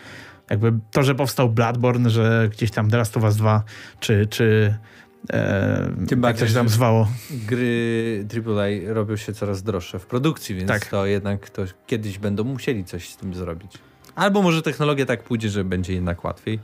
Jakby 0.50 0.72
to, 0.90 1.02
że 1.02 1.14
powstał 1.14 1.50
Bloodborne, 1.50 2.10
że 2.10 2.48
gdzieś 2.52 2.70
tam 2.70 2.90
The 2.90 2.96
Last 2.96 3.16
Us 3.16 3.36
2, 3.36 3.64
czy, 4.00 4.26
czy 4.26 4.74
E, 5.32 6.06
Tym 6.08 6.20
bardziej, 6.20 6.40
jak 6.40 6.48
się 6.48 6.54
tam 6.54 6.68
zwało. 6.68 7.08
Gry 7.46 8.26
AAA 8.46 8.92
robią 8.94 9.16
się 9.16 9.32
coraz 9.32 9.62
droższe 9.62 9.98
w 9.98 10.06
produkcji, 10.06 10.54
więc 10.54 10.68
tak. 10.68 10.86
to 10.86 11.06
jednak 11.06 11.50
to 11.50 11.62
kiedyś 11.86 12.18
będą 12.18 12.44
musieli 12.44 12.84
coś 12.84 13.08
z 13.08 13.16
tym 13.16 13.34
zrobić. 13.34 13.72
Albo 14.14 14.42
może 14.42 14.62
technologia 14.62 15.06
tak 15.06 15.22
pójdzie, 15.22 15.48
że 15.48 15.64
będzie 15.64 15.92
jednak 15.92 16.24
łatwiej. 16.24 16.58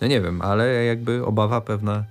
No 0.00 0.06
nie 0.06 0.20
wiem, 0.20 0.42
ale 0.42 0.84
jakby 0.84 1.24
obawa 1.24 1.60
pewna 1.60 2.04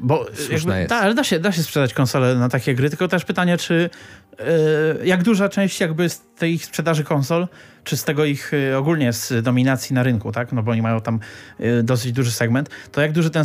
bo 0.00 0.26
jakby, 0.50 0.78
jest. 0.78 0.90
Da, 0.90 0.96
ale 0.96 1.14
da 1.14 1.24
się, 1.24 1.38
da 1.38 1.52
się 1.52 1.62
sprzedać 1.62 1.94
konsole 1.94 2.34
na 2.34 2.48
takie 2.48 2.74
gry, 2.74 2.90
tylko 2.90 3.08
też 3.08 3.24
pytanie, 3.24 3.56
czy 3.56 3.90
yy, 4.38 5.06
jak 5.06 5.22
duża 5.22 5.48
część 5.48 5.80
jakby 5.80 6.08
z 6.08 6.20
tej 6.20 6.58
sprzedaży 6.58 7.04
konsol, 7.04 7.48
czy 7.84 7.96
z 7.96 8.04
tego 8.04 8.24
ich 8.24 8.50
yy, 8.52 8.76
ogólnie 8.76 9.12
z 9.12 9.44
dominacji 9.44 9.94
na 9.94 10.02
rynku, 10.02 10.32
tak? 10.32 10.52
No 10.52 10.62
bo 10.62 10.72
oni 10.72 10.82
mają 10.82 11.00
tam 11.00 11.20
yy, 11.58 11.82
dosyć 11.82 12.12
duży 12.12 12.32
segment, 12.32 12.70
to 12.92 13.00
jak, 13.00 13.12
duży 13.12 13.30
ten, 13.30 13.44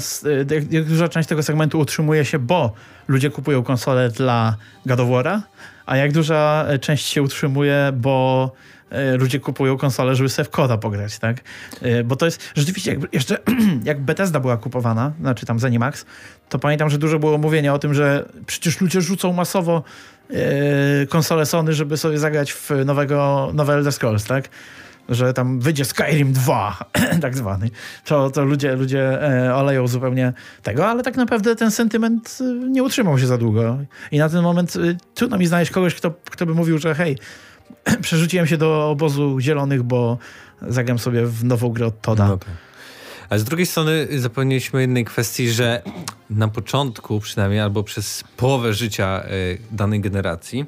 jak, 0.51 0.71
jak, 0.71 0.85
duża 0.85 1.09
część 1.09 1.29
tego 1.29 1.43
segmentu 1.43 1.79
utrzymuje 1.79 2.25
się, 2.25 2.39
bo 2.39 2.73
ludzie 3.07 3.29
kupują 3.29 3.63
konsole 3.63 4.09
dla 4.09 4.57
God 4.85 4.99
a 5.85 5.97
jak 5.97 6.11
duża 6.11 6.65
część 6.81 7.05
się 7.05 7.21
utrzymuje, 7.21 7.91
bo 7.95 8.51
ludzie 9.17 9.39
kupują 9.39 9.77
konsole, 9.77 10.15
żeby 10.15 10.29
sobie 10.29 10.45
w 10.45 10.49
koda 10.49 10.77
pograć, 10.77 11.19
tak? 11.19 11.37
E, 11.81 12.03
bo 12.03 12.15
to 12.15 12.25
jest 12.25 12.51
rzeczywiście, 12.55 12.91
jak, 12.93 13.13
jeszcze 13.13 13.37
jak 13.83 14.01
Bethesda 14.01 14.39
była 14.39 14.57
kupowana, 14.57 15.11
znaczy 15.19 15.45
tam 15.45 15.59
Zenimax, 15.59 16.05
to 16.49 16.59
pamiętam, 16.59 16.89
że 16.89 16.97
dużo 16.97 17.19
było 17.19 17.37
mówienia 17.37 17.73
o 17.73 17.79
tym, 17.79 17.93
że 17.93 18.29
przecież 18.45 18.81
ludzie 18.81 19.01
rzucą 19.01 19.33
masowo 19.33 19.83
e, 20.29 21.05
konsole 21.05 21.45
Sony, 21.45 21.73
żeby 21.73 21.97
sobie 21.97 22.19
zagrać 22.19 22.53
w 22.53 22.69
nowego, 22.85 23.51
nowe 23.53 23.73
Elder 23.73 23.93
Scrolls, 23.93 24.25
tak? 24.25 24.49
że 25.09 25.33
tam 25.33 25.59
wyjdzie 25.59 25.85
Skyrim 25.85 26.33
2, 26.33 26.77
tak 27.21 27.37
zwany, 27.37 27.69
to, 28.05 28.29
to 28.29 28.43
ludzie, 28.43 28.75
ludzie 28.75 29.19
oleją 29.55 29.87
zupełnie 29.87 30.33
tego, 30.63 30.87
ale 30.87 31.03
tak 31.03 31.17
naprawdę 31.17 31.55
ten 31.55 31.71
sentyment 31.71 32.39
nie 32.69 32.83
utrzymał 32.83 33.19
się 33.19 33.27
za 33.27 33.37
długo. 33.37 33.77
I 34.11 34.17
na 34.17 34.29
ten 34.29 34.41
moment 34.41 34.73
trudno 35.13 35.37
mi 35.37 35.45
znaleźć 35.45 35.71
kogoś, 35.71 35.95
kto, 35.95 36.13
kto 36.29 36.45
by 36.45 36.53
mówił, 36.53 36.77
że 36.77 36.95
hej, 36.95 37.17
przerzuciłem 38.01 38.47
się 38.47 38.57
do 38.57 38.89
obozu 38.89 39.39
zielonych, 39.39 39.83
bo 39.83 40.17
zagram 40.61 40.99
sobie 40.99 41.25
w 41.25 41.43
nową 41.43 41.69
grę 41.69 41.85
od 41.85 42.01
Toda. 42.01 42.27
No 42.27 42.37
tak. 42.37 42.49
A 43.29 43.37
z 43.37 43.43
drugiej 43.43 43.65
strony 43.65 44.07
zapomnieliśmy 44.19 44.81
jednej 44.81 45.05
kwestii, 45.05 45.49
że 45.49 45.81
na 46.29 46.47
początku 46.47 47.19
przynajmniej, 47.19 47.59
albo 47.59 47.83
przez 47.83 48.23
połowę 48.37 48.73
życia 48.73 49.23
y, 49.25 49.57
danej 49.71 50.01
generacji, 50.01 50.65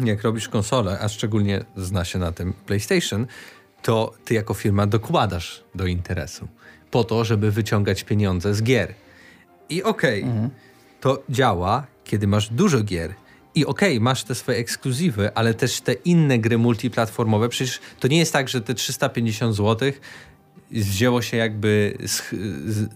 jak 0.00 0.22
robisz 0.22 0.48
konsolę, 0.48 0.98
a 1.00 1.08
szczególnie 1.08 1.64
zna 1.76 2.04
się 2.04 2.18
na 2.18 2.32
tym 2.32 2.52
PlayStation, 2.66 3.26
to 3.82 4.12
ty 4.24 4.34
jako 4.34 4.54
firma 4.54 4.86
dokładasz 4.86 5.64
do 5.74 5.86
interesu 5.86 6.48
po 6.90 7.04
to, 7.04 7.24
żeby 7.24 7.50
wyciągać 7.50 8.04
pieniądze 8.04 8.54
z 8.54 8.62
gier. 8.62 8.94
I 9.68 9.82
okej, 9.82 10.22
okay, 10.22 10.32
mhm. 10.32 10.50
to 11.00 11.22
działa, 11.28 11.86
kiedy 12.04 12.26
masz 12.26 12.48
dużo 12.48 12.80
gier 12.80 13.14
i 13.54 13.66
okej, 13.66 13.92
okay, 13.92 14.00
masz 14.00 14.24
te 14.24 14.34
swoje 14.34 14.58
ekskluzywy, 14.58 15.34
ale 15.34 15.54
też 15.54 15.80
te 15.80 15.92
inne 15.92 16.38
gry 16.38 16.58
multiplatformowe. 16.58 17.48
Przecież 17.48 17.80
to 18.00 18.08
nie 18.08 18.18
jest 18.18 18.32
tak, 18.32 18.48
że 18.48 18.60
te 18.60 18.74
350 18.74 19.56
zł 19.56 19.92
wzięło 20.70 21.22
się 21.22 21.36
jakby 21.36 21.98
z, 22.06 22.22
z, 22.66 22.88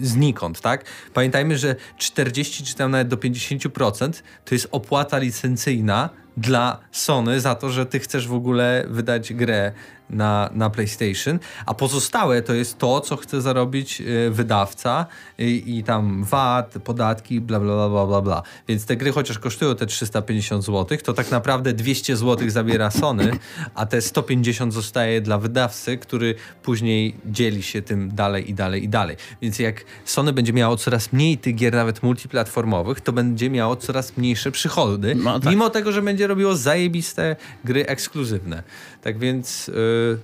znikąd, 0.00 0.60
tak? 0.60 0.84
Pamiętajmy, 1.14 1.58
że 1.58 1.76
40 1.98 2.64
czy 2.64 2.74
tam 2.74 2.90
nawet 2.90 3.08
do 3.08 3.16
50% 3.16 4.22
to 4.44 4.54
jest 4.54 4.68
opłata 4.70 5.18
licencyjna 5.18 6.10
dla 6.36 6.78
Sony 6.92 7.40
za 7.40 7.54
to, 7.54 7.70
że 7.70 7.86
ty 7.86 7.98
chcesz 8.00 8.28
w 8.28 8.34
ogóle 8.34 8.84
wydać 8.88 9.32
grę 9.32 9.72
na, 10.10 10.50
na 10.54 10.70
PlayStation, 10.70 11.38
a 11.66 11.74
pozostałe 11.74 12.42
to 12.42 12.54
jest 12.54 12.78
to, 12.78 13.00
co 13.00 13.16
chce 13.16 13.40
zarobić 13.40 14.00
y, 14.00 14.30
wydawca 14.30 15.06
i, 15.38 15.78
i 15.78 15.84
tam 15.84 16.24
VAT, 16.24 16.74
podatki, 16.84 17.40
bla, 17.40 17.60
bla, 17.60 17.88
bla, 17.88 18.06
bla, 18.06 18.22
bla. 18.22 18.42
Więc 18.68 18.86
te 18.86 18.96
gry 18.96 19.12
chociaż 19.12 19.38
kosztują 19.38 19.76
te 19.76 19.86
350 19.86 20.64
zł, 20.64 20.98
to 21.04 21.12
tak 21.12 21.30
naprawdę 21.30 21.72
200 21.72 22.16
zł 22.16 22.50
zabiera 22.50 22.90
Sony, 22.90 23.30
a 23.74 23.86
te 23.86 24.00
150 24.00 24.74
zostaje 24.74 25.20
dla 25.20 25.38
wydawcy, 25.38 25.98
który 25.98 26.34
później 26.62 27.16
dzieli 27.26 27.62
się 27.62 27.82
tym 27.82 28.14
dalej 28.14 28.50
i 28.50 28.54
dalej 28.54 28.84
i 28.84 28.88
dalej. 28.88 29.16
Więc 29.42 29.58
jak 29.58 29.84
Sony 30.04 30.32
będzie 30.32 30.52
miało 30.52 30.76
coraz 30.76 31.12
mniej 31.12 31.38
tych 31.38 31.54
gier 31.54 31.74
nawet 31.74 32.02
multiplatformowych, 32.02 33.00
to 33.00 33.12
będzie 33.12 33.50
miało 33.50 33.76
coraz 33.76 34.16
mniejsze 34.16 34.50
przychody, 34.50 35.14
no, 35.14 35.40
tak. 35.40 35.50
mimo 35.50 35.70
tego, 35.70 35.92
że 35.92 36.02
będzie 36.02 36.25
robiło 36.26 36.56
zajebiste 36.56 37.36
gry 37.64 37.86
ekskluzywne. 37.86 38.62
Tak 39.02 39.18
więc... 39.18 39.68
Yy, 39.68 40.18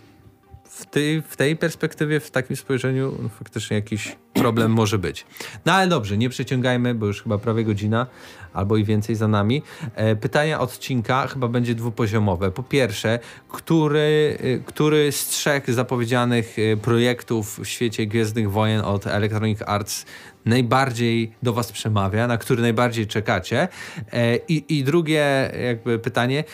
w 0.72 0.86
tej, 0.86 1.22
w 1.22 1.36
tej 1.36 1.56
perspektywie, 1.56 2.20
w 2.20 2.30
takim 2.30 2.56
spojrzeniu 2.56 3.18
no, 3.22 3.28
faktycznie 3.28 3.76
jakiś 3.76 4.16
problem 4.34 4.72
może 4.72 4.98
być. 4.98 5.26
No 5.66 5.72
ale 5.72 5.88
dobrze, 5.88 6.18
nie 6.18 6.28
przeciągajmy, 6.28 6.94
bo 6.94 7.06
już 7.06 7.22
chyba 7.22 7.38
prawie 7.38 7.64
godzina 7.64 8.06
albo 8.52 8.76
i 8.76 8.84
więcej 8.84 9.16
za 9.16 9.28
nami. 9.28 9.62
E, 9.94 10.16
pytania 10.16 10.60
odcinka 10.60 11.26
chyba 11.26 11.48
będzie 11.48 11.74
dwupoziomowe. 11.74 12.50
Po 12.50 12.62
pierwsze, 12.62 13.18
który, 13.48 14.38
y, 14.44 14.62
który 14.66 15.12
z 15.12 15.26
trzech 15.26 15.70
zapowiedzianych 15.70 16.58
y, 16.58 16.78
projektów 16.82 17.58
w 17.58 17.66
świecie 17.66 18.06
Gwiezdnych 18.06 18.50
Wojen 18.50 18.80
od 18.80 19.06
Electronic 19.06 19.62
Arts 19.66 20.06
najbardziej 20.44 21.32
do 21.42 21.52
Was 21.52 21.72
przemawia, 21.72 22.26
na 22.26 22.38
który 22.38 22.62
najbardziej 22.62 23.06
czekacie? 23.06 23.68
E, 24.12 24.36
I, 24.36 24.78
i 24.78 24.84
drugie 24.84 25.52
jakby 25.64 25.98
pytanie, 25.98 26.44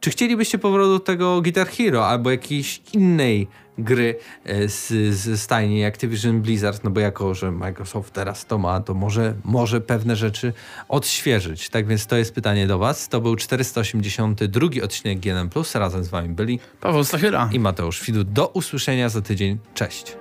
czy 0.00 0.10
chcielibyście 0.10 0.58
powrotu 0.58 0.98
tego 0.98 1.42
Guitar 1.42 1.68
Hero 1.68 2.08
albo 2.08 2.30
jakiejś 2.30 2.82
innej 2.92 3.48
gry 3.78 4.16
e, 4.44 4.68
z, 4.68 4.88
z 5.14 5.40
stajni 5.40 5.84
Activision 5.84 6.42
Blizzard, 6.42 6.84
no 6.84 6.90
bo 6.90 7.00
jako, 7.00 7.34
że 7.34 7.52
Microsoft 7.52 8.12
teraz 8.12 8.46
to 8.46 8.58
ma, 8.58 8.80
to 8.80 8.94
może, 8.94 9.34
może 9.44 9.80
pewne 9.80 10.16
rzeczy 10.16 10.52
odświeżyć. 10.88 11.68
Tak 11.68 11.86
więc 11.86 12.06
to 12.06 12.16
jest 12.16 12.34
pytanie 12.34 12.66
do 12.66 12.78
Was. 12.78 13.08
To 13.08 13.20
był 13.20 13.36
482 13.36 14.68
odcinek 14.84 15.20
GNM+. 15.20 15.50
Razem 15.74 16.04
z 16.04 16.08
Wami 16.08 16.28
byli 16.28 16.60
Paweł 16.80 17.04
Stachyra 17.04 17.48
i 17.52 17.60
Mateusz 17.60 18.04
Widut. 18.04 18.32
Do 18.32 18.48
usłyszenia 18.48 19.08
za 19.08 19.20
tydzień. 19.20 19.58
Cześć. 19.74 20.16